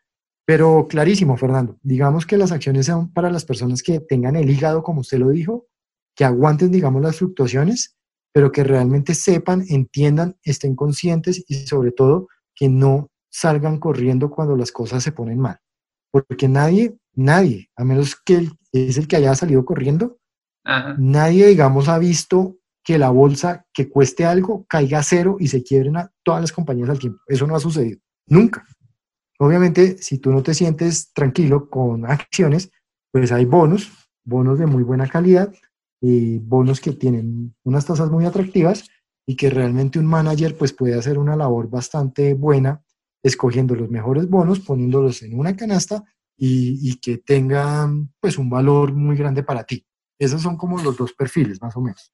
Pero 0.50 0.88
clarísimo, 0.88 1.38
Fernando, 1.38 1.78
digamos 1.84 2.26
que 2.26 2.36
las 2.36 2.52
acciones 2.52 2.88
son 2.88 3.14
para 3.14 3.30
las 3.30 3.46
personas 3.46 3.84
que 3.84 4.00
tengan 4.00 4.36
el 4.36 4.50
hígado, 4.50 4.82
como 4.82 5.02
usted 5.02 5.20
lo 5.20 5.30
dijo, 5.30 5.68
que 6.16 6.26
aguanten, 6.26 6.72
digamos, 6.72 7.04
las 7.04 7.18
fluctuaciones, 7.18 7.96
pero 8.34 8.52
que 8.52 8.64
realmente 8.64 9.14
sepan, 9.14 9.64
entiendan, 9.70 10.40
estén 10.42 10.76
conscientes 10.76 11.46
y 11.48 11.68
sobre 11.68 11.92
todo 11.92 12.30
que 12.56 12.68
no 12.68 13.12
salgan 13.30 13.80
corriendo 13.80 14.30
cuando 14.30 14.56
las 14.56 14.72
cosas 14.72 15.04
se 15.04 15.12
ponen 15.12 15.40
mal. 15.40 15.60
Porque 16.12 16.48
nadie, 16.48 16.98
nadie, 17.14 17.70
a 17.76 17.84
menos 17.84 18.16
que 18.16 18.50
es 18.72 18.98
el 18.98 19.08
que 19.08 19.16
haya 19.16 19.36
salido 19.36 19.64
corriendo, 19.66 20.18
nadie, 20.98 21.48
digamos, 21.48 21.88
ha 21.88 21.98
visto 21.98 22.58
que 22.84 22.98
la 22.98 23.10
bolsa 23.10 23.66
que 23.74 23.90
cueste 23.90 24.26
algo 24.26 24.66
caiga 24.68 25.00
a 25.00 25.04
cero 25.04 25.38
y 25.40 25.48
se 25.48 25.64
quiebren 25.64 25.98
a 25.98 26.12
todas 26.24 26.42
las 26.42 26.52
compañías 26.52 26.90
al 26.90 27.00
tiempo. 27.00 27.20
Eso 27.28 27.46
no 27.46 27.56
ha 27.56 27.60
sucedido. 27.60 28.00
Nunca. 28.28 28.66
Obviamente, 29.40 29.98
si 30.00 30.18
tú 30.20 30.32
no 30.32 30.44
te 30.44 30.54
sientes 30.54 31.14
tranquilo 31.14 31.70
con 31.70 32.06
acciones, 32.06 32.72
pues 33.12 33.32
hay 33.32 33.46
bonos, 33.46 33.92
bonos 34.24 34.60
de 34.60 34.66
muy 34.66 34.84
buena 34.84 35.08
calidad, 35.08 35.54
y 36.02 36.40
bonos 36.40 36.80
que 36.80 36.94
tienen 36.94 37.56
unas 37.64 37.86
tasas 37.86 38.10
muy 38.10 38.26
atractivas 38.26 38.88
y 39.28 39.36
que 39.36 39.50
realmente 39.50 40.00
un 40.00 40.06
manager 40.06 40.58
pues 40.58 40.74
puede 40.74 40.96
hacer 40.96 41.18
una 41.18 41.36
labor 41.36 41.70
bastante 41.70 42.34
buena 42.34 42.82
escogiendo 43.24 43.76
los 43.76 43.90
mejores 43.90 44.30
bonos, 44.30 44.60
poniéndolos 44.60 45.22
en 45.24 45.38
una 45.38 45.56
canasta 45.56 46.04
y, 46.38 46.96
que 47.00 47.18
tengan 47.18 48.14
pues 48.20 48.38
un 48.38 48.50
valor 48.50 48.94
muy 48.94 49.18
grande 49.18 49.44
para 49.44 49.64
ti. 49.64 49.86
Esos 50.18 50.42
son 50.42 50.58
como 50.58 50.82
los 50.82 50.98
dos 50.98 51.14
perfiles, 51.14 51.62
más 51.62 51.76
o 51.76 51.82
menos. 51.82 52.14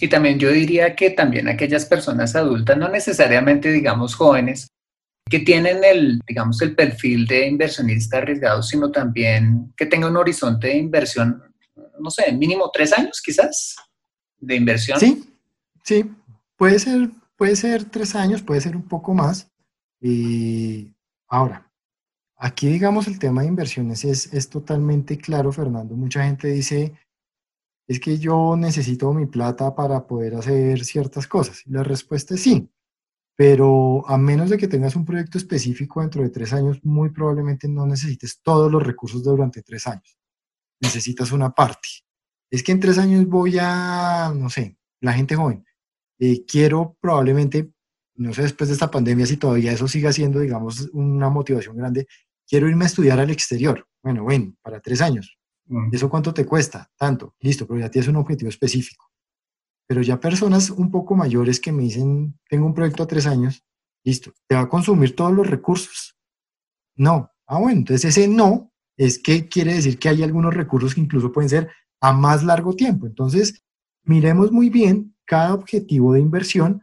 Y 0.00 0.08
también 0.08 0.38
yo 0.38 0.50
diría 0.50 0.94
que 0.94 1.10
también 1.10 1.48
aquellas 1.48 1.86
personas 1.86 2.36
adultas, 2.36 2.76
no 2.76 2.88
necesariamente 2.90 3.72
digamos 3.72 4.14
jóvenes, 4.14 4.68
que 5.28 5.38
tienen 5.38 5.82
el, 5.82 6.20
digamos, 6.26 6.60
el 6.60 6.74
perfil 6.74 7.26
de 7.26 7.48
inversionista 7.48 8.18
arriesgado, 8.18 8.62
sino 8.62 8.90
también 8.90 9.72
que 9.76 9.86
tenga 9.86 10.08
un 10.08 10.16
horizonte 10.16 10.68
de 10.68 10.76
inversión, 10.76 11.42
no 11.98 12.10
sé, 12.10 12.30
mínimo 12.32 12.70
tres 12.70 12.92
años 12.92 13.22
quizás 13.24 13.76
de 14.38 14.54
inversión. 14.54 15.00
Sí, 15.00 15.24
sí, 15.82 16.04
puede 16.56 16.78
ser, 16.78 17.08
puede 17.36 17.56
ser 17.56 17.84
tres 17.84 18.14
años, 18.14 18.42
puede 18.42 18.60
ser 18.60 18.76
un 18.76 18.86
poco 18.86 19.14
más. 19.14 19.50
Y 20.00 20.94
ahora, 21.28 21.72
aquí 22.36 22.68
digamos 22.68 23.06
el 23.08 23.18
tema 23.18 23.42
de 23.42 23.48
inversiones 23.48 24.04
es, 24.04 24.32
es 24.32 24.48
totalmente 24.48 25.18
claro, 25.18 25.52
Fernando. 25.52 25.96
Mucha 25.96 26.24
gente 26.24 26.48
dice, 26.48 26.94
es 27.88 28.00
que 28.00 28.18
yo 28.18 28.56
necesito 28.56 29.12
mi 29.12 29.26
plata 29.26 29.74
para 29.74 30.06
poder 30.06 30.34
hacer 30.36 30.84
ciertas 30.84 31.26
cosas. 31.26 31.66
Y 31.66 31.70
la 31.70 31.82
respuesta 31.82 32.34
es 32.34 32.42
sí 32.42 32.70
pero 33.36 34.08
a 34.08 34.16
menos 34.16 34.50
de 34.50 34.56
que 34.56 34.68
tengas 34.68 34.94
un 34.96 35.04
proyecto 35.04 35.38
específico 35.38 36.00
dentro 36.00 36.22
de 36.22 36.30
tres 36.30 36.52
años, 36.52 36.78
muy 36.84 37.10
probablemente 37.10 37.68
no 37.68 37.86
necesites 37.86 38.40
todos 38.42 38.70
los 38.70 38.82
recursos 38.82 39.24
durante 39.24 39.62
tres 39.62 39.86
años. 39.86 40.16
Necesitas 40.80 41.32
una 41.32 41.50
parte. 41.50 41.88
Es 42.50 42.62
que 42.62 42.72
en 42.72 42.80
tres 42.80 42.98
años 42.98 43.26
voy 43.26 43.56
a, 43.60 44.32
no 44.34 44.48
sé, 44.50 44.78
la 45.00 45.12
gente 45.12 45.34
joven, 45.34 45.64
eh, 46.20 46.44
quiero 46.46 46.96
probablemente, 47.00 47.72
no 48.16 48.32
sé, 48.32 48.42
después 48.42 48.68
de 48.68 48.74
esta 48.74 48.90
pandemia, 48.90 49.26
si 49.26 49.36
todavía 49.36 49.72
eso 49.72 49.88
siga 49.88 50.12
siendo, 50.12 50.40
digamos, 50.40 50.88
una 50.92 51.28
motivación 51.30 51.76
grande, 51.76 52.06
quiero 52.46 52.68
irme 52.68 52.84
a 52.84 52.86
estudiar 52.86 53.18
al 53.18 53.30
exterior. 53.30 53.86
Bueno, 54.02 54.22
bueno, 54.22 54.54
para 54.62 54.80
tres 54.80 55.00
años. 55.00 55.36
Mm. 55.66 55.88
¿Eso 55.92 56.08
cuánto 56.08 56.32
te 56.32 56.44
cuesta? 56.46 56.90
Tanto. 56.96 57.34
Listo, 57.40 57.66
pero 57.66 57.80
ya 57.80 57.90
tienes 57.90 58.08
un 58.08 58.16
objetivo 58.16 58.48
específico. 58.48 59.10
Pero 59.86 60.02
ya 60.02 60.20
personas 60.20 60.70
un 60.70 60.90
poco 60.90 61.14
mayores 61.14 61.60
que 61.60 61.72
me 61.72 61.82
dicen, 61.82 62.38
tengo 62.48 62.66
un 62.66 62.74
proyecto 62.74 63.02
a 63.02 63.06
tres 63.06 63.26
años, 63.26 63.64
listo, 64.02 64.32
¿te 64.46 64.54
va 64.54 64.62
a 64.62 64.68
consumir 64.68 65.14
todos 65.14 65.32
los 65.32 65.46
recursos? 65.46 66.16
No. 66.96 67.30
Ah, 67.46 67.58
bueno, 67.58 67.80
entonces 67.80 68.16
ese 68.16 68.28
no 68.28 68.72
es 68.96 69.18
que 69.18 69.48
quiere 69.48 69.74
decir 69.74 69.98
que 69.98 70.08
hay 70.08 70.22
algunos 70.22 70.54
recursos 70.54 70.94
que 70.94 71.00
incluso 71.00 71.32
pueden 71.32 71.50
ser 71.50 71.70
a 72.00 72.12
más 72.12 72.44
largo 72.44 72.74
tiempo. 72.74 73.06
Entonces, 73.06 73.62
miremos 74.04 74.52
muy 74.52 74.70
bien 74.70 75.14
cada 75.26 75.54
objetivo 75.54 76.12
de 76.12 76.20
inversión, 76.20 76.82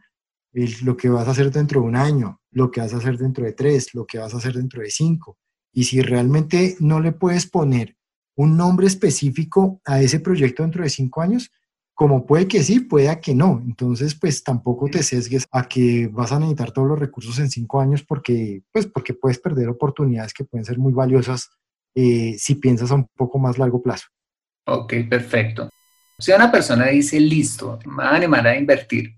lo 0.52 0.96
que 0.96 1.08
vas 1.08 1.26
a 1.28 1.32
hacer 1.32 1.50
dentro 1.50 1.80
de 1.80 1.86
un 1.86 1.96
año, 1.96 2.40
lo 2.50 2.70
que 2.70 2.80
vas 2.80 2.92
a 2.92 2.98
hacer 2.98 3.16
dentro 3.16 3.44
de 3.44 3.52
tres, 3.52 3.94
lo 3.94 4.06
que 4.06 4.18
vas 4.18 4.34
a 4.34 4.36
hacer 4.36 4.54
dentro 4.54 4.82
de 4.82 4.90
cinco. 4.90 5.38
Y 5.72 5.84
si 5.84 6.02
realmente 6.02 6.76
no 6.80 7.00
le 7.00 7.12
puedes 7.12 7.46
poner 7.46 7.96
un 8.36 8.56
nombre 8.56 8.86
específico 8.86 9.80
a 9.84 10.00
ese 10.00 10.20
proyecto 10.20 10.62
dentro 10.62 10.82
de 10.82 10.90
cinco 10.90 11.22
años, 11.22 11.50
como 11.94 12.26
puede 12.26 12.48
que 12.48 12.62
sí, 12.62 12.80
puede 12.80 13.20
que 13.20 13.34
no. 13.34 13.62
Entonces, 13.64 14.14
pues 14.14 14.42
tampoco 14.42 14.88
te 14.88 15.02
sesgues 15.02 15.46
a 15.50 15.68
que 15.68 16.08
vas 16.08 16.32
a 16.32 16.38
necesitar 16.38 16.72
todos 16.72 16.88
los 16.88 16.98
recursos 16.98 17.38
en 17.38 17.50
cinco 17.50 17.80
años 17.80 18.02
porque, 18.02 18.62
pues, 18.72 18.86
porque 18.86 19.14
puedes 19.14 19.38
perder 19.38 19.68
oportunidades 19.68 20.32
que 20.32 20.44
pueden 20.44 20.64
ser 20.64 20.78
muy 20.78 20.92
valiosas 20.92 21.50
eh, 21.94 22.34
si 22.38 22.54
piensas 22.56 22.90
a 22.90 22.94
un 22.94 23.06
poco 23.14 23.38
más 23.38 23.58
largo 23.58 23.82
plazo. 23.82 24.06
Ok, 24.66 24.94
perfecto. 25.08 25.68
Si 26.18 26.32
una 26.32 26.50
persona 26.50 26.86
dice, 26.86 27.18
listo, 27.20 27.78
me 27.84 28.04
va 28.04 28.10
a 28.10 28.16
animar 28.16 28.46
a 28.46 28.56
invertir, 28.56 29.14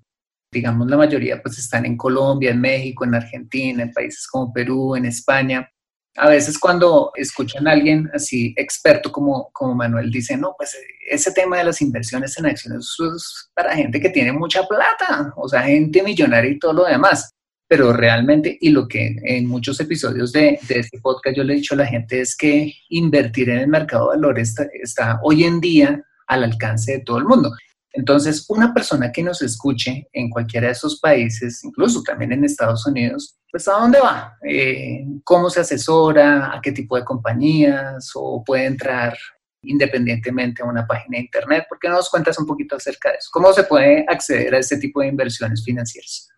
digamos 0.54 0.88
la 0.88 0.96
mayoría 0.96 1.42
pues 1.42 1.58
están 1.58 1.84
en 1.84 1.98
Colombia, 1.98 2.50
en 2.50 2.60
México, 2.60 3.04
en 3.04 3.14
Argentina, 3.14 3.82
en 3.82 3.92
países 3.92 4.26
como 4.26 4.52
Perú, 4.52 4.96
en 4.96 5.04
España, 5.04 5.68
a 6.16 6.28
veces 6.28 6.58
cuando 6.58 7.10
escuchan 7.16 7.66
a 7.66 7.72
alguien 7.72 8.08
así 8.14 8.54
experto 8.56 9.10
como, 9.10 9.50
como 9.52 9.74
Manuel 9.74 10.10
dice, 10.10 10.36
no, 10.36 10.54
pues 10.56 10.76
ese 11.10 11.32
tema 11.32 11.58
de 11.58 11.64
las 11.64 11.82
inversiones 11.82 12.38
en 12.38 12.46
acciones 12.46 12.94
es 13.00 13.50
para 13.52 13.74
gente 13.74 14.00
que 14.00 14.10
tiene 14.10 14.32
mucha 14.32 14.62
plata, 14.62 15.32
o 15.36 15.48
sea, 15.48 15.62
gente 15.62 16.02
millonaria 16.02 16.52
y 16.52 16.58
todo 16.58 16.72
lo 16.72 16.84
demás. 16.84 17.30
Pero 17.66 17.92
realmente, 17.92 18.56
y 18.60 18.70
lo 18.70 18.86
que 18.86 19.16
en 19.24 19.46
muchos 19.46 19.80
episodios 19.80 20.32
de, 20.32 20.60
este 20.68 21.00
podcast 21.00 21.36
yo 21.36 21.42
le 21.42 21.54
he 21.54 21.56
dicho 21.56 21.74
a 21.74 21.78
la 21.78 21.86
gente 21.86 22.20
es 22.20 22.36
que 22.36 22.72
invertir 22.90 23.50
en 23.50 23.58
el 23.58 23.68
mercado 23.68 24.10
de 24.10 24.16
valores 24.16 24.54
está 24.80 25.18
hoy 25.22 25.44
en 25.44 25.60
día 25.60 26.00
al 26.28 26.44
alcance 26.44 26.92
de 26.92 27.00
todo 27.00 27.18
el 27.18 27.24
mundo. 27.24 27.50
Entonces, 27.96 28.44
una 28.48 28.74
persona 28.74 29.12
que 29.12 29.22
nos 29.22 29.40
escuche 29.40 30.08
en 30.12 30.28
cualquiera 30.28 30.66
de 30.66 30.72
esos 30.72 30.98
países, 30.98 31.62
incluso 31.62 32.02
también 32.02 32.32
en 32.32 32.44
Estados 32.44 32.84
Unidos, 32.86 33.38
pues 33.52 33.68
¿a 33.68 33.74
dónde 33.74 34.00
va? 34.00 34.36
Eh, 34.42 35.04
¿Cómo 35.22 35.48
se 35.48 35.60
asesora? 35.60 36.52
¿A 36.52 36.60
qué 36.60 36.72
tipo 36.72 36.96
de 36.96 37.04
compañías? 37.04 38.10
¿O 38.16 38.42
puede 38.44 38.66
entrar 38.66 39.16
independientemente 39.62 40.60
a 40.60 40.66
una 40.66 40.84
página 40.84 41.18
de 41.18 41.24
internet? 41.24 41.66
¿Por 41.68 41.78
qué 41.78 41.88
no 41.88 41.94
nos 41.94 42.10
cuentas 42.10 42.36
un 42.40 42.46
poquito 42.46 42.74
acerca 42.74 43.10
de 43.10 43.18
eso? 43.18 43.28
¿Cómo 43.32 43.52
se 43.52 43.62
puede 43.62 44.04
acceder 44.08 44.56
a 44.56 44.58
este 44.58 44.78
tipo 44.78 45.00
de 45.00 45.06
inversiones 45.06 45.64
financieras? 45.64 46.28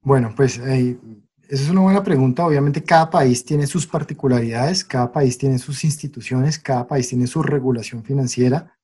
Bueno, 0.00 0.32
pues 0.34 0.56
esa 0.56 0.96
es 1.62 1.68
una 1.68 1.82
buena 1.82 2.02
pregunta. 2.02 2.46
Obviamente 2.46 2.82
cada 2.82 3.10
país 3.10 3.44
tiene 3.44 3.66
sus 3.66 3.86
particularidades, 3.86 4.82
cada 4.82 5.12
país 5.12 5.36
tiene 5.36 5.58
sus 5.58 5.84
instituciones, 5.84 6.58
cada 6.58 6.86
país 6.86 7.06
tiene 7.06 7.26
su 7.26 7.42
regulación 7.42 8.02
financiera 8.02 8.78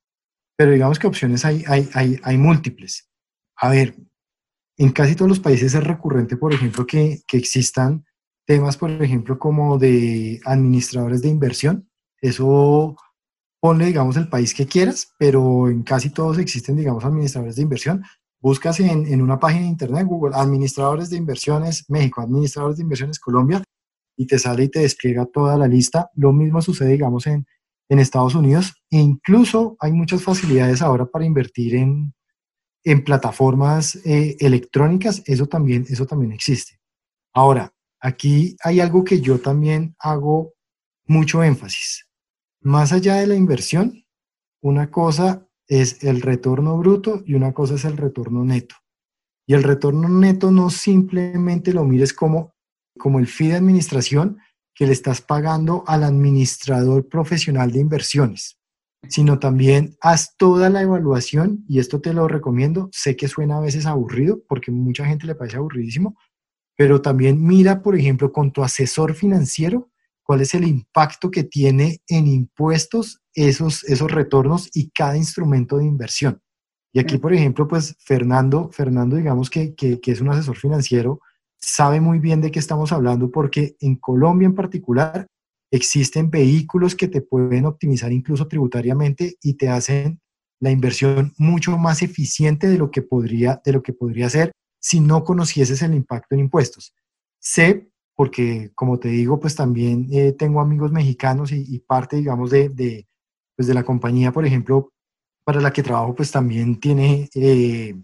pero 0.59 0.73
digamos 0.73 0.99
que 0.99 1.07
opciones 1.07 1.45
hay, 1.45 1.63
hay, 1.69 1.89
hay, 1.95 2.19
hay 2.21 2.37
múltiples. 2.37 3.09
A 3.57 3.69
ver, 3.71 3.95
en 4.77 4.91
casi 4.91 5.15
todos 5.15 5.29
los 5.29 5.39
países 5.39 5.73
es 5.73 5.85
recurrente, 5.85 6.37
por 6.37 6.53
ejemplo, 6.53 6.85
que, 6.85 7.23
que 7.29 7.37
existan 7.37 8.05
temas, 8.45 8.77
por 8.77 8.91
ejemplo, 8.91 9.39
como 9.39 9.79
de 9.79 10.41
administradores 10.45 11.23
de 11.23 11.29
inversión. 11.29 11.89
Eso 12.21 12.97
ponle, 13.61 13.87
digamos, 13.87 14.17
el 14.17 14.29
país 14.29 14.53
que 14.53 14.67
quieras, 14.67 15.15
pero 15.17 15.69
en 15.69 15.85
casi 15.85 16.11
todos 16.11 16.39
existen, 16.39 16.75
digamos, 16.75 17.05
administradores 17.05 17.55
de 17.55 17.63
inversión. 17.63 18.03
Buscas 18.41 18.81
en, 18.81 19.07
en, 19.07 19.23
una 19.23 19.39
página 19.39 19.63
de 19.63 19.69
internet, 19.69 20.07
Google, 20.07 20.35
administradores 20.35 21.09
de 21.11 21.19
inversiones 21.19 21.89
México, 21.89 22.21
administradores 22.21 22.79
de 22.79 22.83
inversiones 22.83 23.21
Colombia, 23.21 23.63
y 24.17 24.27
te 24.27 24.41
sale 24.41 24.65
y 24.65 24.69
te 24.69 24.81
despliega 24.81 25.25
toda 25.27 25.57
la 25.57 25.69
lista. 25.69 26.11
Lo 26.15 26.33
mismo 26.33 26.61
sucede, 26.61 26.91
digamos, 26.91 27.29
en, 27.29 27.47
en 27.89 27.99
Estados 27.99 28.35
Unidos 28.35 28.75
e 28.91 28.99
incluso 28.99 29.77
hay 29.81 29.93
muchas 29.93 30.23
facilidades 30.23 30.83
ahora 30.83 31.07
para 31.07 31.25
invertir 31.25 31.75
en, 31.75 32.15
en 32.85 33.05
plataformas 33.05 33.97
eh, 34.05 34.37
electrónicas, 34.41 35.23
eso 35.27 35.47
también, 35.47 35.87
eso 35.89 36.07
también 36.07 36.33
existe. 36.33 36.79
Ahora, 37.33 37.73
aquí 38.01 38.57
hay 38.63 38.81
algo 38.81 39.05
que 39.05 39.21
yo 39.21 39.41
también 39.41 39.95
hago 39.99 40.55
mucho 41.07 41.43
énfasis. 41.43 42.07
Más 42.61 42.93
allá 42.93 43.17
de 43.17 43.27
la 43.27 43.35
inversión, 43.35 44.05
una 44.61 44.91
cosa 44.91 45.47
es 45.67 46.03
el 46.03 46.21
retorno 46.21 46.77
bruto 46.79 47.23
y 47.27 47.35
una 47.35 47.53
cosa 47.53 47.75
es 47.75 47.85
el 47.85 47.97
retorno 47.97 48.45
neto. 48.45 48.75
Y 49.47 49.55
el 49.55 49.63
retorno 49.63 50.09
neto 50.09 50.51
no 50.51 50.69
simplemente 50.71 51.73
lo 51.73 51.85
mires 51.85 52.13
como, 52.13 52.55
como 52.99 53.19
el 53.19 53.27
fee 53.27 53.53
administración, 53.53 54.39
que 54.79 54.87
le 54.87 54.93
estás 54.93 55.21
pagando 55.21 55.83
al 55.89 56.05
administrador 56.05 57.09
profesional 57.09 57.73
de 57.73 57.81
inversiones. 57.81 58.55
sino 59.09 59.39
también 59.39 59.97
haz 60.01 60.37
toda 60.37 60.69
la 60.71 60.83
evaluación, 60.83 61.65
y 61.69 61.79
esto 61.79 62.01
te 62.01 62.13
lo 62.13 62.27
recomiendo, 62.27 62.89
sé 62.93 63.17
que 63.17 63.29
suena 63.29 63.59
a 63.59 63.61
veces 63.61 63.87
aburrido, 63.87 64.41
porque 64.49 64.73
mucha 64.73 65.07
gente 65.07 65.27
le 65.27 65.37
parece 65.37 65.57
aburridísimo, 65.57 66.17
pero 66.77 67.01
también 67.01 67.41
mira, 67.43 67.81
por 67.81 67.97
ejemplo, 67.97 68.33
con 68.33 68.53
tu 68.53 68.63
asesor 68.63 69.15
financiero, 69.15 69.91
cuál 70.25 70.41
es 70.41 70.53
el 70.55 70.65
impacto 70.65 71.31
que 71.31 71.45
tiene 71.45 72.03
en 72.09 72.27
impuestos 72.27 73.21
esos, 73.35 73.85
esos 73.85 74.11
retornos 74.11 74.69
y 74.75 74.91
cada 74.91 75.17
instrumento 75.17 75.79
de 75.79 75.87
inversión. 75.87 76.43
Y 76.93 76.99
aquí, 76.99 77.19
por 77.19 77.33
ejemplo, 77.33 77.69
pues 77.69 77.97
Fernando, 78.01 78.69
Fernando 78.73 79.17
digamos 79.17 79.49
que, 79.49 79.75
que, 79.75 80.01
que 80.01 80.11
es 80.11 80.21
un 80.21 80.31
asesor 80.31 80.57
financiero, 80.57 81.21
sabe 81.61 82.01
muy 82.01 82.19
bien 82.19 82.41
de 82.41 82.51
qué 82.51 82.59
estamos 82.59 82.93
hablando 82.93 83.31
porque 83.31 83.77
en 83.81 83.97
Colombia 83.97 84.47
en 84.47 84.55
particular 84.55 85.27
existen 85.71 86.31
vehículos 86.31 86.95
que 86.95 87.09
te 87.09 87.21
pueden 87.21 87.67
optimizar 87.67 88.13
incluso 88.13 88.49
tributariamente 88.49 89.37
y 89.43 89.55
te 89.55 89.69
hacen 89.69 90.21
la 90.61 90.71
inversión 90.71 91.33
mucho 91.39 91.77
más 91.79 92.03
eficiente 92.03 92.69
de 92.69 92.79
lo 92.79 92.91
que 92.91 93.03
podría, 93.03 93.61
de 93.65 93.73
lo 93.73 93.83
que 93.83 93.93
podría 93.93 94.29
ser 94.31 94.53
si 94.81 95.01
no 95.01 95.25
conocieses 95.25 95.83
el 95.83 95.95
impacto 95.95 96.35
en 96.35 96.41
impuestos. 96.41 96.95
Sé, 97.39 97.89
porque 98.15 98.71
como 98.75 98.99
te 98.99 99.09
digo, 99.09 99.39
pues 99.39 99.55
también 99.55 100.09
eh, 100.11 100.33
tengo 100.33 100.61
amigos 100.61 100.91
mexicanos 100.91 101.53
y, 101.53 101.79
parte, 101.81 102.17
digamos, 102.17 102.51
de, 102.51 102.69
de, 102.69 103.07
pues 103.57 103.69
de 103.69 103.75
la 103.75 103.85
compañía, 103.85 104.33
por 104.33 104.47
ejemplo, 104.47 104.93
para 105.45 105.61
la 105.61 105.73
que 105.73 105.83
trabajo, 105.83 106.15
pues 106.15 106.31
también 106.31 106.81
tiene, 106.81 107.29
eh, 107.35 107.95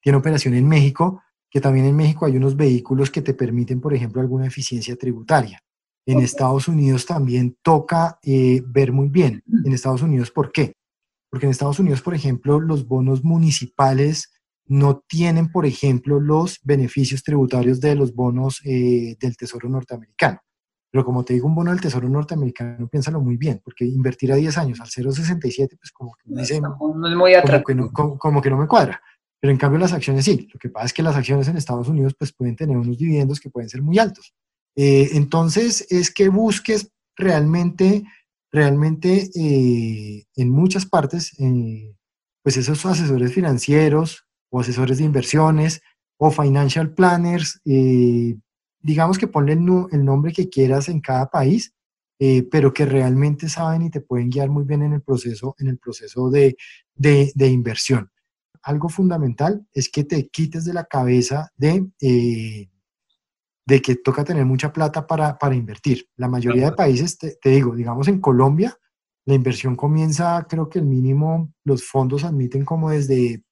tiene 0.00 0.18
operación 0.18 0.54
en 0.54 0.68
México 0.68 1.22
que 1.54 1.60
también 1.60 1.86
en 1.86 1.94
México 1.94 2.26
hay 2.26 2.36
unos 2.36 2.56
vehículos 2.56 3.12
que 3.12 3.22
te 3.22 3.32
permiten, 3.32 3.80
por 3.80 3.94
ejemplo, 3.94 4.20
alguna 4.20 4.44
eficiencia 4.44 4.96
tributaria. 4.96 5.60
En 6.04 6.18
Estados 6.18 6.66
Unidos 6.66 7.06
también 7.06 7.56
toca 7.62 8.18
eh, 8.24 8.60
ver 8.66 8.90
muy 8.90 9.08
bien. 9.08 9.40
En 9.64 9.72
Estados 9.72 10.02
Unidos, 10.02 10.32
¿por 10.32 10.50
qué? 10.50 10.74
Porque 11.30 11.46
en 11.46 11.52
Estados 11.52 11.78
Unidos, 11.78 12.02
por 12.02 12.12
ejemplo, 12.12 12.58
los 12.58 12.88
bonos 12.88 13.22
municipales 13.22 14.32
no 14.66 15.04
tienen, 15.06 15.52
por 15.52 15.64
ejemplo, 15.64 16.18
los 16.18 16.58
beneficios 16.64 17.22
tributarios 17.22 17.80
de 17.80 17.94
los 17.94 18.16
bonos 18.16 18.60
eh, 18.64 19.16
del 19.20 19.36
Tesoro 19.36 19.68
norteamericano. 19.68 20.40
Pero 20.90 21.04
como 21.04 21.24
te 21.24 21.34
digo, 21.34 21.46
un 21.46 21.54
bono 21.54 21.70
del 21.70 21.80
Tesoro 21.80 22.08
norteamericano, 22.08 22.88
piénsalo 22.88 23.20
muy 23.20 23.36
bien, 23.36 23.60
porque 23.62 23.84
invertir 23.84 24.32
a 24.32 24.36
10 24.36 24.58
años 24.58 24.80
al 24.80 24.88
0,67, 24.88 25.76
pues 25.78 25.92
como 25.92 26.14
que, 26.14 26.22
dice, 26.34 26.60
no, 26.60 26.76
es 27.06 27.16
muy 27.16 27.32
como 28.18 28.42
que 28.42 28.50
no 28.50 28.56
me 28.56 28.66
cuadra. 28.66 29.00
Pero 29.44 29.52
en 29.52 29.58
cambio 29.58 29.78
las 29.78 29.92
acciones 29.92 30.24
sí. 30.24 30.48
Lo 30.54 30.58
que 30.58 30.70
pasa 30.70 30.86
es 30.86 30.94
que 30.94 31.02
las 31.02 31.16
acciones 31.16 31.46
en 31.48 31.58
Estados 31.58 31.86
Unidos 31.88 32.14
pues 32.18 32.32
pueden 32.32 32.56
tener 32.56 32.78
unos 32.78 32.96
dividendos 32.96 33.40
que 33.40 33.50
pueden 33.50 33.68
ser 33.68 33.82
muy 33.82 33.98
altos. 33.98 34.32
Eh, 34.74 35.10
entonces 35.12 35.86
es 35.90 36.10
que 36.10 36.30
busques 36.30 36.90
realmente, 37.14 38.04
realmente 38.50 39.28
eh, 39.34 40.24
en 40.34 40.48
muchas 40.48 40.86
partes, 40.86 41.38
eh, 41.38 41.94
pues 42.42 42.56
esos 42.56 42.86
asesores 42.86 43.34
financieros 43.34 44.24
o 44.48 44.60
asesores 44.60 44.96
de 44.96 45.04
inversiones 45.04 45.82
o 46.16 46.30
financial 46.30 46.94
planners, 46.94 47.60
digamos 48.80 49.18
que 49.18 49.26
ponle 49.26 49.52
el, 49.52 50.04
nombre 50.06 50.32
que 50.32 50.48
quieras 50.48 50.88
en 50.88 51.02
cada 51.02 51.26
país, 51.26 51.74
pero 52.50 52.72
que 52.72 52.86
realmente 52.86 53.50
saben 53.50 53.82
y 53.82 53.90
te 53.90 54.00
pueden 54.00 54.30
guiar 54.30 54.48
muy 54.48 54.64
bien 54.64 54.84
en 54.84 54.94
el 54.94 55.02
proceso, 55.02 55.54
en 55.58 55.68
el 55.68 55.76
proceso 55.76 56.30
de, 56.30 56.56
de 56.94 57.46
inversión 57.46 58.10
algo 58.64 58.88
fundamental 58.88 59.66
es 59.72 59.88
que 59.88 60.04
te 60.04 60.28
quites 60.28 60.64
de 60.64 60.72
la 60.72 60.84
cabeza 60.84 61.52
de, 61.56 61.86
eh, 62.00 62.70
de 63.66 63.82
que 63.82 63.96
toca 63.96 64.24
tener 64.24 64.44
mucha 64.46 64.72
plata 64.72 65.06
para, 65.06 65.54
invertir. 65.54 66.08
La 66.16 66.28
mayoría 66.28 66.70
de 66.70 66.76
países, 66.76 67.18
te, 67.18 67.38
digo, 67.44 67.74
digamos 67.74 68.08
en 68.08 68.20
Colombia, 68.20 68.76
la 69.26 69.34
inversión 69.34 69.76
comienza, 69.76 70.46
creo 70.48 70.68
que 70.68 70.78
el 70.78 70.86
mínimo, 70.86 71.52
los 71.64 71.84
fondos 71.84 72.24
admiten 72.24 72.64
como 72.64 72.90
desde 72.90 73.44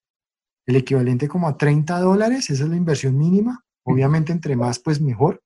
el 0.67 0.77
equivalente 0.77 1.29
como 1.29 1.49
a 1.49 1.57
30 1.57 2.01
dólares, 2.01 2.51
esa 2.51 2.65
es 2.65 2.71
la 2.71 2.77
inversión 2.77 3.17
mínima. 3.17 3.65
Obviamente 3.85 4.33
entre 4.33 4.55
más, 4.55 4.79
pues 4.79 5.01
mejor, 5.01 5.43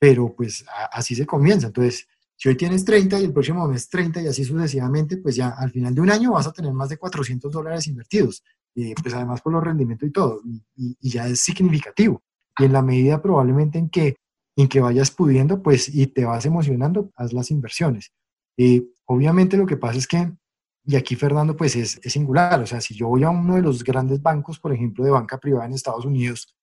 pero 0.00 0.34
pues 0.34 0.64
así 0.92 1.14
se 1.14 1.26
comienza. 1.26 1.68
Entonces, 1.68 2.08
si 2.36 2.48
hoy 2.48 2.56
tienes 2.56 2.84
30 2.84 3.20
y 3.20 3.24
el 3.24 3.32
próximo 3.32 3.66
mes 3.68 3.88
30 3.88 4.22
y 4.22 4.26
así 4.26 4.44
sucesivamente, 4.44 5.16
pues 5.16 5.36
ya 5.36 5.50
al 5.50 5.70
final 5.70 5.94
de 5.94 6.00
un 6.00 6.10
año 6.10 6.32
vas 6.32 6.46
a 6.46 6.52
tener 6.52 6.72
más 6.72 6.88
de 6.88 6.96
400 6.96 7.52
dólares 7.52 7.86
invertidos. 7.86 8.42
Eh, 8.74 8.94
pues 9.00 9.14
además 9.14 9.40
por 9.40 9.52
los 9.52 9.64
rendimientos 9.64 10.08
y 10.08 10.12
todo, 10.12 10.40
y, 10.76 10.96
ya 11.00 11.26
es 11.26 11.40
significativo. 11.40 12.22
Y 12.58 12.64
en 12.64 12.72
la 12.72 12.82
medida 12.82 13.20
probablemente 13.20 13.78
en 13.78 13.88
que, 13.88 14.16
en 14.56 14.68
que 14.68 14.80
vayas 14.80 15.10
pudiendo, 15.10 15.62
pues 15.62 15.92
y 15.92 16.06
te 16.06 16.24
vas 16.24 16.46
emocionando, 16.46 17.10
haz 17.16 17.32
las 17.32 17.50
inversiones. 17.50 18.12
Eh, 18.56 18.84
obviamente 19.06 19.56
lo 19.56 19.66
que 19.66 19.76
pasa 19.76 19.98
es 19.98 20.06
que, 20.06 20.32
y 20.84 20.96
aquí 20.96 21.16
Fernando, 21.16 21.56
pues 21.56 21.76
es, 21.76 22.00
es, 22.02 22.12
singular, 22.12 22.60
o 22.60 22.66
sea, 22.66 22.80
si 22.80 22.94
yo 22.94 23.08
voy 23.08 23.24
a 23.24 23.30
uno 23.30 23.56
de 23.56 23.62
los 23.62 23.84
grandes 23.84 24.22
bancos, 24.22 24.58
por 24.58 24.72
ejemplo, 24.72 25.04
de 25.04 25.10
banca 25.10 25.38
privada 25.38 25.66
en 25.66 25.74
Estados 25.74 26.04
Unidos, 26.04 26.54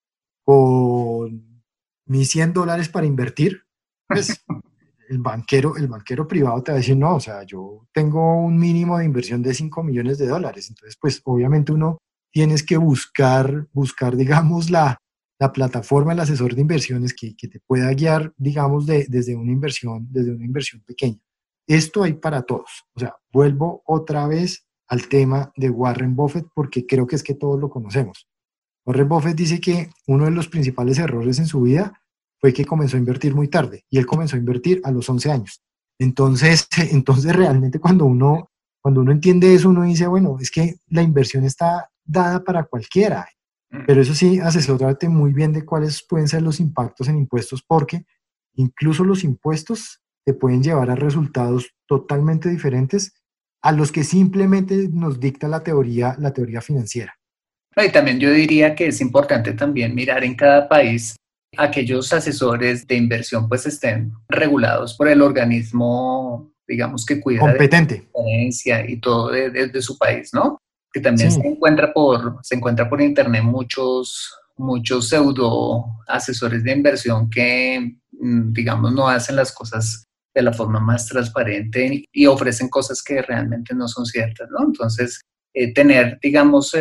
con 0.43 1.63
mis 2.05 2.29
100 2.29 2.53
dólares 2.53 2.89
para 2.89 3.07
invertir, 3.07 3.63
pues 4.07 4.43
el 5.09 5.19
banquero, 5.19 5.75
el 5.77 5.87
banquero 5.87 6.27
privado 6.27 6.61
te 6.63 6.71
va 6.71 6.77
a 6.77 6.79
decir, 6.79 6.97
no, 6.97 7.15
o 7.15 7.19
sea, 7.19 7.43
yo 7.43 7.87
tengo 7.93 8.39
un 8.39 8.57
mínimo 8.57 8.97
de 8.97 9.05
inversión 9.05 9.41
de 9.41 9.53
5 9.53 9.83
millones 9.83 10.17
de 10.17 10.27
dólares. 10.27 10.69
Entonces, 10.69 10.97
pues 10.99 11.21
obviamente 11.25 11.71
uno 11.71 11.97
tienes 12.31 12.63
que 12.63 12.77
buscar, 12.77 13.67
buscar 13.71 14.15
digamos, 14.17 14.69
la, 14.69 14.97
la 15.39 15.51
plataforma, 15.51 16.13
el 16.13 16.19
asesor 16.19 16.55
de 16.55 16.61
inversiones 16.61 17.13
que, 17.13 17.35
que 17.35 17.47
te 17.47 17.59
pueda 17.59 17.91
guiar, 17.93 18.33
digamos, 18.37 18.85
de, 18.85 19.05
desde, 19.09 19.35
una 19.35 19.51
inversión, 19.51 20.07
desde 20.09 20.31
una 20.31 20.45
inversión 20.45 20.81
pequeña. 20.85 21.19
Esto 21.67 22.03
hay 22.03 22.13
para 22.13 22.43
todos. 22.43 22.85
O 22.93 22.99
sea, 22.99 23.15
vuelvo 23.31 23.81
otra 23.85 24.27
vez 24.27 24.67
al 24.87 25.07
tema 25.07 25.51
de 25.55 25.69
Warren 25.69 26.15
Buffett 26.15 26.47
porque 26.53 26.85
creo 26.85 27.07
que 27.07 27.15
es 27.15 27.23
que 27.23 27.33
todos 27.33 27.59
lo 27.59 27.69
conocemos. 27.69 28.27
Warren 28.85 29.09
Buffett 29.09 29.35
dice 29.35 29.59
que 29.59 29.89
uno 30.07 30.25
de 30.25 30.31
los 30.31 30.47
principales 30.47 30.99
errores 30.99 31.39
en 31.39 31.47
su 31.47 31.61
vida 31.61 32.04
fue 32.39 32.53
que 32.53 32.65
comenzó 32.65 32.97
a 32.97 32.99
invertir 32.99 33.33
muy 33.33 33.47
tarde 33.47 33.85
y 33.89 33.97
él 33.97 34.05
comenzó 34.05 34.35
a 34.35 34.39
invertir 34.39 34.81
a 34.83 34.91
los 34.91 35.09
11 35.09 35.31
años. 35.31 35.61
Entonces, 35.99 36.67
entonces 36.91 37.35
realmente 37.35 37.79
cuando 37.79 38.05
uno, 38.05 38.51
cuando 38.81 39.01
uno 39.01 39.11
entiende 39.11 39.53
eso, 39.53 39.69
uno 39.69 39.83
dice, 39.83 40.07
bueno, 40.07 40.37
es 40.39 40.51
que 40.51 40.75
la 40.87 41.01
inversión 41.01 41.43
está 41.43 41.89
dada 42.03 42.43
para 42.43 42.65
cualquiera. 42.65 43.27
Mm. 43.71 43.85
Pero 43.87 44.01
eso 44.01 44.13
sí, 44.13 44.39
asesórate 44.39 45.09
muy 45.09 45.33
bien 45.33 45.53
de 45.53 45.65
cuáles 45.65 46.05
pueden 46.07 46.27
ser 46.27 46.41
los 46.41 46.59
impactos 46.59 47.07
en 47.07 47.17
impuestos, 47.17 47.63
porque 47.63 48.05
incluso 48.53 49.03
los 49.03 49.23
impuestos 49.23 50.01
te 50.23 50.33
pueden 50.33 50.63
llevar 50.63 50.89
a 50.89 50.95
resultados 50.95 51.71
totalmente 51.85 52.49
diferentes 52.49 53.13
a 53.61 53.71
los 53.71 53.91
que 53.91 54.03
simplemente 54.03 54.89
nos 54.91 55.19
dicta 55.19 55.47
la 55.47 55.63
teoría, 55.63 56.15
la 56.19 56.31
teoría 56.31 56.61
financiera. 56.61 57.15
Y 57.75 57.91
también 57.91 58.19
yo 58.19 58.31
diría 58.31 58.75
que 58.75 58.87
es 58.87 59.01
importante 59.01 59.53
también 59.53 59.93
mirar 59.93 60.23
en 60.23 60.35
cada 60.35 60.69
país 60.69 61.15
aquellos 61.57 62.11
asesores 62.13 62.85
de 62.87 62.95
inversión 62.95 63.47
pues 63.47 63.65
estén 63.65 64.13
regulados 64.27 64.95
por 64.95 65.07
el 65.07 65.21
organismo, 65.21 66.51
digamos, 66.67 67.05
que 67.05 67.19
cuida 67.19 67.39
competente 67.39 68.07
de 68.13 68.85
y 68.87 68.97
todo 68.99 69.29
de, 69.29 69.81
su 69.81 69.97
país, 69.97 70.31
¿no? 70.33 70.59
Que 70.91 71.01
también 71.01 71.31
se 71.31 71.45
encuentra 71.45 71.93
por 71.93 72.39
se 72.41 72.55
encuentra 72.55 72.89
por 72.89 73.01
internet 73.01 73.43
muchos 73.43 74.33
muchos 74.57 75.09
pseudo 75.09 75.85
asesores 76.07 76.63
de 76.63 76.71
inversión 76.71 77.29
que 77.29 77.97
mm, 78.11 78.53
digamos 78.53 78.93
no 78.93 79.09
hacen 79.09 79.35
las 79.35 79.51
cosas 79.51 80.05
de 80.33 80.41
la 80.41 80.53
forma 80.53 80.79
más 80.79 81.07
transparente 81.07 82.05
y 82.11 82.25
ofrecen 82.25 82.69
cosas 82.69 83.01
que 83.01 83.21
realmente 83.21 83.73
no 83.73 83.87
son 83.87 84.05
ciertas, 84.05 84.49
¿no? 84.49 84.65
Entonces, 84.65 85.21
eh, 85.55 85.73
tener, 85.73 86.19
digamos, 86.21 86.75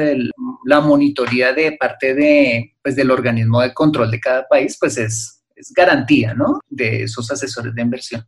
la 0.64 0.80
monitoría 0.80 1.52
de 1.52 1.76
parte 1.78 2.12
de, 2.12 2.74
pues, 2.82 2.96
del 2.96 3.10
organismo 3.10 3.60
de 3.60 3.72
control 3.72 4.10
de 4.10 4.20
cada 4.20 4.46
país, 4.48 4.76
pues 4.78 4.98
es, 4.98 5.44
es 5.54 5.72
garantía, 5.72 6.34
¿no? 6.34 6.60
De 6.68 7.04
esos 7.04 7.30
asesores 7.30 7.74
de 7.74 7.82
inversión. 7.82 8.26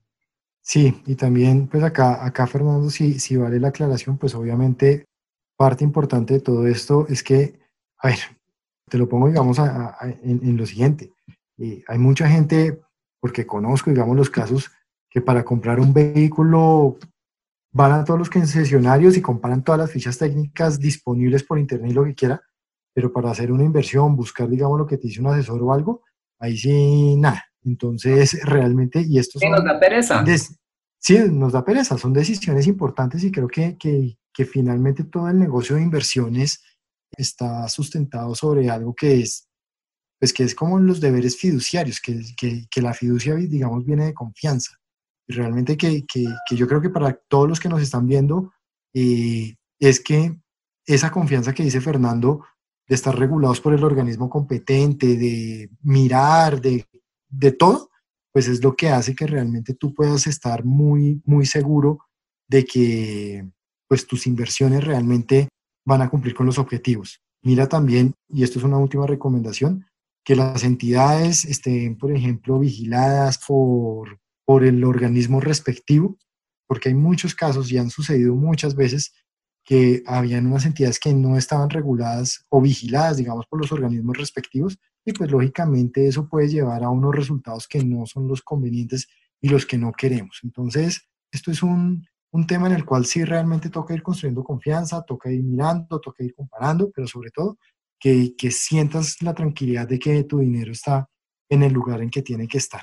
Sí, 0.62 1.02
y 1.06 1.14
también, 1.14 1.68
pues 1.68 1.82
acá, 1.82 2.24
acá 2.24 2.46
Fernando, 2.46 2.90
si, 2.90 3.18
si 3.18 3.36
vale 3.36 3.60
la 3.60 3.68
aclaración, 3.68 4.18
pues 4.18 4.34
obviamente 4.34 5.04
parte 5.56 5.84
importante 5.84 6.34
de 6.34 6.40
todo 6.40 6.66
esto 6.66 7.06
es 7.08 7.22
que, 7.22 7.58
a 7.98 8.08
ver, 8.08 8.18
te 8.88 8.98
lo 8.98 9.08
pongo, 9.08 9.28
digamos, 9.28 9.58
en, 10.22 10.56
lo 10.56 10.66
siguiente. 10.66 11.12
Eh, 11.58 11.82
hay 11.88 11.98
mucha 11.98 12.28
gente, 12.28 12.80
porque 13.20 13.46
conozco, 13.46 13.90
digamos, 13.90 14.16
los 14.16 14.30
casos, 14.30 14.70
que 15.10 15.20
para 15.20 15.44
comprar 15.44 15.80
un 15.80 15.92
vehículo 15.92 16.98
van 17.76 17.92
a 17.92 18.04
todos 18.04 18.18
los 18.18 18.30
concesionarios 18.30 19.18
y 19.18 19.20
comparan 19.20 19.62
todas 19.62 19.78
las 19.78 19.90
fichas 19.90 20.16
técnicas 20.16 20.80
disponibles 20.80 21.42
por 21.42 21.58
internet 21.58 21.90
y 21.90 21.94
lo 21.94 22.04
que 22.04 22.14
quiera, 22.14 22.40
pero 22.94 23.12
para 23.12 23.30
hacer 23.30 23.52
una 23.52 23.64
inversión, 23.64 24.16
buscar, 24.16 24.48
digamos, 24.48 24.78
lo 24.78 24.86
que 24.86 24.96
te 24.96 25.08
dice 25.08 25.20
un 25.20 25.26
asesor 25.26 25.62
o 25.62 25.72
algo, 25.74 26.02
ahí 26.38 26.56
sí, 26.56 27.16
nada. 27.16 27.44
Entonces, 27.64 28.42
realmente, 28.44 29.02
y 29.06 29.18
esto... 29.18 29.38
Sí, 29.38 29.50
nos 29.50 29.62
da 29.62 29.78
pereza. 29.78 30.24
sí, 30.98 31.18
nos 31.30 31.52
da 31.52 31.62
pereza, 31.62 31.98
son 31.98 32.14
decisiones 32.14 32.66
importantes 32.66 33.22
y 33.24 33.30
creo 33.30 33.48
que, 33.48 33.76
que, 33.76 34.16
que, 34.32 34.44
finalmente 34.46 35.04
todo 35.04 35.28
el 35.28 35.38
negocio 35.38 35.76
de 35.76 35.82
inversiones 35.82 36.62
está 37.14 37.68
sustentado 37.68 38.34
sobre 38.34 38.70
algo 38.70 38.94
que 38.94 39.20
es, 39.20 39.50
pues 40.18 40.32
que 40.32 40.44
es 40.44 40.54
como 40.54 40.78
los 40.78 40.98
deberes 40.98 41.36
fiduciarios, 41.36 42.00
que, 42.00 42.22
que, 42.38 42.64
que 42.70 42.80
la 42.80 42.94
fiducia, 42.94 43.34
digamos, 43.34 43.84
viene 43.84 44.06
de 44.06 44.14
confianza 44.14 44.78
realmente 45.28 45.76
que, 45.76 46.04
que, 46.06 46.26
yo 46.56 46.66
creo 46.66 46.80
que 46.80 46.90
para 46.90 47.14
todos 47.28 47.48
los 47.48 47.60
que 47.60 47.68
nos 47.68 47.82
están 47.82 48.06
viendo, 48.06 48.52
eh, 48.94 49.56
es 49.78 50.00
que 50.00 50.38
esa 50.86 51.10
confianza 51.10 51.52
que 51.52 51.62
dice 51.62 51.80
Fernando 51.80 52.44
de 52.88 52.94
estar 52.94 53.18
regulados 53.18 53.60
por 53.60 53.74
el 53.74 53.82
organismo 53.82 54.30
competente, 54.30 55.16
de 55.16 55.70
mirar, 55.82 56.60
de, 56.60 56.86
de 57.28 57.52
todo, 57.52 57.90
pues 58.32 58.48
es 58.48 58.62
lo 58.62 58.76
que 58.76 58.90
hace 58.90 59.14
que 59.14 59.26
realmente 59.26 59.74
tú 59.74 59.92
puedas 59.94 60.26
estar 60.26 60.64
muy, 60.64 61.20
muy 61.24 61.46
seguro 61.46 61.98
de 62.48 62.64
que 62.64 63.48
pues 63.88 64.06
tus 64.06 64.26
inversiones 64.26 64.84
realmente 64.84 65.48
van 65.84 66.02
a 66.02 66.08
cumplir 66.08 66.34
con 66.34 66.46
los 66.46 66.58
objetivos. 66.58 67.20
Mira 67.42 67.68
también, 67.68 68.14
y 68.28 68.42
esto 68.42 68.58
es 68.58 68.64
una 68.64 68.78
última 68.78 69.06
recomendación, 69.06 69.86
que 70.24 70.36
las 70.36 70.64
entidades 70.64 71.44
estén, 71.44 71.96
por 71.96 72.10
ejemplo, 72.12 72.58
vigiladas 72.58 73.38
por, 73.38 74.18
por 74.46 74.64
el 74.64 74.82
organismo 74.84 75.40
respectivo, 75.40 76.16
porque 76.66 76.88
hay 76.88 76.94
muchos 76.94 77.34
casos 77.34 77.70
y 77.70 77.78
han 77.78 77.90
sucedido 77.90 78.34
muchas 78.34 78.74
veces 78.74 79.12
que 79.64 80.02
habían 80.06 80.46
unas 80.46 80.64
entidades 80.64 81.00
que 81.00 81.12
no 81.12 81.36
estaban 81.36 81.68
reguladas 81.68 82.46
o 82.48 82.62
vigiladas, 82.62 83.16
digamos, 83.16 83.46
por 83.46 83.60
los 83.60 83.72
organismos 83.72 84.16
respectivos, 84.16 84.78
y 85.04 85.12
pues 85.12 85.30
lógicamente 85.30 86.06
eso 86.06 86.28
puede 86.28 86.48
llevar 86.48 86.84
a 86.84 86.90
unos 86.90 87.14
resultados 87.14 87.66
que 87.68 87.84
no 87.84 88.06
son 88.06 88.28
los 88.28 88.42
convenientes 88.42 89.08
y 89.40 89.48
los 89.48 89.66
que 89.66 89.76
no 89.76 89.92
queremos. 89.92 90.40
Entonces, 90.44 91.08
esto 91.32 91.50
es 91.50 91.62
un, 91.62 92.06
un 92.30 92.46
tema 92.46 92.68
en 92.68 92.74
el 92.74 92.84
cual 92.84 93.04
sí 93.06 93.24
realmente 93.24 93.68
toca 93.68 93.94
ir 93.94 94.02
construyendo 94.02 94.44
confianza, 94.44 95.02
toca 95.02 95.30
ir 95.30 95.42
mirando, 95.42 96.00
toca 96.00 96.22
ir 96.22 96.34
comparando, 96.34 96.90
pero 96.94 97.08
sobre 97.08 97.30
todo 97.30 97.58
que, 97.98 98.34
que 98.36 98.52
sientas 98.52 99.20
la 99.22 99.34
tranquilidad 99.34 99.88
de 99.88 99.98
que 99.98 100.22
tu 100.24 100.38
dinero 100.38 100.70
está 100.70 101.08
en 101.48 101.62
el 101.64 101.72
lugar 101.72 102.02
en 102.02 102.10
que 102.10 102.22
tiene 102.22 102.46
que 102.46 102.58
estar. 102.58 102.82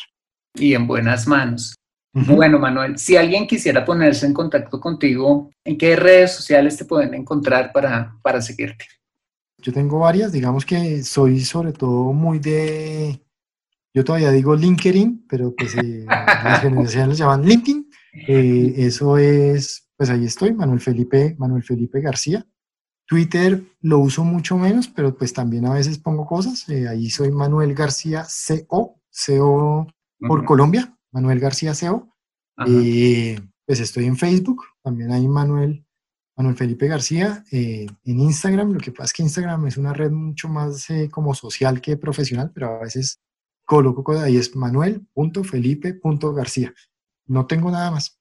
Y 0.56 0.74
en 0.74 0.88
buenas 0.88 1.28
manos. 1.28 1.76
Bueno, 2.14 2.60
Manuel, 2.60 3.00
si 3.00 3.18
alguien 3.18 3.48
quisiera 3.48 3.84
ponerse 3.84 4.28
en 4.28 4.34
contacto 4.34 4.80
contigo, 4.80 5.50
¿en 5.66 5.78
qué 5.80 5.96
redes 5.96 6.36
sociales 6.36 6.78
te 6.78 6.86
pueden 6.86 7.16
encontrar 7.16 7.72
para, 7.74 8.16
para 8.22 8.40
seguirte? 8.40 8.86
Yo 9.58 9.74
tengo 9.74 9.98
varias, 9.98 10.32
digamos 10.32 10.64
que 10.64 11.02
soy 11.02 11.40
sobre 11.40 11.74
todo 11.74 12.14
muy 12.14 12.38
de, 12.38 13.20
yo 13.96 14.04
todavía 14.04 14.32
digo 14.32 14.56
LinkedIn, 14.56 15.26
pero 15.30 15.54
pues 15.56 15.76
eh, 15.76 16.06
las 16.08 16.62
generaciones 16.62 17.18
llaman 17.18 17.46
LinkedIn. 17.46 17.90
Eh, 18.28 18.74
eso 18.78 19.18
es, 19.18 19.88
pues 19.96 20.10
ahí 20.10 20.26
estoy, 20.26 20.54
Manuel 20.54 20.80
Felipe, 20.80 21.36
Manuel 21.38 21.64
Felipe 21.64 22.02
García. 22.02 22.46
Twitter 23.06 23.62
lo 23.82 24.00
uso 24.00 24.24
mucho 24.24 24.58
menos, 24.58 24.88
pero 24.88 25.16
pues 25.16 25.34
también 25.34 25.66
a 25.68 25.74
veces 25.74 26.00
pongo 26.00 26.26
cosas. 26.26 26.68
Eh, 26.70 26.88
ahí 26.88 27.10
soy 27.10 27.32
Manuel 27.32 27.76
García 27.76 28.26
CO, 28.26 29.00
CO 29.12 29.88
por 30.28 30.46
Colombia, 30.46 30.96
Manuel 31.12 31.40
García 31.40 31.74
CEO. 31.74 32.08
Eh, 32.68 33.40
pues 33.66 33.80
estoy 33.80 34.06
en 34.06 34.18
Facebook, 34.18 34.64
también 34.84 35.12
hay 35.12 35.28
Manuel, 35.28 35.84
Manuel 36.36 36.56
Felipe 36.56 36.88
García. 36.88 37.44
en 37.52 37.98
Instagram, 38.06 38.74
lo 38.74 38.80
que 38.80 38.92
pasa 38.92 39.06
es 39.06 39.14
que 39.14 39.24
Instagram 39.24 39.66
es 39.68 39.78
una 39.78 39.94
red 39.94 40.12
mucho 40.12 40.50
más 40.50 40.88
como 41.12 41.34
social 41.34 41.82
que 41.82 41.98
profesional, 41.98 42.52
pero 42.54 42.78
a 42.78 42.80
veces 42.80 43.20
coloco 43.66 44.20
ahí 44.20 44.38
es 44.38 44.56
manuel.felipe.garcía. 44.56 46.74
No 47.28 47.46
tengo 47.46 47.70
nada 47.72 47.92
más. 47.92 48.18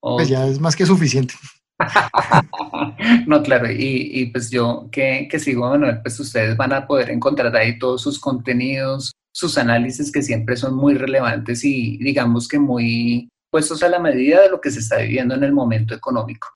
Pues 0.00 0.28
ya 0.28 0.46
es 0.46 0.60
más 0.60 0.76
que 0.76 0.86
suficiente. 0.86 1.34
no, 3.26 3.42
claro, 3.42 3.70
y, 3.70 4.26
pues 4.32 4.50
yo 4.50 4.88
que, 4.90 5.28
que 5.30 5.38
sigo 5.38 5.66
a 5.66 5.70
Manuel, 5.70 6.00
pues 6.02 6.18
ustedes 6.20 6.56
van 6.56 6.72
a 6.72 6.86
poder 6.86 7.10
encontrar 7.10 7.54
ahí 7.54 7.78
todos 7.78 8.02
sus 8.02 8.18
contenidos, 8.18 9.12
sus 9.36 9.58
análisis 9.58 10.10
que 10.10 10.22
siempre 10.22 10.56
son 10.56 10.74
muy 10.74 10.94
relevantes 10.94 11.62
y 11.62 11.98
digamos 11.98 12.48
que 12.48 12.58
muy 12.58 13.28
puestos 13.50 13.82
a 13.82 13.88
la 13.90 13.98
medida 13.98 14.40
de 14.40 14.48
lo 14.48 14.62
que 14.62 14.70
se 14.70 14.78
está 14.78 14.96
viviendo 14.96 15.34
en 15.34 15.44
el 15.44 15.52
momento 15.52 15.94
económico. 15.94 16.48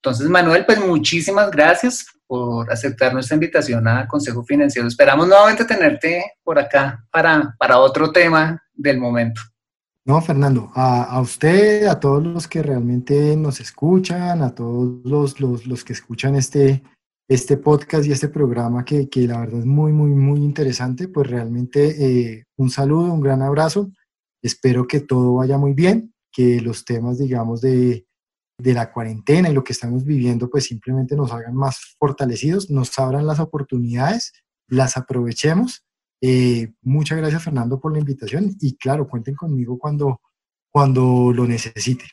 Entonces, 0.00 0.28
Manuel, 0.28 0.64
pues 0.64 0.78
muchísimas 0.78 1.50
gracias 1.50 2.06
por 2.28 2.72
aceptar 2.72 3.12
nuestra 3.12 3.34
invitación 3.34 3.88
a 3.88 4.06
Consejo 4.06 4.44
Financiero. 4.44 4.86
Esperamos 4.86 5.26
nuevamente 5.26 5.64
tenerte 5.64 6.34
por 6.44 6.56
acá 6.60 7.04
para, 7.10 7.56
para 7.58 7.78
otro 7.78 8.12
tema 8.12 8.62
del 8.74 9.00
momento. 9.00 9.40
No, 10.04 10.22
Fernando, 10.22 10.70
a, 10.76 11.20
usted, 11.20 11.86
a 11.86 11.98
todos 11.98 12.22
los 12.24 12.46
que 12.46 12.62
realmente 12.62 13.36
nos 13.36 13.58
escuchan, 13.58 14.40
a 14.42 14.54
todos 14.54 15.00
los, 15.04 15.40
los, 15.66 15.82
que 15.82 15.94
escuchan 15.94 16.36
este, 16.36 16.84
este 17.30 17.56
podcast 17.56 18.04
y 18.06 18.12
este 18.12 18.28
programa 18.28 18.84
que, 18.84 19.08
que, 19.08 19.26
la 19.26 19.40
verdad 19.40 19.60
es 19.60 19.66
muy, 19.66 19.92
muy, 19.92 20.10
muy 20.10 20.40
interesante, 20.40 21.08
pues 21.08 21.30
realmente 21.30 22.04
eh, 22.04 22.44
un 22.56 22.68
saludo, 22.68 23.12
un 23.12 23.20
gran 23.20 23.40
abrazo. 23.40 23.90
Espero 24.42 24.86
que 24.86 25.00
todo 25.00 25.34
vaya 25.34 25.56
muy 25.56 25.72
bien, 25.72 26.12
que 26.30 26.60
los 26.60 26.84
temas, 26.84 27.18
digamos, 27.18 27.62
de, 27.62 28.06
de 28.58 28.74
la 28.74 28.92
cuarentena 28.92 29.48
y 29.48 29.54
lo 29.54 29.64
que 29.64 29.72
estamos 29.72 30.04
viviendo, 30.04 30.50
pues 30.50 30.64
simplemente 30.64 31.16
nos 31.16 31.32
hagan 31.32 31.54
más 31.54 31.96
fortalecidos, 31.98 32.68
nos 32.68 32.98
abran 32.98 33.26
las 33.26 33.40
oportunidades, 33.40 34.32
las 34.68 34.98
aprovechemos 34.98 35.86
eh, 36.22 36.72
muchas 36.82 37.16
gracias 37.16 37.42
Fernando 37.42 37.80
por 37.80 37.92
la 37.92 37.98
invitación 37.98 38.54
y 38.60 38.76
claro, 38.76 39.08
cuenten 39.08 39.34
conmigo 39.34 39.78
cuando, 39.78 40.20
cuando 40.70 41.32
lo 41.34 41.46
necesite. 41.46 42.04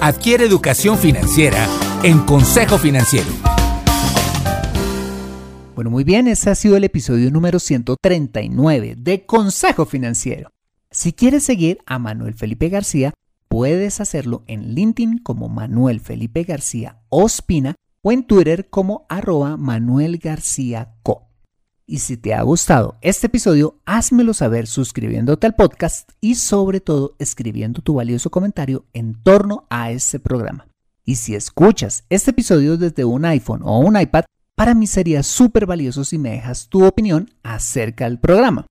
Adquiere 0.00 0.44
educación 0.44 0.98
financiera 0.98 1.66
en 2.04 2.18
Consejo 2.20 2.78
Financiero. 2.78 3.28
Bueno, 5.74 5.90
muy 5.90 6.04
bien, 6.04 6.26
ese 6.26 6.50
ha 6.50 6.54
sido 6.54 6.76
el 6.76 6.84
episodio 6.84 7.30
número 7.30 7.58
139 7.58 8.96
de 8.98 9.24
Consejo 9.24 9.86
Financiero. 9.86 10.50
Si 10.90 11.12
quieres 11.12 11.44
seguir 11.44 11.78
a 11.86 11.98
Manuel 11.98 12.34
Felipe 12.34 12.68
García, 12.68 13.14
puedes 13.48 14.00
hacerlo 14.00 14.42
en 14.48 14.74
LinkedIn 14.74 15.18
como 15.18 15.48
Manuel 15.48 16.00
Felipe 16.00 16.42
García 16.42 16.98
Ospina 17.08 17.76
o 18.02 18.10
en 18.10 18.24
Twitter 18.24 18.68
como 18.68 19.06
arroba 19.08 19.56
Manuel 19.56 20.18
García 20.18 20.94
Co. 21.02 21.28
Y 21.86 22.00
si 22.00 22.16
te 22.16 22.34
ha 22.34 22.42
gustado 22.42 22.96
este 23.00 23.28
episodio, 23.28 23.78
házmelo 23.84 24.34
saber 24.34 24.66
suscribiéndote 24.66 25.46
al 25.46 25.54
podcast 25.54 26.10
y 26.20 26.34
sobre 26.34 26.80
todo 26.80 27.14
escribiendo 27.18 27.80
tu 27.80 27.94
valioso 27.94 28.30
comentario 28.30 28.86
en 28.92 29.14
torno 29.22 29.66
a 29.70 29.90
este 29.90 30.18
programa. 30.18 30.71
Y 31.04 31.16
si 31.16 31.34
escuchas 31.34 32.04
este 32.10 32.30
episodio 32.30 32.76
desde 32.76 33.04
un 33.04 33.24
iPhone 33.24 33.62
o 33.64 33.80
un 33.80 34.00
iPad, 34.00 34.24
para 34.54 34.74
mí 34.74 34.86
sería 34.86 35.22
súper 35.22 35.66
valioso 35.66 36.04
si 36.04 36.16
me 36.16 36.30
dejas 36.30 36.68
tu 36.68 36.84
opinión 36.84 37.30
acerca 37.42 38.04
del 38.04 38.20
programa. 38.20 38.66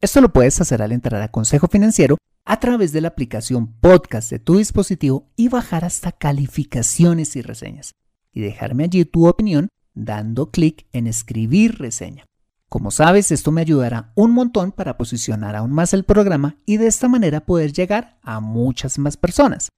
Esto 0.00 0.20
lo 0.20 0.32
puedes 0.32 0.58
hacer 0.60 0.80
al 0.80 0.92
entrar 0.92 1.20
a 1.20 1.30
Consejo 1.30 1.68
Financiero 1.68 2.16
a 2.46 2.60
través 2.60 2.92
de 2.92 3.00
la 3.00 3.08
aplicación 3.08 3.74
podcast 3.80 4.30
de 4.30 4.38
tu 4.38 4.56
dispositivo 4.56 5.28
y 5.36 5.48
bajar 5.48 5.84
hasta 5.84 6.12
calificaciones 6.12 7.36
y 7.36 7.42
reseñas. 7.42 7.92
Y 8.32 8.40
dejarme 8.40 8.84
allí 8.84 9.04
tu 9.04 9.26
opinión 9.26 9.68
dando 9.94 10.50
clic 10.50 10.86
en 10.92 11.06
escribir 11.06 11.78
reseña. 11.78 12.24
Como 12.68 12.90
sabes, 12.90 13.32
esto 13.32 13.52
me 13.52 13.60
ayudará 13.60 14.12
un 14.14 14.32
montón 14.32 14.72
para 14.72 14.96
posicionar 14.96 15.56
aún 15.56 15.72
más 15.72 15.92
el 15.92 16.04
programa 16.04 16.56
y 16.66 16.78
de 16.78 16.86
esta 16.86 17.08
manera 17.08 17.40
poder 17.40 17.72
llegar 17.72 18.18
a 18.22 18.40
muchas 18.40 18.98
más 18.98 19.16
personas. 19.16 19.68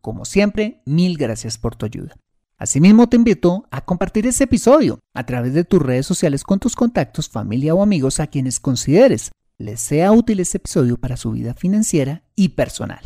Como 0.00 0.24
siempre, 0.24 0.82
mil 0.86 1.16
gracias 1.16 1.58
por 1.58 1.76
tu 1.76 1.86
ayuda. 1.86 2.16
Asimismo, 2.56 3.08
te 3.08 3.16
invito 3.16 3.66
a 3.70 3.84
compartir 3.84 4.26
este 4.26 4.44
episodio 4.44 4.98
a 5.14 5.24
través 5.26 5.54
de 5.54 5.64
tus 5.64 5.80
redes 5.80 6.06
sociales 6.06 6.42
con 6.42 6.58
tus 6.58 6.74
contactos, 6.74 7.28
familia 7.28 7.74
o 7.74 7.82
amigos 7.82 8.20
a 8.20 8.26
quienes 8.26 8.58
consideres 8.58 9.30
les 9.58 9.80
sea 9.80 10.12
útil 10.12 10.40
este 10.40 10.58
episodio 10.58 10.96
para 10.96 11.16
su 11.16 11.32
vida 11.32 11.54
financiera 11.54 12.22
y 12.34 12.50
personal. 12.50 13.04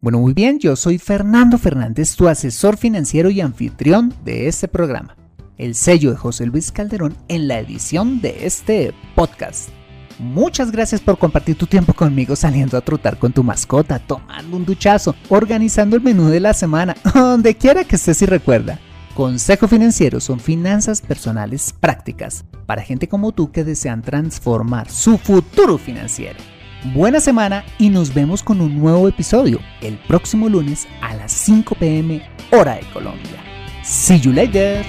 Bueno, 0.00 0.20
muy 0.20 0.32
bien, 0.32 0.58
yo 0.58 0.76
soy 0.76 0.98
Fernando 0.98 1.58
Fernández, 1.58 2.14
tu 2.16 2.28
asesor 2.28 2.76
financiero 2.76 3.30
y 3.30 3.40
anfitrión 3.40 4.14
de 4.24 4.46
este 4.46 4.68
programa 4.68 5.18
el 5.58 5.74
sello 5.74 6.12
de 6.12 6.16
José 6.16 6.46
Luis 6.46 6.72
Calderón 6.72 7.16
en 7.26 7.48
la 7.48 7.58
edición 7.58 8.20
de 8.20 8.46
este 8.46 8.94
podcast. 9.14 9.77
Muchas 10.18 10.72
gracias 10.72 11.00
por 11.00 11.18
compartir 11.18 11.56
tu 11.56 11.66
tiempo 11.66 11.92
conmigo 11.92 12.34
saliendo 12.34 12.76
a 12.76 12.80
trotar 12.80 13.18
con 13.18 13.32
tu 13.32 13.44
mascota, 13.44 13.98
tomando 14.00 14.56
un 14.56 14.64
duchazo, 14.64 15.14
organizando 15.28 15.96
el 15.96 16.02
menú 16.02 16.28
de 16.28 16.40
la 16.40 16.54
semana, 16.54 16.96
donde 17.14 17.56
quiera 17.56 17.84
que 17.84 17.96
estés 17.96 18.22
y 18.22 18.26
recuerda. 18.26 18.80
Consejo 19.14 19.66
Financiero 19.66 20.20
son 20.20 20.38
finanzas 20.38 21.00
personales 21.00 21.72
prácticas 21.72 22.44
para 22.66 22.82
gente 22.82 23.08
como 23.08 23.32
tú 23.32 23.50
que 23.50 23.64
desean 23.64 24.02
transformar 24.02 24.90
su 24.90 25.18
futuro 25.18 25.78
financiero. 25.78 26.38
Buena 26.94 27.18
semana 27.18 27.64
y 27.78 27.88
nos 27.88 28.14
vemos 28.14 28.42
con 28.42 28.60
un 28.60 28.78
nuevo 28.78 29.08
episodio 29.08 29.58
el 29.80 29.98
próximo 30.06 30.48
lunes 30.48 30.86
a 31.00 31.14
las 31.14 31.32
5 31.32 31.74
pm 31.74 32.22
hora 32.52 32.76
de 32.76 32.82
Colombia. 32.92 33.42
See 33.82 34.20
you 34.20 34.32
later. 34.32 34.84